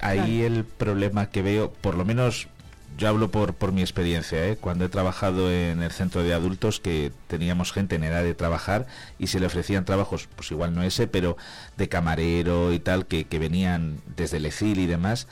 ahí 0.00 0.42
el 0.42 0.64
problema 0.64 1.30
que 1.30 1.42
veo, 1.42 1.72
por 1.72 1.96
lo 1.96 2.04
menos 2.04 2.48
yo 2.96 3.08
hablo 3.08 3.30
por, 3.30 3.54
por 3.54 3.72
mi 3.72 3.82
experiencia, 3.82 4.46
¿eh? 4.46 4.56
cuando 4.56 4.84
he 4.84 4.88
trabajado 4.88 5.52
en 5.52 5.82
el 5.82 5.90
centro 5.90 6.22
de 6.22 6.32
adultos 6.32 6.80
que 6.80 7.12
teníamos 7.26 7.72
gente 7.72 7.96
en 7.96 8.04
edad 8.04 8.22
de 8.22 8.34
trabajar 8.34 8.86
y 9.18 9.26
se 9.26 9.40
le 9.40 9.46
ofrecían 9.46 9.84
trabajos, 9.84 10.28
pues 10.34 10.50
igual 10.50 10.74
no 10.74 10.82
ese, 10.82 11.06
pero 11.06 11.36
de 11.76 11.88
camarero 11.88 12.72
y 12.72 12.78
tal, 12.78 13.06
que, 13.06 13.24
que 13.24 13.38
venían 13.38 14.00
desde 14.16 14.38
el 14.38 14.46
ECIL 14.46 14.78
y 14.78 14.86
demás, 14.86 15.28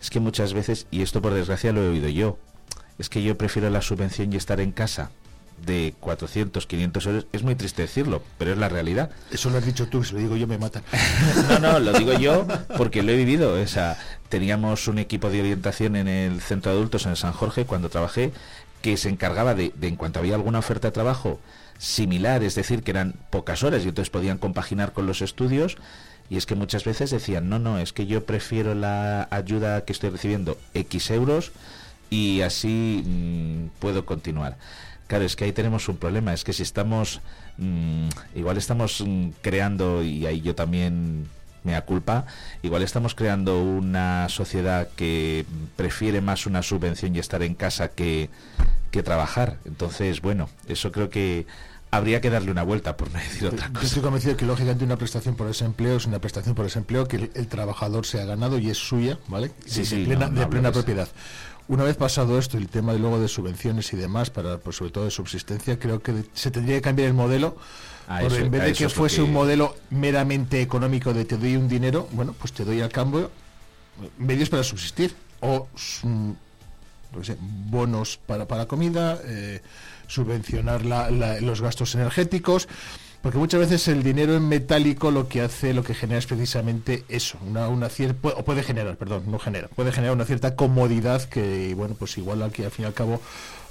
es 0.00 0.10
que 0.10 0.20
muchas 0.20 0.54
veces, 0.54 0.86
y 0.90 1.02
esto 1.02 1.20
por 1.20 1.34
desgracia 1.34 1.72
lo 1.72 1.82
he 1.82 1.88
oído 1.88 2.08
yo, 2.08 2.38
es 2.98 3.08
que 3.08 3.22
yo 3.22 3.36
prefiero 3.36 3.70
la 3.70 3.82
subvención 3.82 4.32
y 4.32 4.36
estar 4.36 4.60
en 4.60 4.72
casa 4.72 5.10
de 5.64 5.94
400, 6.00 6.66
500 6.66 7.06
euros, 7.06 7.26
es 7.32 7.42
muy 7.42 7.54
triste 7.54 7.82
decirlo, 7.82 8.22
pero 8.38 8.52
es 8.52 8.58
la 8.58 8.68
realidad. 8.68 9.10
Eso 9.30 9.50
lo 9.50 9.58
has 9.58 9.66
dicho 9.66 9.88
tú, 9.88 10.04
si 10.04 10.14
lo 10.14 10.20
digo 10.20 10.36
yo 10.36 10.46
me 10.46 10.58
matan. 10.58 10.82
no, 11.48 11.58
no, 11.58 11.78
lo 11.78 11.92
digo 11.92 12.12
yo 12.14 12.46
porque 12.76 13.02
lo 13.02 13.12
he 13.12 13.16
vivido. 13.16 13.60
O 13.60 13.66
sea, 13.66 13.98
teníamos 14.28 14.88
un 14.88 14.98
equipo 14.98 15.30
de 15.30 15.40
orientación 15.40 15.96
en 15.96 16.08
el 16.08 16.40
centro 16.40 16.72
de 16.72 16.78
adultos 16.78 17.06
en 17.06 17.16
San 17.16 17.32
Jorge 17.32 17.64
cuando 17.64 17.88
trabajé 17.88 18.32
que 18.82 18.96
se 18.96 19.08
encargaba 19.08 19.54
de, 19.54 19.72
de 19.74 19.88
en 19.88 19.96
cuanto 19.96 20.20
había 20.20 20.34
alguna 20.34 20.60
oferta 20.60 20.88
de 20.88 20.92
trabajo 20.92 21.40
similar, 21.78 22.42
es 22.42 22.54
decir, 22.54 22.82
que 22.82 22.90
eran 22.90 23.14
pocas 23.30 23.62
horas 23.62 23.84
y 23.84 23.88
entonces 23.88 24.10
podían 24.10 24.38
compaginar 24.38 24.92
con 24.92 25.06
los 25.06 25.22
estudios. 25.22 25.76
Y 26.30 26.36
es 26.36 26.44
que 26.44 26.54
muchas 26.54 26.84
veces 26.84 27.10
decían, 27.10 27.48
no, 27.48 27.58
no, 27.58 27.78
es 27.78 27.92
que 27.92 28.06
yo 28.06 28.24
prefiero 28.24 28.74
la 28.74 29.28
ayuda 29.30 29.84
que 29.84 29.92
estoy 29.92 30.10
recibiendo 30.10 30.58
X 30.74 31.10
euros 31.10 31.52
y 32.10 32.42
así 32.42 33.02
mmm, 33.06 33.68
puedo 33.78 34.04
continuar. 34.04 34.58
Claro, 35.08 35.24
es 35.24 35.34
que 35.36 35.44
ahí 35.44 35.52
tenemos 35.52 35.88
un 35.88 35.96
problema, 35.96 36.32
es 36.32 36.44
que 36.44 36.52
si 36.52 36.62
estamos, 36.62 37.20
mmm, 37.56 38.08
igual 38.36 38.56
estamos 38.56 39.02
mmm, 39.04 39.30
creando, 39.40 40.02
y 40.04 40.26
ahí 40.26 40.40
yo 40.42 40.54
también 40.54 41.26
me 41.64 41.72
da 41.72 41.80
culpa, 41.82 42.26
igual 42.62 42.82
estamos 42.82 43.14
creando 43.14 43.60
una 43.60 44.28
sociedad 44.28 44.88
que 44.96 45.44
prefiere 45.76 46.20
más 46.20 46.46
una 46.46 46.62
subvención 46.62 47.16
y 47.16 47.18
estar 47.18 47.42
en 47.42 47.54
casa 47.54 47.88
que, 47.88 48.30
que 48.90 49.02
trabajar. 49.02 49.56
Entonces, 49.64 50.20
bueno, 50.20 50.48
eso 50.68 50.92
creo 50.92 51.10
que 51.10 51.46
habría 51.90 52.20
que 52.20 52.28
darle 52.30 52.50
una 52.50 52.62
vuelta, 52.62 52.96
por 52.96 53.10
no 53.10 53.18
decir 53.18 53.48
otra 53.48 53.68
cosa. 53.68 53.80
Yo 53.80 53.86
estoy 53.86 54.02
convencido 54.02 54.36
que 54.36 54.44
lógicamente 54.44 54.84
una 54.84 54.98
prestación 54.98 55.36
por 55.36 55.46
desempleo 55.46 55.96
es 55.96 56.06
una 56.06 56.18
prestación 56.20 56.54
por 56.54 56.64
desempleo 56.66 57.08
que 57.08 57.16
el, 57.16 57.30
el 57.34 57.48
trabajador 57.48 58.04
se 58.04 58.20
ha 58.20 58.24
ganado 58.24 58.58
y 58.58 58.70
es 58.70 58.76
suya, 58.76 59.18
¿vale? 59.26 59.50
Sí, 59.66 59.80
de, 59.80 59.86
sí, 59.86 60.04
plena, 60.04 60.26
no, 60.26 60.32
no 60.32 60.40
de 60.40 60.46
plena 60.46 60.68
de 60.68 60.72
propiedad. 60.74 61.08
Una 61.68 61.84
vez 61.84 61.96
pasado 61.96 62.38
esto, 62.38 62.56
el 62.56 62.68
tema 62.68 62.94
de 62.94 62.98
luego 62.98 63.20
de 63.20 63.28
subvenciones 63.28 63.92
y 63.92 63.96
demás, 63.96 64.30
para 64.30 64.56
pues, 64.58 64.76
sobre 64.76 64.90
todo 64.90 65.04
de 65.04 65.10
subsistencia, 65.10 65.78
creo 65.78 66.02
que 66.02 66.24
se 66.32 66.50
tendría 66.50 66.76
que 66.76 66.82
cambiar 66.82 67.08
el 67.08 67.14
modelo. 67.14 67.56
Eso- 68.26 68.36
en 68.36 68.50
vez 68.50 68.62
de 68.62 68.66
que 68.72 68.88
fuese 68.88 69.16
que- 69.16 69.22
un 69.22 69.32
modelo 69.34 69.76
meramente 69.90 70.62
económico 70.62 71.12
de 71.12 71.26
te 71.26 71.36
doy 71.36 71.56
un 71.56 71.68
dinero, 71.68 72.08
bueno, 72.12 72.34
pues 72.38 72.52
te 72.54 72.64
doy 72.64 72.80
al 72.80 72.88
cambio 72.90 73.30
medios 74.16 74.48
para 74.48 74.62
subsistir 74.62 75.14
o 75.40 75.66
mm, 76.04 76.30
no 77.16 77.24
sé, 77.24 77.36
bonos 77.40 78.18
para, 78.26 78.46
para 78.46 78.64
comida, 78.66 79.18
eh, 79.24 79.60
subvencionar 80.06 80.86
la- 80.86 81.10
la- 81.10 81.40
los 81.40 81.60
gastos 81.60 81.94
energéticos, 81.94 82.66
porque 83.22 83.38
muchas 83.38 83.60
veces 83.60 83.88
el 83.88 84.02
dinero 84.02 84.34
en 84.36 84.48
metálico 84.48 85.10
lo 85.10 85.28
que 85.28 85.40
hace, 85.42 85.74
lo 85.74 85.82
que 85.82 85.94
genera 85.94 86.18
es 86.18 86.26
precisamente 86.26 87.04
eso, 87.08 87.36
una, 87.46 87.68
una 87.68 87.88
cierta, 87.88 88.28
o 88.28 88.44
puede 88.44 88.62
generar, 88.62 88.96
perdón, 88.96 89.24
no 89.26 89.38
genera, 89.38 89.68
puede 89.68 89.92
generar 89.92 90.14
una 90.14 90.24
cierta 90.24 90.54
comodidad 90.56 91.22
que, 91.24 91.74
bueno, 91.74 91.94
pues 91.98 92.16
igual 92.18 92.42
aquí 92.42 92.62
al 92.64 92.70
fin 92.70 92.84
y 92.84 92.86
al 92.86 92.94
cabo 92.94 93.20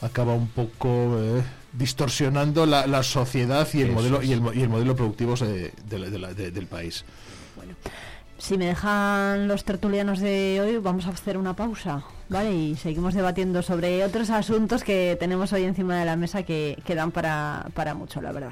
acaba 0.02 0.34
un 0.34 0.48
poco 0.48 1.18
eh, 1.20 1.42
distorsionando 1.74 2.66
la, 2.66 2.86
la 2.88 3.02
sociedad 3.04 3.68
y 3.74 3.82
el 3.82 3.88
Eso 3.88 3.96
modelo 3.96 4.22
y 4.22 4.34
el, 4.34 4.42
y 4.54 4.62
el 4.62 4.70
modelo 4.70 4.96
productivo 4.96 5.36
de- 5.36 5.72
de 5.90 6.00
la- 6.00 6.10
de 6.10 6.20
la- 6.20 6.34
de- 6.34 6.52
del 6.52 6.68
país. 6.68 7.04
Si 8.40 8.56
me 8.58 8.66
dejan 8.68 9.48
los 9.48 9.64
tertulianos 9.64 10.20
de 10.20 10.60
hoy, 10.62 10.78
vamos 10.78 11.08
a 11.08 11.10
hacer 11.10 11.38
una 11.38 11.56
pausa, 11.56 12.04
¿vale? 12.30 12.54
Y 12.54 12.76
seguimos 12.76 13.16
debatiendo 13.16 13.64
sobre 13.64 14.04
otros 14.06 14.30
asuntos 14.30 14.84
que 14.84 15.18
tenemos 15.20 15.52
hoy 15.54 15.64
encima 15.64 15.98
de 15.98 16.06
la 16.06 16.16
mesa 16.16 16.44
que, 16.44 16.78
que 16.86 16.94
dan 16.94 17.12
para, 17.12 17.66
para 17.74 17.96
mucho, 17.96 18.22
la 18.22 18.32
verdad. 18.32 18.52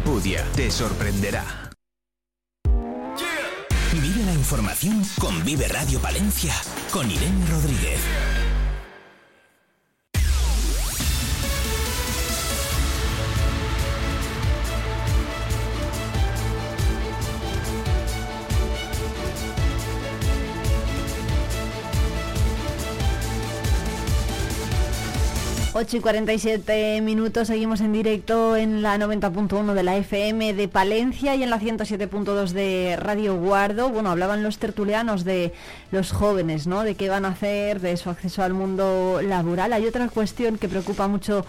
te 0.55 0.71
sorprenderá. 0.71 1.43
Vive 3.93 4.23
la 4.25 4.33
información 4.33 5.03
con 5.19 5.43
Vive 5.43 5.67
Radio 5.67 5.99
Palencia 5.99 6.53
con 6.91 7.09
Irene 7.09 7.45
Rodríguez. 7.49 8.40
Ocho 25.73 25.95
y 25.95 25.99
47 26.01 26.99
minutos, 26.99 27.47
seguimos 27.47 27.79
en 27.79 27.93
directo 27.93 28.57
en 28.57 28.81
la 28.81 28.97
90.1 28.97 29.73
de 29.73 29.83
la 29.83 29.95
FM 29.95 30.53
de 30.53 30.67
Palencia 30.67 31.33
y 31.35 31.43
en 31.43 31.49
la 31.49 31.61
107.2 31.61 32.49
de 32.49 32.97
Radio 32.99 33.37
Guardo. 33.37 33.87
Bueno, 33.87 34.11
hablaban 34.11 34.43
los 34.43 34.57
tertulianos 34.57 35.23
de 35.23 35.53
los 35.91 36.11
jóvenes, 36.11 36.67
¿no? 36.67 36.83
De 36.83 36.95
qué 36.95 37.07
van 37.07 37.23
a 37.23 37.29
hacer, 37.29 37.79
de 37.79 37.95
su 37.95 38.09
acceso 38.09 38.43
al 38.43 38.53
mundo 38.53 39.21
laboral. 39.23 39.71
Hay 39.71 39.85
otra 39.85 40.09
cuestión 40.09 40.57
que 40.57 40.67
preocupa 40.67 41.07
mucho 41.07 41.45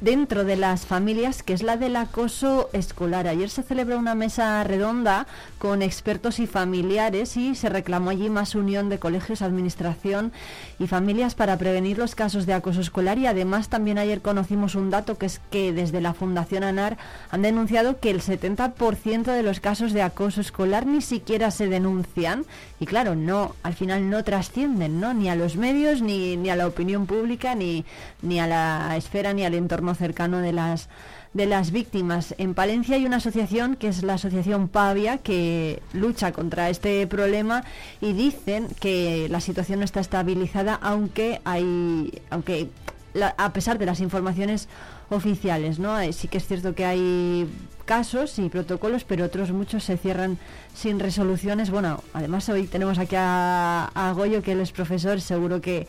dentro 0.00 0.44
de 0.44 0.56
las 0.56 0.86
familias, 0.86 1.42
que 1.42 1.52
es 1.52 1.62
la 1.62 1.76
del 1.76 1.96
acoso 1.96 2.68
escolar. 2.72 3.26
Ayer 3.26 3.48
se 3.48 3.62
celebró 3.62 3.98
una 3.98 4.14
mesa 4.14 4.62
redonda 4.64 5.26
con 5.58 5.82
expertos 5.82 6.38
y 6.38 6.46
familiares 6.46 7.36
y 7.36 7.54
se 7.54 7.68
reclamó 7.68 8.10
allí 8.10 8.28
más 8.28 8.54
unión 8.54 8.88
de 8.88 8.98
colegios, 8.98 9.42
administración 9.42 10.32
y 10.78 10.86
familias 10.86 11.34
para 11.34 11.56
prevenir 11.56 11.98
los 11.98 12.14
casos 12.14 12.46
de 12.46 12.52
acoso 12.52 12.80
escolar 12.80 13.18
y 13.18 13.26
además 13.26 13.68
también 13.68 13.98
ayer 13.98 14.20
conocimos 14.20 14.74
un 14.74 14.90
dato 14.90 15.16
que 15.16 15.26
es 15.26 15.40
que 15.50 15.72
desde 15.72 16.00
la 16.00 16.14
Fundación 16.14 16.64
ANAR 16.64 16.98
han 17.30 17.42
denunciado 17.42 17.98
que 17.98 18.10
el 18.10 18.20
70% 18.20 19.24
de 19.24 19.42
los 19.42 19.60
casos 19.60 19.92
de 19.92 20.02
acoso 20.02 20.40
escolar 20.40 20.86
ni 20.86 21.00
siquiera 21.00 21.50
se 21.50 21.68
denuncian 21.68 22.44
y 22.78 22.86
claro, 22.86 23.14
no, 23.14 23.54
al 23.62 23.74
final 23.74 24.10
no 24.10 24.22
trascienden, 24.22 25.00
¿no? 25.00 25.14
Ni 25.14 25.30
a 25.30 25.34
los 25.34 25.56
medios, 25.56 26.02
ni, 26.02 26.36
ni 26.36 26.50
a 26.50 26.56
la 26.56 26.66
opinión 26.66 27.06
pública, 27.06 27.54
ni, 27.54 27.84
ni 28.20 28.38
a 28.38 28.46
la 28.46 28.96
esfera, 28.96 29.32
ni 29.32 29.44
al 29.44 29.54
entorno 29.54 29.85
cercano 29.94 30.38
de 30.38 30.52
las 30.52 30.88
de 31.34 31.44
las 31.46 31.70
víctimas. 31.70 32.34
En 32.38 32.54
Palencia 32.54 32.96
hay 32.96 33.04
una 33.04 33.18
asociación 33.18 33.76
que 33.76 33.88
es 33.88 34.02
la 34.02 34.14
Asociación 34.14 34.68
Pavia 34.68 35.18
que 35.18 35.82
lucha 35.92 36.32
contra 36.32 36.70
este 36.70 37.06
problema 37.06 37.62
y 38.00 38.14
dicen 38.14 38.68
que 38.80 39.28
la 39.28 39.40
situación 39.40 39.80
no 39.80 39.84
está 39.84 40.00
estabilizada 40.00 40.78
aunque 40.80 41.42
hay 41.44 42.22
aunque 42.30 42.68
la- 43.12 43.34
a 43.36 43.52
pesar 43.52 43.78
de 43.78 43.84
las 43.86 44.00
informaciones 44.00 44.68
oficiales, 45.10 45.78
¿no? 45.78 45.98
Eh, 46.00 46.12
Sí 46.12 46.26
que 46.28 46.38
es 46.38 46.46
cierto 46.46 46.74
que 46.74 46.84
hay 46.86 47.46
casos 47.84 48.38
y 48.40 48.48
protocolos, 48.48 49.04
pero 49.04 49.24
otros 49.26 49.52
muchos 49.52 49.84
se 49.84 49.96
cierran 49.96 50.38
sin 50.74 50.98
resoluciones. 50.98 51.70
Bueno, 51.70 52.02
además 52.14 52.48
hoy 52.48 52.66
tenemos 52.66 52.98
aquí 52.98 53.14
a, 53.16 53.90
a 53.94 54.12
Goyo, 54.12 54.42
que 54.42 54.52
él 54.52 54.60
es 54.60 54.72
profesor, 54.72 55.20
seguro 55.20 55.60
que 55.60 55.86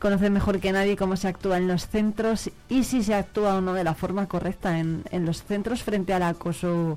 conoce 0.00 0.30
mejor 0.30 0.58
que 0.58 0.72
nadie 0.72 0.96
cómo 0.96 1.16
se 1.16 1.28
actúa 1.28 1.58
en 1.58 1.68
los 1.68 1.86
centros 1.86 2.50
y 2.68 2.84
si 2.84 3.04
se 3.04 3.14
actúa 3.14 3.54
o 3.56 3.60
no 3.60 3.74
de 3.74 3.84
la 3.84 3.94
forma 3.94 4.26
correcta 4.26 4.78
en, 4.78 5.04
en 5.10 5.26
los 5.26 5.44
centros 5.44 5.82
frente 5.84 6.12
al 6.12 6.22
acoso 6.24 6.96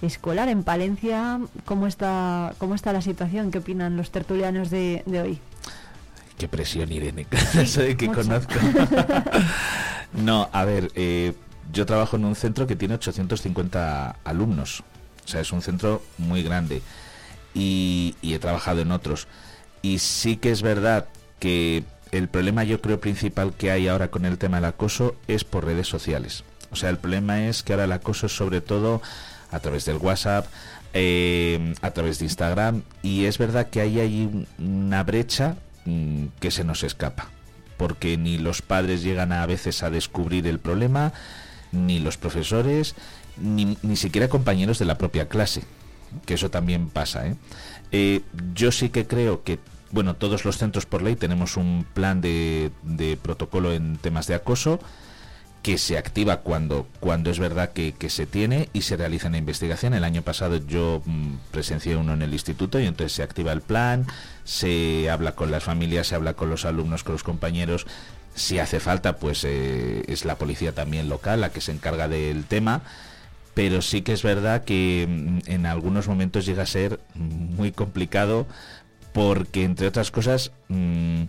escolar. 0.00 0.48
En 0.48 0.62
Palencia, 0.62 1.40
¿cómo 1.64 1.86
está, 1.86 2.54
cómo 2.58 2.74
está 2.74 2.92
la 2.92 3.02
situación? 3.02 3.50
¿Qué 3.50 3.58
opinan 3.58 3.96
los 3.96 4.10
tertulianos 4.10 4.70
de, 4.70 5.02
de 5.04 5.20
hoy? 5.20 5.38
Qué 6.38 6.48
presión, 6.48 6.90
Irene. 6.92 7.26
Eso 7.54 7.82
de 7.82 7.96
que 7.96 8.06
mucho. 8.06 8.22
conozco. 8.22 8.54
no, 10.12 10.48
a 10.52 10.64
ver, 10.64 10.90
eh, 10.94 11.34
yo 11.72 11.86
trabajo 11.86 12.16
en 12.16 12.24
un 12.24 12.36
centro 12.36 12.66
que 12.66 12.76
tiene 12.76 12.94
850 12.94 14.16
alumnos. 14.24 14.82
O 15.24 15.28
sea, 15.28 15.40
es 15.40 15.52
un 15.52 15.62
centro 15.62 16.02
muy 16.18 16.42
grande. 16.42 16.82
y, 17.54 18.14
y 18.22 18.34
he 18.34 18.38
trabajado 18.38 18.80
en 18.80 18.92
otros. 18.92 19.26
Y 19.82 19.98
sí 19.98 20.36
que 20.36 20.50
es 20.50 20.62
verdad 20.62 21.06
que 21.38 21.84
el 22.16 22.28
problema 22.28 22.62
yo 22.64 22.80
creo 22.80 23.00
principal 23.00 23.54
que 23.54 23.70
hay 23.70 23.88
ahora 23.88 24.08
con 24.08 24.24
el 24.24 24.38
tema 24.38 24.58
del 24.58 24.66
acoso 24.66 25.16
es 25.26 25.42
por 25.44 25.64
redes 25.64 25.88
sociales. 25.88 26.44
O 26.70 26.76
sea, 26.76 26.90
el 26.90 26.98
problema 26.98 27.46
es 27.46 27.62
que 27.62 27.72
ahora 27.72 27.84
el 27.84 27.92
acoso 27.92 28.26
es 28.26 28.36
sobre 28.36 28.60
todo 28.60 29.02
a 29.50 29.58
través 29.58 29.84
del 29.84 29.96
WhatsApp, 29.96 30.46
eh, 30.92 31.74
a 31.82 31.90
través 31.90 32.18
de 32.18 32.26
Instagram, 32.26 32.82
y 33.02 33.24
es 33.24 33.38
verdad 33.38 33.68
que 33.68 33.80
ahí 33.80 33.98
hay 33.98 34.46
una 34.58 35.02
brecha 35.02 35.56
mm, 35.86 36.26
que 36.38 36.50
se 36.50 36.62
nos 36.62 36.84
escapa, 36.84 37.28
porque 37.76 38.16
ni 38.16 38.38
los 38.38 38.62
padres 38.62 39.02
llegan 39.02 39.32
a, 39.32 39.44
veces 39.46 39.82
a 39.82 39.90
descubrir 39.90 40.46
el 40.46 40.60
problema, 40.60 41.12
ni 41.72 41.98
los 41.98 42.16
profesores, 42.16 42.94
ni, 43.36 43.76
ni 43.82 43.96
siquiera 43.96 44.28
compañeros 44.28 44.78
de 44.78 44.84
la 44.84 44.98
propia 44.98 45.28
clase, 45.28 45.64
que 46.26 46.34
eso 46.34 46.50
también 46.50 46.88
pasa. 46.88 47.26
¿eh? 47.26 47.34
Eh, 47.90 48.20
yo 48.54 48.72
sí 48.72 48.88
que 48.88 49.06
creo 49.06 49.42
que 49.42 49.58
bueno, 49.94 50.16
todos 50.16 50.44
los 50.44 50.58
centros 50.58 50.86
por 50.86 51.02
ley 51.02 51.14
tenemos 51.14 51.56
un 51.56 51.86
plan 51.94 52.20
de, 52.20 52.72
protocolo 53.22 53.72
en 53.72 53.96
temas 53.96 54.26
de 54.26 54.34
acoso 54.34 54.80
que 55.62 55.78
se 55.78 55.96
activa 55.96 56.38
cuando, 56.38 56.88
cuando 56.98 57.30
es 57.30 57.38
verdad 57.38 57.70
que, 57.72 57.94
se 58.10 58.26
tiene 58.26 58.68
y 58.72 58.82
se 58.82 58.96
realiza 58.96 59.28
una 59.28 59.38
investigación. 59.38 59.94
El 59.94 60.02
año 60.02 60.22
pasado 60.22 60.56
yo 60.56 61.00
mm, 61.04 61.34
presencié 61.52 61.96
uno 61.96 62.12
en 62.12 62.22
el 62.22 62.32
instituto 62.32 62.80
y 62.80 62.86
entonces 62.86 63.12
se 63.12 63.22
activa 63.22 63.52
el 63.52 63.62
plan, 63.62 64.04
se 64.42 65.08
habla 65.08 65.36
con 65.36 65.52
las 65.52 65.62
familias, 65.62 66.08
se 66.08 66.16
habla 66.16 66.34
con 66.34 66.50
los 66.50 66.64
alumnos, 66.64 67.04
con 67.04 67.12
los 67.12 67.22
compañeros. 67.22 67.86
Si 68.34 68.58
hace 68.58 68.80
falta, 68.80 69.16
pues 69.16 69.44
eh, 69.44 70.02
es 70.08 70.24
la 70.24 70.36
policía 70.36 70.72
también 70.72 71.08
local 71.08 71.40
la 71.40 71.50
que 71.50 71.60
se 71.60 71.70
encarga 71.70 72.08
del 72.08 72.44
tema. 72.46 72.82
Pero 73.54 73.80
sí 73.80 74.02
que 74.02 74.12
es 74.12 74.24
verdad 74.24 74.64
que 74.64 75.06
mm, 75.08 75.50
en 75.50 75.66
algunos 75.66 76.08
momentos 76.08 76.44
llega 76.46 76.64
a 76.64 76.66
ser 76.66 76.98
muy 77.14 77.70
complicado 77.70 78.46
porque, 79.14 79.62
entre 79.62 79.86
otras 79.86 80.10
cosas, 80.10 80.50
mm, 80.68 81.22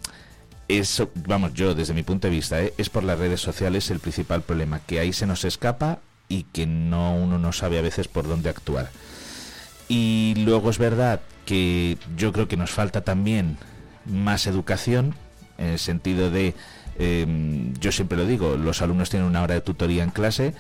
eso, 0.68 1.12
vamos, 1.28 1.54
yo 1.54 1.76
desde 1.76 1.94
mi 1.94 2.02
punto 2.02 2.28
de 2.28 2.34
vista, 2.34 2.60
¿eh? 2.60 2.74
es 2.80 2.90
por 2.90 3.04
las 3.04 3.20
redes 3.20 3.40
sociales 3.40 3.92
el 3.92 4.00
principal 4.00 4.42
problema, 4.42 4.80
que 4.80 5.00
ahí 5.00 5.14
se 5.14 5.28
nos 5.28 5.46
escapa 5.46 6.00
y 6.28 6.44
que 6.44 6.66
no 6.66 7.16
uno 7.16 7.38
no 7.38 7.54
sabe 7.54 7.78
a 7.78 7.84
veces 7.84 8.08
por 8.08 8.28
dónde 8.28 8.50
actuar. 8.50 8.90
Y 9.88 10.34
luego 10.38 10.72
es 10.72 10.80
verdad 10.80 11.22
que 11.46 12.00
yo 12.18 12.34
creo 12.34 12.48
que 12.48 12.58
nos 12.58 12.72
falta 12.72 13.02
también 13.02 13.60
más 14.06 14.48
educación, 14.48 15.14
en 15.60 15.68
el 15.68 15.80
sentido 15.80 16.32
de, 16.32 16.56
em, 16.98 17.72
yo 17.76 17.92
siempre 17.92 18.18
lo 18.18 18.26
digo, 18.26 18.58
los 18.58 18.82
alumnos 18.82 19.12
tienen 19.12 19.30
una 19.30 19.44
hora 19.44 19.54
de 19.54 19.62
tutoría 19.62 20.04
en 20.04 20.10
clase, 20.10 20.56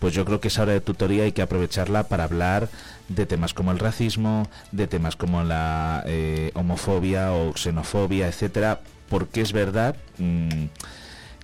pues 0.00 0.14
yo 0.14 0.24
creo 0.24 0.40
que 0.40 0.48
esa 0.48 0.62
hora 0.62 0.72
de 0.72 0.80
tutoría 0.80 1.24
hay 1.24 1.32
que 1.32 1.42
aprovecharla 1.42 2.04
para 2.04 2.24
hablar 2.24 2.68
de 3.08 3.26
temas 3.26 3.54
como 3.54 3.72
el 3.72 3.78
racismo, 3.78 4.48
de 4.72 4.86
temas 4.86 5.16
como 5.16 5.42
la 5.42 6.02
eh, 6.06 6.50
homofobia 6.54 7.32
o 7.32 7.54
xenofobia, 7.56 8.28
etcétera, 8.28 8.80
porque 9.08 9.40
es 9.40 9.52
verdad 9.52 9.96
mm, 10.18 10.66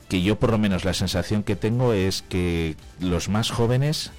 que 0.09 0.23
yo 0.23 0.39
por 0.39 0.51
lo 0.51 0.59
menos 0.59 0.85
la 0.85 0.95
sensación 0.95 1.43
que 1.43 1.57
tengo 1.57 1.93
es 1.93 2.23
que 2.23 2.77
los 3.01 3.29
más 3.29 3.51
jóvenes 3.51 4.13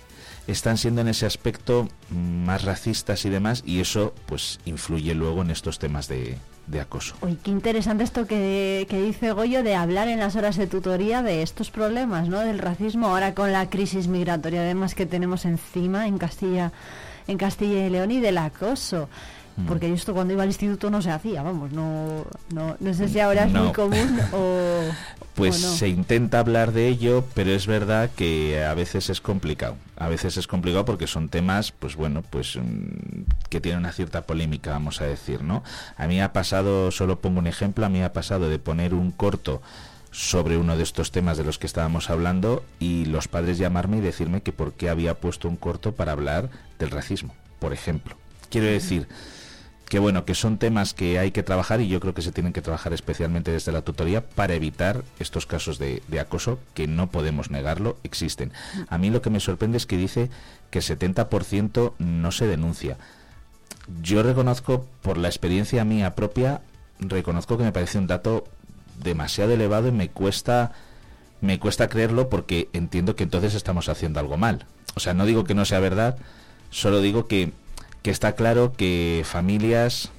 están 0.48 0.78
siendo 0.78 1.02
en 1.02 1.08
ese 1.08 1.26
aspecto 1.26 1.88
más 2.10 2.64
racistas 2.64 3.26
y 3.26 3.30
demás 3.30 3.64
y 3.66 3.80
eso 3.80 4.14
pues 4.26 4.60
influye 4.66 5.14
luego 5.16 5.42
en 5.42 5.52
estos 5.52 5.80
temas 5.80 6.08
de, 6.08 6.38
acoso. 6.82 7.16
Uy, 7.22 7.38
qué 7.42 7.52
interesante 7.52 8.04
esto 8.04 8.26
que, 8.28 8.88
que, 8.90 9.02
dice 9.02 9.32
Goyo 9.32 9.64
de 9.64 9.76
hablar 9.76 10.08
en 10.08 10.20
las 10.20 10.36
horas 10.36 10.58
de 10.58 10.68
tutoría 10.68 11.22
de 11.22 11.42
estos 11.42 11.72
problemas, 11.72 12.28
¿no? 12.28 12.40
Del 12.40 12.60
racismo 12.60 13.08
ahora 13.08 13.34
con 13.34 13.52
la 13.52 13.70
crisis 13.70 14.08
migratoria 14.08 14.62
además 14.62 14.96
que 14.96 15.06
tenemos 15.06 15.46
encima 15.46 16.08
en 16.08 16.18
Castilla 16.18 16.72
en 17.28 17.38
Castilla 17.38 17.86
y 17.86 17.90
León 17.90 18.12
y 18.12 18.20
del 18.20 18.38
acoso. 18.38 19.10
Mm. 19.58 19.66
porque 19.68 19.94
esto 19.94 20.14
cuando 20.14 20.34
iba 20.34 20.44
al 20.44 20.50
instituto 20.50 20.90
no 20.90 21.02
se 21.02 21.12
hacía, 21.12 21.42
vamos, 21.42 21.72
no, 21.72 22.26
no, 22.54 22.76
no 22.78 22.94
sé 22.94 23.08
si 23.08 23.22
ahora 23.22 23.46
es 23.46 23.54
muy 23.54 23.72
común 23.72 24.20
o... 24.34 24.82
Pues 25.34 25.56
se 25.58 25.90
intenta 25.90 26.40
hablar 26.40 26.72
de 26.72 26.88
ello, 26.88 27.26
pero 27.34 27.52
es 27.52 27.68
verdad 27.68 28.10
que 28.16 28.64
a 28.64 28.74
veces 28.74 29.10
es 29.10 29.20
complicado. 29.20 29.76
A 29.98 30.08
veces 30.08 30.38
es 30.38 30.48
complicado 30.48 30.86
porque 30.86 31.08
son 31.08 31.28
temas, 31.28 31.74
pues 31.74 31.98
bueno, 31.98 32.22
pues 32.22 32.56
mm, 32.56 33.24
que 33.50 33.60
tienen 33.60 33.80
una 33.80 33.92
cierta 33.92 34.22
polémica, 34.22 34.72
vamos 34.72 35.02
a 35.02 35.06
decir, 35.06 35.44
¿no? 35.44 35.62
A 35.98 36.08
mí 36.08 36.22
ha 36.22 36.32
pasado, 36.32 36.90
solo 36.92 37.20
pongo 37.20 37.40
un 37.40 37.48
ejemplo, 37.48 37.86
a 37.86 37.90
mí 37.90 38.02
ha 38.02 38.14
pasado 38.14 38.50
de 38.50 38.60
poner 38.60 38.94
un 38.94 39.12
corto 39.12 39.62
sobre 40.12 40.56
uno 40.56 40.78
de 40.78 40.84
estos 40.84 41.12
temas 41.12 41.38
de 41.38 41.44
los 41.44 41.60
que 41.60 41.68
estábamos 41.68 42.10
hablando 42.10 42.64
y 42.80 43.04
los 43.04 43.28
padres 43.28 43.58
llamarme 43.58 43.98
y 43.98 44.02
decirme 44.02 44.42
que 44.42 44.54
por 44.54 44.72
qué 44.72 44.90
había 44.90 45.16
puesto 45.16 45.50
un 45.50 45.58
corto 45.58 45.92
para 45.94 46.14
hablar 46.14 46.50
del 46.80 46.92
racismo, 46.92 47.36
por 47.60 47.74
ejemplo. 47.74 48.16
Quiero 48.50 48.68
decir 48.68 49.10
que 49.88 50.00
bueno, 50.00 50.26
que 50.26 50.34
son 50.34 50.58
temas 50.58 50.94
que 50.94 51.20
hay 51.20 51.32
que 51.32 51.44
trabajar 51.44 51.80
y 51.80 51.88
yo 51.88 52.00
creo 52.00 52.14
que 52.14 52.22
se 52.22 52.32
tienen 52.32 52.54
que 52.54 52.62
trabajar 52.62 52.94
especialmente 52.94 53.52
desde 53.52 53.72
la 53.72 53.84
tutoría 53.84 54.22
para 54.26 54.56
evitar 54.56 55.04
estos 55.20 55.46
casos 55.46 55.78
de, 55.78 56.02
acoso 56.20 56.60
que 56.74 56.88
no 56.88 57.12
podemos 57.12 57.52
negarlo, 57.52 57.98
existen. 58.04 58.52
A 58.90 58.98
mí 58.98 59.10
lo 59.10 59.22
que 59.22 59.30
me 59.30 59.40
sorprende 59.40 59.78
es 59.78 59.86
que 59.86 59.98
dice 59.98 60.30
que 60.72 60.80
el 60.80 60.86
70% 60.86 61.94
no 62.00 62.32
se 62.32 62.48
denuncia. 62.48 62.98
Yo 64.02 64.24
reconozco, 64.24 64.88
por 65.04 65.18
la 65.18 65.28
experiencia 65.28 65.86
mía 65.86 66.16
propia, 66.16 66.62
reconozco 67.00 67.58
que 67.58 67.64
me 67.64 67.72
parece 67.72 68.00
un 68.00 68.08
dato 68.08 68.46
demasiado 69.04 69.52
elevado 69.54 69.90
y 69.90 69.92
me 69.92 70.10
cuesta 70.10 70.72
me 71.42 71.60
cuesta 71.60 71.90
creerlo 71.90 72.30
porque 72.30 72.70
entiendo 72.74 73.16
que 73.16 73.24
entonces 73.24 73.54
estamos 73.54 73.88
haciendo 73.90 74.20
algo 74.20 74.38
mal. 74.38 74.66
O 74.96 75.00
sea, 75.00 75.14
no 75.14 75.26
digo 75.26 75.44
que 75.44 75.54
no 75.54 75.66
sea 75.66 75.80
verdad, 75.80 76.18
solo 76.72 77.02
digo 77.02 77.28
que 77.28 77.52
que 78.06 78.12
está 78.12 78.36
claro 78.36 78.72
que 78.78 79.24
familias, 79.26 80.12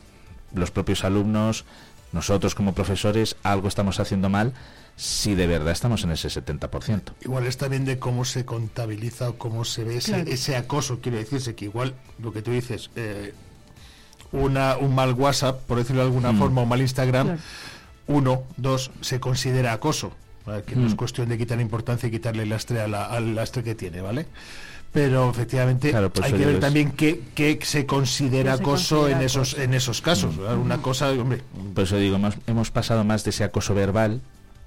los 0.53 0.73
propios 0.73 1.05
alumnos, 1.05 1.65
nosotros 2.11 2.57
como 2.57 2.75
profesores, 2.75 3.37
algo 3.45 3.69
estamos 3.69 4.01
haciendo 4.01 4.29
mal 4.29 4.55
si 4.97 5.37
de 5.37 5.47
verdad 5.47 5.71
estamos 5.71 6.03
en 6.03 6.11
ese 6.11 6.27
70%. 6.27 7.13
Igual 7.21 7.47
está 7.47 7.69
bien 7.69 7.85
de 7.85 8.01
cómo 8.01 8.25
se 8.25 8.45
contabiliza 8.45 9.29
o 9.29 9.39
cómo 9.39 9.65
se 9.65 9.85
ve 9.85 9.99
ese, 9.99 10.57
acoso. 10.57 10.99
Quiere 11.01 11.19
decirse 11.19 11.55
que 11.55 11.67
igual 11.67 11.95
lo 12.19 12.33
que 12.33 12.43
tú 12.43 12.51
dices, 12.51 12.91
eh, 12.97 13.35
una, 14.33 14.79
un 14.79 14.93
mal 14.93 15.13
WhatsApp, 15.13 15.61
por 15.61 15.79
decirlo 15.79 16.03
de 16.03 16.09
alguna 16.09 16.33
mm. 16.33 16.39
forma, 16.41 16.63
un 16.63 16.69
mal 16.69 16.81
Instagram, 16.81 17.39
uno, 18.09 18.43
dos, 18.57 18.91
se 19.01 19.21
considera 19.21 19.73
acoso. 19.73 20.11
Que 20.67 20.75
no 20.75 20.89
es 20.89 20.95
mm. 20.95 20.97
cuestión 20.97 21.29
de 21.29 21.39
quitar 21.39 21.61
importancia 21.61 22.09
y 22.09 22.11
quitarle 22.11 22.43
el 22.43 22.49
lastre 22.49 22.81
al 22.81 23.35
lastre 23.37 23.63
que 23.63 23.77
tiene, 23.77 24.01
¿vale? 24.01 24.27
Pero 24.97 25.29
efectivamente 25.29 25.95
hay 25.95 26.33
que 26.33 26.47
ver 26.47 26.59
también 26.59 26.91
qué, 26.93 27.59
se 27.63 27.85
considera 27.85 28.55
acoso 28.55 29.11
en 29.11 29.21
esos 29.21 29.53
en 29.59 29.75
esos 29.75 30.01
casos. 30.01 30.37
Una 30.39 30.79
cosa, 30.79 31.11
hombre. 31.11 31.43
Por 31.75 31.85
eso 31.85 31.99
digo, 31.99 32.19
hemos, 32.47 32.71
pasado 32.71 33.05
más 33.05 33.23
de 33.23 33.29
ese 33.29 33.45
acoso 33.45 33.75
verbal 33.75 34.23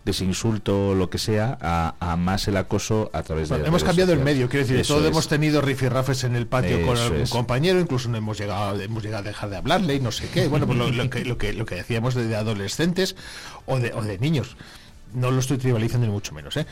de 0.06 0.12
ese 0.12 0.26
insulto 0.26 0.90
o 0.90 0.96
lo 0.96 1.10
que 1.10 1.18
sea 1.18 1.58
a, 1.60 2.16
más 2.16 2.48
el 2.48 2.58
acoso 2.58 3.10
a 3.12 3.24
través 3.24 3.50
de 3.50 3.58
hemos 3.66 3.84
cambiado 3.84 4.14
el 4.14 4.20
medio 4.20 4.48
quiero 4.48 4.66
decir 4.66 4.86
todos 4.88 5.06
hemos 5.06 5.28
tenido 5.28 5.60
rifirrafes 5.62 6.24
en 6.24 6.38
el 6.38 6.48
patio 6.48 6.86
con 6.86 6.98
algún 6.98 7.28
compañero 7.28 7.82
incluso 7.82 8.08
no 8.08 8.18
hemos 8.18 8.40
llegado 8.40 8.80
hemos 8.80 9.04
llegado 9.04 9.24
a 9.26 9.28
dejar 9.28 9.50
de 9.50 9.58
hablarle 9.58 9.96
y 9.96 10.00
no 10.00 10.12
sé 10.12 10.30
qué. 10.30 10.48
Bueno 10.48 10.68
pues 10.68 10.78
lo, 10.78 11.10
que, 11.10 11.26
lo 11.26 11.38
que 11.38 11.52
lo 11.52 11.66
que 11.66 11.76
decíamos 11.76 12.14
de, 12.16 12.34
adolescentes 12.34 13.18
o 13.66 13.80
de, 13.80 13.94
o 13.94 14.02
de 14.02 14.18
niños. 14.20 14.56
No 15.14 15.32
lo 15.32 15.40
estoy 15.40 15.58
trivializando 15.58 16.06
ni 16.06 16.14
mucho 16.14 16.34
menos 16.34 16.56
¿eh? 16.56 16.68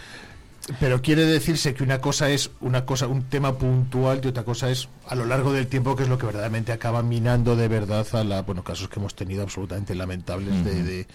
Pero 0.80 1.02
quiere 1.02 1.26
decirse 1.26 1.74
que 1.74 1.84
una 1.84 2.02
cosa 2.02 2.30
es 2.30 2.52
una 2.60 2.86
cosa, 2.86 3.08
un 3.08 3.24
tema 3.24 3.58
puntual 3.58 4.20
y 4.24 4.28
otra 4.28 4.44
cosa 4.44 4.70
es 4.70 4.90
a 5.08 5.16
lo 5.16 5.26
largo 5.26 5.54
del 5.54 5.68
tiempo 5.68 5.96
que 5.96 6.04
es 6.04 6.10
lo 6.10 6.18
que 6.18 6.26
verdaderamente 6.26 6.74
acaba 6.74 7.04
minando 7.04 7.56
de 7.56 7.70
verdad 7.70 8.06
a 8.14 8.24
la, 8.24 8.42
bueno, 8.42 8.64
casos 8.64 8.90
que 8.90 9.00
hemos 9.00 9.16
tenido 9.16 9.44
absolutamente 9.44 9.96
lamentables 9.96 10.66
de 10.66 11.08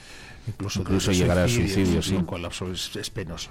incluso, 0.47 0.81
incluso 0.81 1.13
llegar 1.13 1.39
al 1.39 1.49
suicidio, 1.49 2.03
sí. 2.03 2.17
es, 2.99 3.11
penoso. 3.11 3.51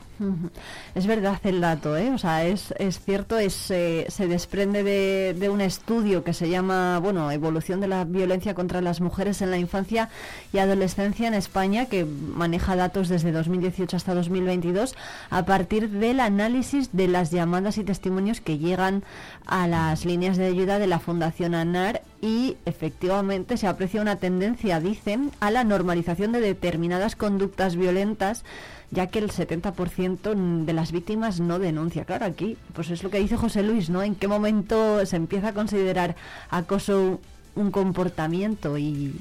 Es 0.94 1.08
verdad 1.08 1.40
el 1.44 1.62
dato, 1.62 1.96
¿eh? 1.96 2.12
o 2.12 2.18
sea, 2.18 2.46
es, 2.46 2.74
es 2.78 3.00
cierto, 3.00 3.38
es, 3.38 3.72
eh, 3.72 4.06
se 4.10 4.28
desprende 4.28 4.84
de, 4.84 5.36
de, 5.38 5.50
un 5.50 5.62
estudio 5.62 6.24
que 6.24 6.34
se 6.34 6.50
llama, 6.50 7.00
bueno, 7.00 7.32
Evolución 7.32 7.80
de 7.80 7.88
la 7.88 8.04
violencia 8.04 8.54
contra 8.54 8.82
las 8.82 9.02
mujeres 9.02 9.42
en 9.42 9.52
la 9.52 9.58
infancia 9.58 10.10
y 10.52 10.58
adolescencia 10.58 11.28
en 11.28 11.34
España, 11.34 11.86
que 11.86 12.06
maneja 12.06 12.76
datos 12.76 13.08
desde 13.10 13.32
2018 13.32 13.96
hasta 13.96 14.14
2022, 14.14 14.96
a 15.30 15.46
partir 15.46 15.90
del 15.90 16.20
análisis 16.20 16.90
de 16.92 17.08
las 17.08 17.32
llamadas 17.32 17.78
y 17.78 17.84
testimonios 17.84 18.42
que 18.42 18.58
llegan 18.58 19.04
a 19.46 19.68
las 19.68 20.06
líneas 20.06 20.38
de 20.38 20.46
ayuda 20.46 20.80
de 20.80 20.88
la 20.88 21.00
Fundación 21.00 21.56
ANAR 21.56 22.02
y 22.22 22.56
efectivamente 22.66 23.58
se 23.58 23.68
aprecia 23.68 24.02
una 24.02 24.18
tendencia, 24.18 24.80
dicen, 24.80 25.32
a 25.40 25.50
la 25.50 25.64
normalización 25.64 26.32
de 26.32 26.40
determinadas 26.40 27.16
conductas 27.16 27.76
violentas, 27.76 28.44
ya 28.92 29.08
que 29.08 29.20
el 29.20 29.32
70% 29.32 30.66
de 30.66 30.74
las 30.74 30.92
víctimas 30.92 31.40
no 31.40 31.58
denuncia. 31.58 32.06
Claro, 32.06 32.26
aquí 32.26 32.58
pues 32.74 32.92
es 32.92 33.04
lo 33.04 33.10
que 33.10 33.20
dice 33.20 33.38
José 33.38 33.64
Luis, 33.64 33.90
¿no? 33.90 34.04
¿En 34.04 34.14
qué 34.14 34.28
momento 34.28 35.04
se 35.06 35.16
empieza 35.16 35.50
a 35.50 35.54
considerar 35.54 36.16
acoso 36.50 37.20
un 37.54 37.72
comportamiento 37.72 38.78
y, 38.78 39.14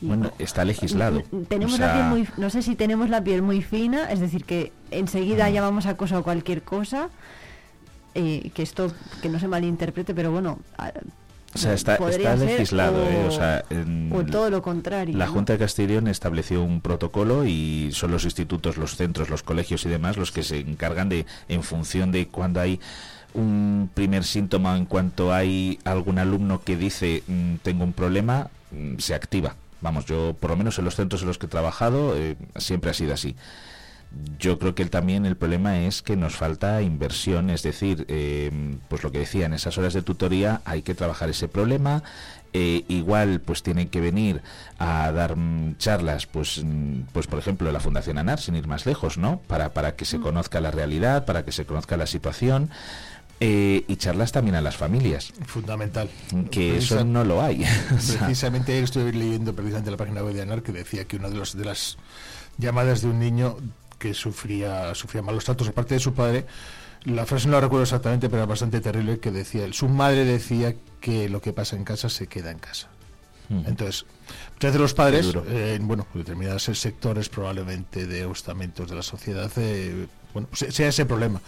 bueno 0.00 0.32
está 0.40 0.64
legislado 0.64 1.22
tenemos 1.46 1.78
la 1.78 1.92
piel 1.92 2.04
muy 2.06 2.28
no 2.36 2.50
sé 2.50 2.62
si 2.62 2.74
tenemos 2.74 3.10
la 3.10 3.22
piel 3.22 3.42
muy 3.42 3.62
fina 3.62 4.10
es 4.10 4.18
decir 4.18 4.44
que 4.44 4.72
enseguida 4.90 5.50
llamamos 5.50 5.86
acoso 5.86 6.16
a 6.16 6.24
cualquier 6.24 6.62
cosa 6.62 7.10
eh, 8.16 8.50
que 8.54 8.64
esto 8.64 8.92
que 9.22 9.28
no 9.28 9.38
se 9.38 9.46
malinterprete 9.46 10.16
pero 10.16 10.32
bueno 10.32 10.58
O 11.56 11.62
sea, 11.62 11.74
está, 11.74 11.96
está 11.96 12.36
legislado, 12.36 13.02
o- 13.04 13.08
¿eh? 13.08 13.24
O 13.26 13.30
sea, 13.30 13.64
en- 13.70 14.10
o 14.14 14.24
todo 14.24 14.50
lo 14.50 14.62
contrario. 14.62 15.16
La 15.16 15.26
¿no? 15.26 15.32
Junta 15.32 15.52
de 15.54 15.58
Castellón 15.58 16.06
estableció 16.08 16.62
un 16.62 16.80
protocolo 16.80 17.44
y 17.46 17.90
son 17.92 18.10
los 18.10 18.24
institutos, 18.24 18.76
los 18.76 18.96
centros, 18.96 19.28
los 19.30 19.42
colegios 19.42 19.84
y 19.84 19.88
demás 19.88 20.16
los 20.16 20.32
que 20.32 20.42
se 20.42 20.60
encargan 20.60 21.08
de, 21.08 21.26
en 21.48 21.62
función 21.62 22.12
de 22.12 22.28
cuando 22.28 22.60
hay 22.60 22.78
un 23.34 23.90
primer 23.92 24.24
síntoma, 24.24 24.76
en 24.76 24.86
cuanto 24.86 25.32
hay 25.32 25.78
algún 25.84 26.18
alumno 26.18 26.62
que 26.62 26.76
dice 26.76 27.22
"Mm, 27.26 27.56
tengo 27.62 27.84
un 27.84 27.92
problema, 27.92 28.48
mm, 28.70 28.98
se 28.98 29.14
activa. 29.14 29.56
Vamos, 29.82 30.06
yo 30.06 30.34
por 30.40 30.50
lo 30.50 30.56
menos 30.56 30.78
en 30.78 30.84
los 30.86 30.96
centros 30.96 31.20
en 31.22 31.28
los 31.28 31.36
que 31.38 31.46
he 31.46 31.48
trabajado 31.48 32.16
eh, 32.16 32.36
siempre 32.56 32.90
ha 32.90 32.94
sido 32.94 33.12
así. 33.12 33.36
Yo 34.38 34.58
creo 34.58 34.74
que 34.74 34.84
también 34.86 35.26
el 35.26 35.36
problema 35.36 35.80
es 35.80 36.02
que 36.02 36.16
nos 36.16 36.36
falta 36.36 36.82
inversión, 36.82 37.50
es 37.50 37.62
decir, 37.62 38.04
eh, 38.08 38.50
pues 38.88 39.02
lo 39.02 39.10
que 39.12 39.18
decía, 39.20 39.46
en 39.46 39.54
esas 39.54 39.76
horas 39.78 39.94
de 39.94 40.02
tutoría 40.02 40.60
hay 40.64 40.82
que 40.82 40.94
trabajar 40.94 41.28
ese 41.30 41.48
problema. 41.48 42.02
eh, 42.58 42.84
igual, 42.88 43.40
pues 43.40 43.62
tienen 43.62 43.88
que 43.88 44.00
venir 44.00 44.40
a 44.78 45.12
dar 45.12 45.36
mm, 45.36 45.76
charlas, 45.76 46.24
pues, 46.26 46.62
mm, 46.64 47.00
pues 47.12 47.26
por 47.26 47.38
ejemplo, 47.38 47.70
la 47.70 47.80
Fundación 47.80 48.16
ANAR, 48.16 48.40
sin 48.40 48.54
ir 48.56 48.66
más 48.66 48.86
lejos, 48.86 49.18
¿no? 49.18 49.40
Para, 49.46 49.74
para 49.74 49.94
que 49.94 50.06
se 50.06 50.20
conozca 50.20 50.58
la 50.62 50.70
realidad, 50.70 51.26
para 51.26 51.44
que 51.44 51.52
se 51.52 51.66
conozca 51.66 51.96
la 51.98 52.06
situación. 52.06 52.70
eh, 53.40 53.84
y 53.86 53.96
charlas 53.96 54.32
también 54.32 54.54
a 54.56 54.62
las 54.62 54.76
familias, 54.78 55.34
Fundamental. 55.44 56.08
que 56.50 56.72
Precisa- 56.78 56.94
eso 56.96 57.04
no 57.04 57.22
lo 57.24 57.42
hay. 57.42 57.66
Precisamente 57.90 58.72
ayer 58.72 58.84
estuve 58.84 59.12
leyendo 59.12 59.54
precisamente 59.54 59.90
la 59.90 59.98
página 59.98 60.22
web 60.22 60.32
de 60.34 60.40
ANAR 60.40 60.62
que 60.62 60.72
decía 60.72 61.04
que 61.04 61.16
una 61.16 61.28
de, 61.28 61.36
los, 61.36 61.54
de 61.54 61.66
las 61.66 61.98
llamadas 62.56 63.02
de 63.02 63.08
un 63.08 63.18
niño 63.18 63.58
que 63.98 64.14
sufría, 64.14 64.94
sufría 64.94 65.22
malos 65.22 65.44
tratos 65.44 65.66
de 65.66 65.72
parte 65.72 65.94
de 65.94 66.00
su 66.00 66.12
padre, 66.14 66.46
la 67.04 67.24
frase 67.24 67.46
no 67.46 67.52
la 67.52 67.60
recuerdo 67.60 67.84
exactamente, 67.84 68.28
pero 68.28 68.38
era 68.42 68.46
bastante 68.46 68.80
terrible, 68.80 69.18
que 69.20 69.30
decía, 69.30 69.72
su 69.72 69.88
madre 69.88 70.24
decía 70.24 70.74
que 71.00 71.28
lo 71.28 71.40
que 71.40 71.52
pasa 71.52 71.76
en 71.76 71.84
casa 71.84 72.08
se 72.08 72.26
queda 72.26 72.50
en 72.50 72.58
casa. 72.58 72.88
mm. 73.48 73.62
Entonces, 73.66 74.04
muchas 74.54 74.70
veces 74.72 74.80
los 74.80 74.94
padres, 74.94 75.32
eh, 75.48 75.74
en 75.76 75.86
bueno, 75.86 76.06
determinados 76.14 76.64
sectores 76.64 77.28
probablemente 77.28 78.06
de 78.06 78.28
estamentos 78.30 78.88
de 78.90 78.96
la 78.96 79.02
sociedad, 79.02 79.50
eh, 79.56 80.08
bueno, 80.34 80.48
se- 80.52 80.72
sea 80.72 80.88
ese 80.88 81.06
problema. 81.06 81.40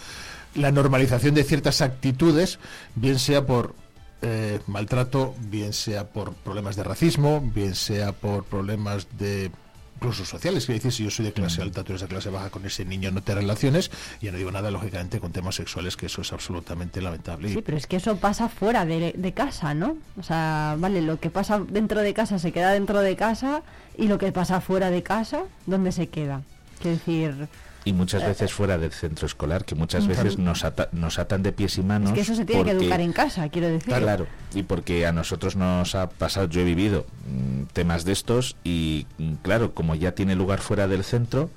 La 0.55 0.70
normalización 0.70 1.34
de 1.34 1.42
ciertas 1.44 1.80
actitudes, 1.82 2.59
bien 2.94 3.18
sea 3.18 3.44
por 3.44 3.74
eh, 4.22 4.61
maltrato, 4.66 5.34
bien 5.40 5.72
sea 5.72 6.09
por 6.09 6.34
problemas 6.34 6.74
de 6.76 6.82
racismo, 6.84 7.40
bien 7.40 7.74
sea 7.74 8.12
por 8.12 8.44
problemas 8.44 9.07
de 9.18 9.51
incluso 9.99 10.24
sociales, 10.24 10.64
quiere 10.64 10.78
decir, 10.78 10.92
si 10.92 11.05
yo 11.05 11.11
soy 11.11 11.24
de 11.24 11.32
clase 11.32 11.61
alta, 11.61 11.82
tú 11.82 11.92
eres 11.92 12.03
de 12.03 12.07
clase 12.07 12.30
baja, 12.30 12.51
con 12.51 12.64
ese 12.64 12.84
niño 12.84 13.11
no 13.11 13.20
te 13.20 13.34
relaciones, 13.34 13.90
y 14.20 14.26
ya 14.26 14.32
no 14.32 14.38
digo 14.38 14.53
nada, 14.53 14.70
lógicamente, 14.70 15.18
con 15.18 15.32
temas 15.32 15.57
sexuales, 15.57 15.96
que 15.96 16.07
eso 16.07 16.22
es 16.22 16.32
absolutamente 16.32 17.03
lamentable. 17.03 17.49
Sí, 17.53 17.62
pero 17.62 17.76
es 17.76 17.88
que 17.88 17.96
eso 17.96 18.16
pasa 18.16 18.49
fuera 18.49 18.84
de, 18.84 19.12
de 19.16 19.32
casa, 19.32 19.74
¿no? 19.74 19.96
O 20.16 20.22
sea, 20.22 20.76
vale, 20.78 21.03
lo 21.03 21.18
que 21.18 21.30
pasa 21.30 21.61
dentro 21.68 22.01
de 22.01 22.14
casa 22.14 22.38
se 22.38 22.53
queda 22.53 22.72
dentro 22.72 23.01
de 23.01 23.16
casa 23.16 23.62
y 23.96 24.07
lo 24.07 24.18
que 24.18 24.30
pasa 24.30 24.61
fuera 24.61 24.90
de 24.90 25.03
casa, 25.03 25.42
¿dónde 25.66 25.90
se 25.90 26.07
queda? 26.07 26.42
Quiero 26.80 26.96
decir, 26.96 27.49
y 27.84 27.92
muchas 27.92 28.22
veces 28.22 28.52
fuera 28.52 28.76
del 28.76 28.92
centro 28.92 29.26
escolar, 29.26 29.64
que 29.64 29.74
muchas 29.74 30.06
veces 30.06 30.38
nos, 30.38 30.64
ata- 30.64 30.88
nos 30.92 31.18
atan 31.18 31.42
de 31.42 31.52
pies 31.52 31.78
y 31.78 31.82
manos. 31.82 32.10
es 32.10 32.14
que 32.14 32.20
eso 32.20 32.34
se 32.34 32.44
tiene 32.44 32.64
que 32.64 32.70
educar 32.72 33.00
en 33.00 33.12
casa, 33.12 33.48
quiero 33.48 33.68
decir. 33.68 33.94
Claro, 33.94 34.26
y 34.54 34.62
porque 34.62 35.06
a 35.06 35.12
nosotros 35.12 35.56
nos 35.56 35.94
ha 35.94 36.08
pasado, 36.10 36.48
yo 36.48 36.60
he 36.60 36.64
vivido 36.64 37.06
mm, 37.30 37.62
temas 37.72 38.04
de 38.04 38.12
estos 38.12 38.56
y 38.64 39.06
mm, 39.18 39.34
claro, 39.42 39.72
como 39.74 39.94
ya 39.94 40.12
tiene 40.12 40.34
lugar 40.34 40.60
fuera 40.60 40.86
del 40.88 41.02
centro, 41.04 41.50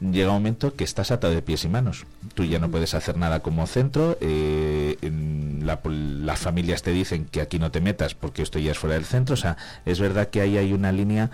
llega 0.00 0.30
un 0.30 0.34
momento 0.38 0.74
que 0.74 0.82
estás 0.82 1.12
atado 1.12 1.32
de 1.32 1.42
pies 1.42 1.64
y 1.64 1.68
manos. 1.68 2.06
Tú 2.34 2.44
ya 2.44 2.58
no 2.58 2.68
puedes 2.68 2.94
hacer 2.94 3.16
nada 3.16 3.38
como 3.40 3.66
centro, 3.68 4.18
eh, 4.20 4.96
en 5.02 5.62
la 5.64 5.78
las 5.84 6.40
familias 6.40 6.82
te 6.82 6.90
dicen 6.90 7.24
que 7.26 7.40
aquí 7.40 7.60
no 7.60 7.70
te 7.70 7.80
metas 7.80 8.14
porque 8.14 8.42
esto 8.42 8.58
ya 8.58 8.72
es 8.72 8.78
fuera 8.78 8.94
del 8.96 9.04
centro, 9.04 9.34
o 9.34 9.36
sea, 9.36 9.56
es 9.86 10.00
verdad 10.00 10.28
que 10.28 10.40
ahí 10.40 10.56
hay 10.56 10.72
una 10.72 10.90
línea 10.90 11.30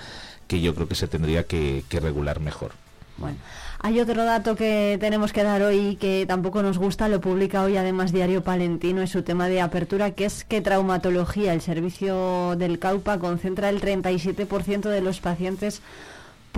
que 0.49 0.61
yo 0.61 0.75
creo 0.75 0.87
que 0.87 0.97
se 0.97 1.09
tendría 1.09 1.45
que, 1.45 1.83
que 1.89 1.99
regular 2.01 2.41
mejor. 2.41 2.73
Bueno, 3.17 3.37
hay 3.81 4.01
otro 4.01 4.25
dato 4.25 4.57
que 4.57 4.99
tenemos 5.01 5.33
que 5.33 5.45
dar 5.45 5.63
hoy 5.63 5.97
que 5.97 6.25
tampoco 6.27 6.63
nos 6.63 6.79
gusta, 6.79 7.09
lo 7.09 7.21
publica 7.21 7.63
hoy 7.63 7.77
además 7.77 8.13
Diario 8.13 8.43
Palentino, 8.43 9.03
es 9.03 9.11
su 9.11 9.23
tema 9.23 9.49
de 9.49 9.61
apertura, 9.61 10.11
que 10.11 10.25
es 10.25 10.45
que 10.45 10.61
traumatología, 10.61 11.53
el 11.53 11.61
servicio 11.61 12.57
del 12.57 12.79
CAUPA, 12.79 13.19
concentra 13.19 13.69
el 13.69 13.81
37% 13.81 14.89
de 14.89 15.01
los 15.01 15.21
pacientes 15.21 15.81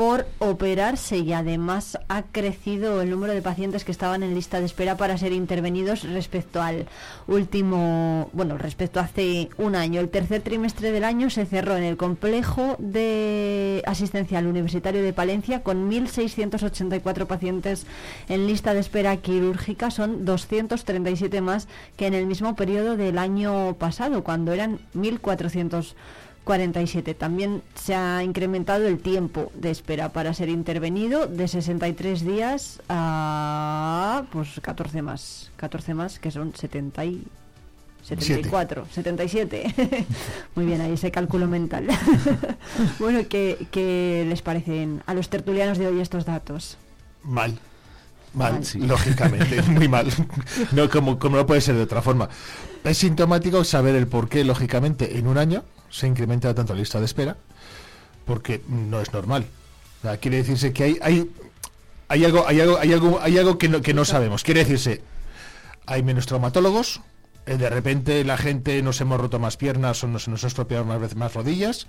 por 0.00 0.26
operarse 0.38 1.18
y 1.18 1.34
además 1.34 1.98
ha 2.08 2.22
crecido 2.22 3.02
el 3.02 3.10
número 3.10 3.34
de 3.34 3.42
pacientes 3.42 3.84
que 3.84 3.92
estaban 3.92 4.22
en 4.22 4.32
lista 4.32 4.58
de 4.58 4.64
espera 4.64 4.96
para 4.96 5.18
ser 5.18 5.30
intervenidos 5.34 6.04
respecto 6.04 6.62
al 6.62 6.88
último, 7.26 8.30
bueno, 8.32 8.56
respecto 8.56 8.98
a 8.98 9.02
hace 9.02 9.50
un 9.58 9.76
año. 9.76 10.00
El 10.00 10.08
tercer 10.08 10.40
trimestre 10.40 10.90
del 10.90 11.04
año 11.04 11.28
se 11.28 11.44
cerró 11.44 11.76
en 11.76 11.82
el 11.82 11.98
complejo 11.98 12.76
de 12.78 13.82
asistencial 13.84 14.46
universitario 14.46 15.02
de 15.02 15.12
Palencia 15.12 15.62
con 15.62 15.90
1.684 15.90 17.26
pacientes 17.26 17.86
en 18.30 18.46
lista 18.46 18.72
de 18.72 18.80
espera 18.80 19.18
quirúrgica, 19.18 19.90
son 19.90 20.24
237 20.24 21.42
más 21.42 21.68
que 21.98 22.06
en 22.06 22.14
el 22.14 22.24
mismo 22.24 22.56
periodo 22.56 22.96
del 22.96 23.18
año 23.18 23.74
pasado, 23.74 24.24
cuando 24.24 24.54
eran 24.54 24.78
1.400 24.94 25.94
47. 26.50 27.14
También 27.14 27.62
se 27.76 27.94
ha 27.94 28.24
incrementado 28.24 28.88
el 28.88 28.98
tiempo 28.98 29.52
de 29.54 29.70
espera 29.70 30.08
para 30.08 30.34
ser 30.34 30.48
intervenido 30.48 31.28
de 31.28 31.46
63 31.46 32.26
días 32.26 32.82
a 32.88 34.24
pues 34.32 34.58
14 34.60 35.00
más, 35.00 35.52
14 35.54 35.94
más 35.94 36.18
que 36.18 36.32
son 36.32 36.52
70 36.52 37.04
y 37.04 37.24
74, 38.02 38.84
77. 38.90 40.06
Muy 40.56 40.66
bien, 40.66 40.80
ahí 40.80 40.94
ese 40.94 41.12
cálculo 41.12 41.46
mental. 41.46 41.86
bueno, 42.98 43.20
¿qué, 43.28 43.68
¿qué 43.70 44.26
les 44.28 44.42
parecen 44.42 45.04
a 45.06 45.14
los 45.14 45.28
tertulianos 45.28 45.78
de 45.78 45.86
hoy 45.86 46.00
estos 46.00 46.24
datos? 46.24 46.78
Mal. 47.22 47.60
Mal, 48.34 48.54
Mal. 48.54 48.64
Sí. 48.64 48.80
lógicamente, 48.80 49.62
muy 49.68 49.86
mal. 49.86 50.08
No, 50.72 50.90
como, 50.90 51.16
como 51.20 51.36
no 51.36 51.46
puede 51.46 51.60
ser 51.60 51.76
de 51.76 51.82
otra 51.82 52.02
forma. 52.02 52.28
Es 52.82 52.98
sintomático 52.98 53.62
saber 53.62 53.94
el 53.94 54.08
por 54.08 54.28
qué, 54.28 54.42
lógicamente, 54.42 55.16
en 55.16 55.28
un 55.28 55.38
año 55.38 55.62
se 55.90 56.06
incrementa 56.06 56.54
tanto 56.54 56.72
la 56.74 56.80
lista 56.80 56.98
de 56.98 57.04
espera, 57.06 57.36
porque 58.24 58.62
no 58.68 59.00
es 59.00 59.12
normal. 59.12 59.46
O 60.00 60.02
sea, 60.02 60.16
quiere 60.18 60.38
decirse 60.38 60.72
que 60.72 60.84
hay, 60.84 60.98
hay, 61.02 61.30
hay 62.08 62.24
algo, 62.24 62.46
hay 62.46 62.60
algo, 62.60 62.78
hay 62.78 62.92
algo, 62.92 63.20
hay 63.20 63.38
algo 63.38 63.58
que 63.58 63.68
no, 63.68 63.80
que 63.82 63.94
no 63.94 64.04
sabemos. 64.04 64.42
Quiere 64.44 64.60
decirse, 64.60 65.02
hay 65.86 66.02
menos 66.02 66.26
traumatólogos, 66.26 67.00
eh, 67.46 67.56
de 67.56 67.68
repente 67.70 68.24
la 68.24 68.36
gente 68.36 68.82
nos 68.82 69.00
hemos 69.00 69.20
roto 69.20 69.38
más 69.38 69.56
piernas 69.56 70.02
o 70.04 70.06
nos, 70.08 70.28
nos 70.28 70.44
ha 70.44 70.46
estropeado 70.46 70.84
más 70.84 71.00
veces 71.00 71.16
más 71.16 71.34
rodillas. 71.34 71.86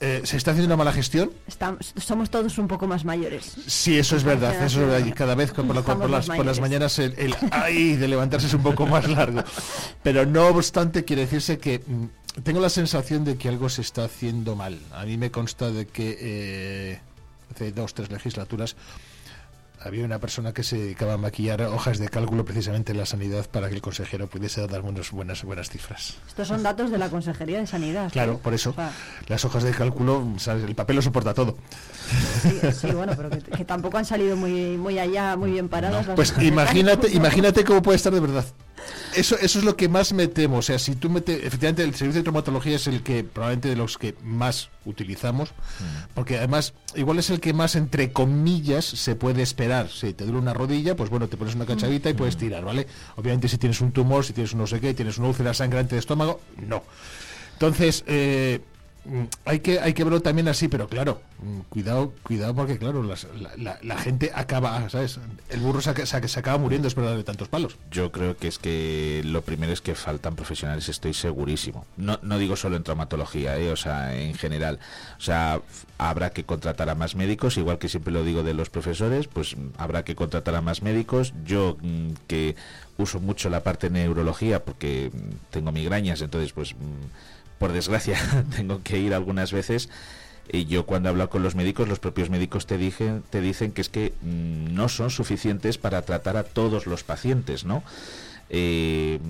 eh, 0.00 0.22
se 0.24 0.36
está 0.36 0.50
haciendo 0.50 0.74
una 0.74 0.76
mala 0.82 0.92
gestión 0.92 1.30
Estamos, 1.46 1.94
somos 1.96 2.28
todos 2.28 2.58
un 2.58 2.66
poco 2.66 2.88
más 2.88 3.04
mayores. 3.04 3.54
Sí, 3.68 3.96
eso 3.98 4.16
es 4.16 4.24
verdad, 4.24 4.52
eso 4.64 4.80
es 4.82 4.88
verdad. 4.88 5.06
Y 5.06 5.12
cada 5.12 5.34
vez 5.36 5.52
por, 5.52 5.64
la- 5.74 5.82
por 5.82 6.10
las, 6.10 6.26
por 6.26 6.44
las 6.44 6.58
mañanas 6.60 6.98
el, 6.98 7.14
el 7.18 7.36
ay 7.52 7.94
de 7.96 8.08
levantarse 8.08 8.48
es 8.48 8.54
un 8.54 8.62
poco 8.64 8.86
más 8.86 9.08
largo. 9.08 9.44
Pero 10.02 10.26
no 10.26 10.48
obstante, 10.48 11.04
quiere 11.04 11.22
decirse 11.22 11.58
que 11.58 11.78
mm, 11.86 12.04
tengo 12.42 12.60
la 12.60 12.70
sensación 12.70 13.24
de 13.24 13.36
que 13.36 13.48
algo 13.48 13.68
se 13.68 13.82
está 13.82 14.04
haciendo 14.04 14.56
mal. 14.56 14.78
A 14.92 15.04
mí 15.04 15.16
me 15.16 15.30
consta 15.30 15.70
de 15.70 15.86
que 15.86 16.16
eh, 16.20 17.00
hace 17.50 17.72
dos, 17.72 17.94
tres 17.94 18.10
legislaturas 18.10 18.76
había 19.84 20.04
una 20.04 20.18
persona 20.18 20.52
que 20.52 20.62
se 20.62 20.76
dedicaba 20.76 21.14
a 21.14 21.16
maquillar 21.16 21.62
hojas 21.62 21.98
de 21.98 22.08
cálculo 22.08 22.44
precisamente 22.44 22.92
en 22.92 22.98
la 22.98 23.06
sanidad 23.06 23.48
para 23.50 23.68
que 23.68 23.74
el 23.74 23.82
consejero 23.82 24.28
pudiese 24.28 24.64
dar 24.66 24.82
unas 24.82 25.10
buenas, 25.10 25.42
buenas 25.42 25.70
cifras. 25.70 26.18
Estos 26.28 26.48
son 26.48 26.62
datos 26.62 26.90
de 26.90 26.98
la 26.98 27.08
Consejería 27.08 27.58
de 27.58 27.66
Sanidad. 27.66 28.10
Claro, 28.12 28.38
por 28.38 28.54
eso 28.54 28.70
O 28.70 28.74
sea, 28.74 28.92
las 29.26 29.44
hojas 29.44 29.64
de 29.64 29.72
cálculo, 29.72 30.24
¿sabes? 30.38 30.64
el 30.64 30.74
papel 30.74 30.96
lo 30.96 31.02
soporta 31.02 31.34
todo. 31.34 31.56
sí, 32.42 32.60
sí, 32.72 32.86
bueno, 32.92 33.14
pero 33.16 33.30
que, 33.30 33.38
que 33.38 33.64
tampoco 33.64 33.98
han 33.98 34.04
salido 34.04 34.36
muy, 34.36 34.76
muy 34.76 34.98
allá, 34.98 35.36
muy 35.36 35.50
bien 35.50 35.68
paradas. 35.68 36.06
las 36.06 36.16
Pues 36.16 36.34
imagínate, 36.40 37.10
imagínate 37.10 37.64
cómo 37.64 37.82
puede 37.82 37.96
estar 37.96 38.12
de 38.12 38.20
verdad. 38.20 38.44
Eso, 39.14 39.36
eso 39.38 39.58
es 39.58 39.64
lo 39.64 39.76
que 39.76 39.88
más 39.88 40.12
me 40.12 40.26
temo. 40.26 40.58
O 40.58 40.62
sea, 40.62 40.78
si 40.78 40.94
tú 40.96 41.10
metes, 41.10 41.44
efectivamente, 41.44 41.82
el 41.82 41.94
servicio 41.94 42.20
de 42.20 42.24
traumatología 42.24 42.76
es 42.76 42.86
el 42.86 43.02
que 43.02 43.24
probablemente 43.24 43.68
de 43.68 43.76
los 43.76 43.98
que 43.98 44.14
más 44.22 44.70
utilizamos, 44.84 45.50
porque 46.14 46.38
además 46.38 46.72
igual 46.94 47.18
es 47.18 47.30
el 47.30 47.40
que 47.40 47.52
más 47.52 47.76
entre 47.76 48.12
comillas 48.12 48.84
se 48.84 49.14
puede 49.14 49.42
esperar. 49.42 49.90
Si 49.90 50.14
te 50.14 50.24
duele 50.24 50.38
una 50.38 50.54
rodilla, 50.54 50.96
pues 50.96 51.10
bueno, 51.10 51.28
te 51.28 51.36
pones 51.36 51.54
una 51.54 51.66
cachavita 51.66 52.10
y 52.10 52.14
puedes 52.14 52.36
tirar, 52.36 52.64
¿vale? 52.64 52.86
Obviamente 53.16 53.48
si 53.48 53.58
tienes 53.58 53.80
un 53.80 53.92
tumor, 53.92 54.24
si 54.24 54.32
tienes 54.32 54.52
un 54.52 54.60
no 54.60 54.66
sé 54.66 54.80
qué, 54.80 54.94
tienes 54.94 55.18
una 55.18 55.28
úlcera 55.28 55.52
sangrante 55.54 55.94
de 55.94 56.00
estómago, 56.00 56.40
no. 56.56 56.82
Entonces, 57.52 58.02
eh, 58.06 58.60
mm, 58.60 58.71
hay 59.44 59.58
que 59.60 59.80
hay 59.80 59.94
que 59.94 60.04
verlo 60.04 60.20
también 60.22 60.46
así, 60.46 60.68
pero 60.68 60.88
claro, 60.88 61.20
mm, 61.42 61.60
cuidado, 61.68 62.12
cuidado 62.22 62.54
porque 62.54 62.78
claro, 62.78 63.02
las- 63.02 63.26
la, 63.58 63.76
la- 63.82 63.98
gente 63.98 64.30
acaba, 64.34 64.88
¿sabes? 64.90 65.18
El 65.50 65.58
burro 65.60 65.80
se, 65.80 66.06
se 66.06 66.28
se 66.28 66.38
acaba 66.38 66.56
muriendo 66.58 66.86
después 66.86 67.04
de 67.16 67.24
tantos 67.24 67.48
palos. 67.48 67.76
Yo 67.90 68.12
creo 68.12 68.36
que 68.36 68.46
es 68.48 68.58
que 68.58 69.22
lo 69.24 69.42
primero 69.42 69.72
es 69.72 69.80
que 69.80 69.94
faltan 69.96 70.36
profesionales, 70.36 70.88
estoy 70.88 71.14
segurísimo. 71.14 71.84
No, 71.96 72.20
no 72.22 72.38
digo 72.38 72.54
solo 72.54 72.76
en 72.76 72.84
traumatología, 72.84 73.58
¿eh? 73.58 73.72
o 73.72 73.76
sea, 73.76 74.14
en 74.16 74.34
general. 74.34 74.78
O 75.18 75.20
sea, 75.20 75.60
habrá 75.98 76.30
que 76.30 76.44
contratar 76.44 76.88
a 76.88 76.94
más 76.94 77.16
médicos, 77.16 77.56
igual 77.56 77.78
que 77.78 77.88
siempre 77.88 78.12
lo 78.12 78.22
digo 78.24 78.42
de 78.44 78.54
los 78.54 78.70
profesores, 78.70 79.26
pues 79.26 79.56
mm, 79.56 79.70
habrá 79.78 80.04
que 80.04 80.14
contratar 80.14 80.54
a 80.54 80.60
más 80.62 80.82
médicos. 80.82 81.32
Yo 81.44 81.76
mm, 81.82 82.10
que 82.28 82.54
uso 82.98 83.18
mucho 83.20 83.50
la 83.50 83.64
parte 83.64 83.88
de 83.90 84.00
neurología 84.00 84.64
porque 84.64 85.10
mm, 85.12 85.50
tengo 85.50 85.72
migrañas, 85.72 86.22
entonces 86.22 86.52
pues 86.52 86.74
mm, 86.74 87.41
por 87.62 87.72
desgracia 87.72 88.18
tengo 88.56 88.82
que 88.82 88.98
ir 88.98 89.14
algunas 89.14 89.52
veces. 89.52 89.88
Y 90.50 90.64
yo 90.64 90.84
cuando 90.84 91.10
hablo 91.10 91.30
con 91.30 91.44
los 91.44 91.54
médicos, 91.54 91.88
los 91.88 92.00
propios 92.00 92.28
médicos 92.28 92.66
te, 92.66 92.76
dicen 92.76 93.22
te 93.30 93.40
dicen 93.40 93.70
que 93.70 93.82
es 93.82 93.88
que 93.88 94.14
mm, 94.20 94.74
no 94.74 94.88
son 94.88 95.10
suficientes 95.10 95.78
para 95.78 96.02
tratar 96.02 96.36
a 96.36 96.42
todos 96.42 96.88
los 96.88 97.04
pacientes, 97.04 97.64
¿no? 97.64 97.84
Eh, 98.50 99.20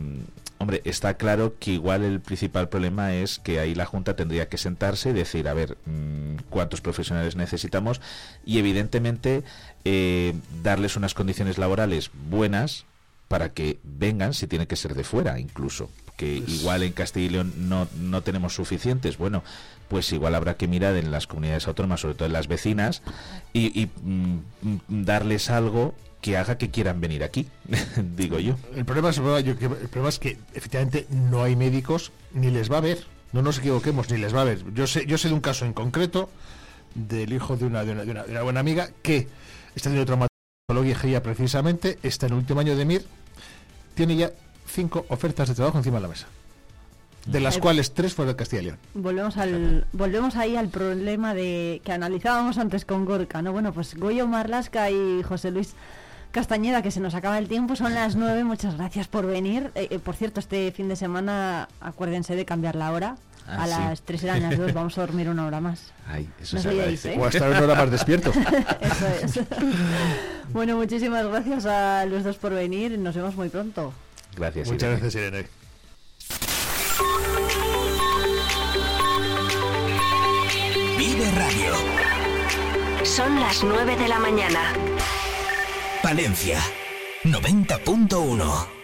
hombre, 0.56 0.80
está 0.86 1.18
claro 1.18 1.56
que 1.60 1.72
igual 1.72 2.04
el 2.04 2.20
principal 2.20 2.70
problema 2.70 3.12
es 3.12 3.38
que 3.38 3.60
ahí 3.60 3.74
la 3.74 3.84
Junta 3.84 4.16
tendría 4.16 4.48
que 4.48 4.56
sentarse 4.56 5.10
y 5.10 5.12
decir, 5.12 5.46
a 5.46 5.52
ver, 5.52 5.76
mm, 5.84 6.36
cuántos 6.48 6.80
profesionales 6.80 7.36
necesitamos 7.36 8.00
y 8.46 8.58
evidentemente 8.58 9.42
eh, 9.84 10.32
darles 10.62 10.96
unas 10.96 11.12
condiciones 11.12 11.58
laborales 11.58 12.10
buenas 12.30 12.86
para 13.28 13.50
que 13.50 13.78
vengan, 13.84 14.32
si 14.32 14.46
tiene 14.46 14.66
que 14.66 14.76
ser 14.76 14.94
de 14.94 15.04
fuera 15.04 15.38
incluso, 15.38 15.90
que 16.22 16.36
igual 16.46 16.82
en 16.84 16.92
Castilla 16.92 17.26
y 17.26 17.28
León 17.30 17.52
no, 17.56 17.88
no 18.00 18.22
tenemos 18.22 18.54
suficientes, 18.54 19.18
bueno, 19.18 19.42
pues 19.88 20.12
igual 20.12 20.34
habrá 20.36 20.56
que 20.56 20.68
mirar 20.68 20.94
en 20.96 21.10
las 21.10 21.26
comunidades 21.26 21.66
autónomas, 21.66 22.00
sobre 22.00 22.14
todo 22.14 22.26
en 22.26 22.32
las 22.32 22.46
vecinas, 22.46 23.02
y, 23.52 23.78
y, 23.80 23.86
mm, 24.02 24.38
mm, 24.62 25.04
darles 25.04 25.50
algo 25.50 25.94
que 26.20 26.36
haga 26.36 26.56
que 26.58 26.70
quieran 26.70 27.00
venir 27.00 27.24
aquí, 27.24 27.48
digo 28.16 28.38
yo. 28.38 28.54
El 28.76 28.84
problema, 28.84 29.10
es, 29.10 29.18
el 29.18 29.56
problema 29.56 30.10
que 30.20 30.38
efectivamente 30.54 31.06
no 31.10 31.42
hay 31.42 31.56
médicos 31.56 32.12
ni 32.32 32.50
les 32.52 32.70
va 32.70 32.78
a 32.78 32.82
ver. 32.82 33.04
No 33.32 33.42
nos 33.42 33.58
equivoquemos, 33.58 34.08
ni 34.10 34.18
les 34.18 34.32
va 34.34 34.42
a 34.42 34.44
ver. 34.44 34.62
Yo 34.74 34.86
sé, 34.86 35.06
yo 35.06 35.18
sé 35.18 35.28
de 35.28 35.34
un 35.34 35.40
caso 35.40 35.64
en 35.64 35.72
concreto 35.72 36.30
del 36.94 37.32
hijo 37.32 37.56
de 37.56 37.64
una, 37.64 37.84
de 37.84 37.92
una, 37.92 38.04
de 38.04 38.10
una- 38.12 38.22
de 38.24 38.30
una 38.30 38.42
buena 38.42 38.60
amiga 38.60 38.90
que 39.02 39.26
está 39.74 39.88
haciendo 39.88 40.04
traumatología 40.68 41.22
precisamente, 41.22 41.98
está 42.02 42.26
en 42.26 42.32
el 42.34 42.38
último 42.38 42.60
año 42.60 42.76
de 42.76 42.84
MIR, 42.84 43.04
tiene 43.94 44.16
ya 44.16 44.30
cinco 44.72 45.04
ofertas 45.08 45.48
de 45.48 45.54
trabajo 45.54 45.78
encima 45.78 45.96
de 45.98 46.02
la 46.02 46.08
mesa. 46.08 46.26
De 47.26 47.38
las 47.38 47.56
Eh, 47.56 47.60
cuales 47.60 47.92
tres 47.94 48.14
fuera 48.14 48.32
de 48.32 48.36
Castilla 48.36 48.62
y 48.62 48.64
León. 48.66 48.78
Volvemos 48.94 49.36
al 49.36 49.86
volvemos 49.92 50.34
ahí 50.36 50.56
al 50.56 50.68
problema 50.68 51.34
de 51.34 51.80
que 51.84 51.92
analizábamos 51.92 52.58
antes 52.58 52.84
con 52.84 53.04
Gorka, 53.04 53.42
¿no? 53.42 53.52
Bueno, 53.52 53.72
pues 53.72 53.94
Goyo 53.94 54.26
Marlasca 54.26 54.90
y 54.90 55.22
José 55.22 55.52
Luis 55.52 55.74
Castañeda, 56.32 56.82
que 56.82 56.90
se 56.90 56.98
nos 56.98 57.14
acaba 57.14 57.38
el 57.38 57.46
tiempo, 57.46 57.76
son 57.76 57.94
las 57.94 58.16
nueve, 58.16 58.42
muchas 58.52 58.76
gracias 58.76 59.06
por 59.06 59.26
venir. 59.26 59.70
Eh, 59.76 59.86
eh, 59.90 59.98
por 60.00 60.16
cierto, 60.16 60.40
este 60.40 60.72
fin 60.72 60.88
de 60.88 60.96
semana 60.96 61.68
acuérdense 61.80 62.34
de 62.34 62.44
cambiar 62.44 62.74
la 62.74 62.90
hora. 62.90 63.16
Ah, 63.46 63.64
a 63.64 63.66
sí. 63.66 63.70
las 63.72 64.02
tres 64.02 64.22
eran 64.24 64.40
las 64.42 64.56
dos, 64.56 64.72
vamos 64.72 64.96
a 64.98 65.00
dormir 65.06 65.28
una 65.28 65.46
hora 65.46 65.60
más. 65.60 65.92
Ay, 66.08 66.28
eso 66.40 66.56
No 66.56 66.62
se 66.62 66.68
agradece. 66.70 67.14
¿eh? 67.14 67.18
O 67.20 67.24
a 67.24 67.28
estar 67.28 67.50
una 67.50 67.60
hora 67.60 67.74
más 67.74 67.90
despierto. 67.90 68.30
Eso 68.80 69.06
es. 69.08 69.40
bueno, 70.52 70.76
muchísimas 70.76 71.26
gracias 71.26 71.66
a 71.66 72.04
los 72.06 72.24
dos 72.24 72.36
por 72.36 72.52
venir. 72.54 72.98
Nos 72.98 73.14
vemos 73.14 73.34
muy 73.36 73.48
pronto. 73.48 73.92
Gracias. 74.36 74.68
Muchas 74.68 74.82
Irene. 74.82 75.00
gracias, 75.00 75.14
Irene. 75.14 75.46
Vive 80.98 81.30
Radio. 81.32 83.04
Son 83.04 83.38
las 83.40 83.62
9 83.62 83.96
de 83.96 84.08
la 84.08 84.18
mañana. 84.18 84.72
Palencia 86.02 86.58
90.1 87.24 88.81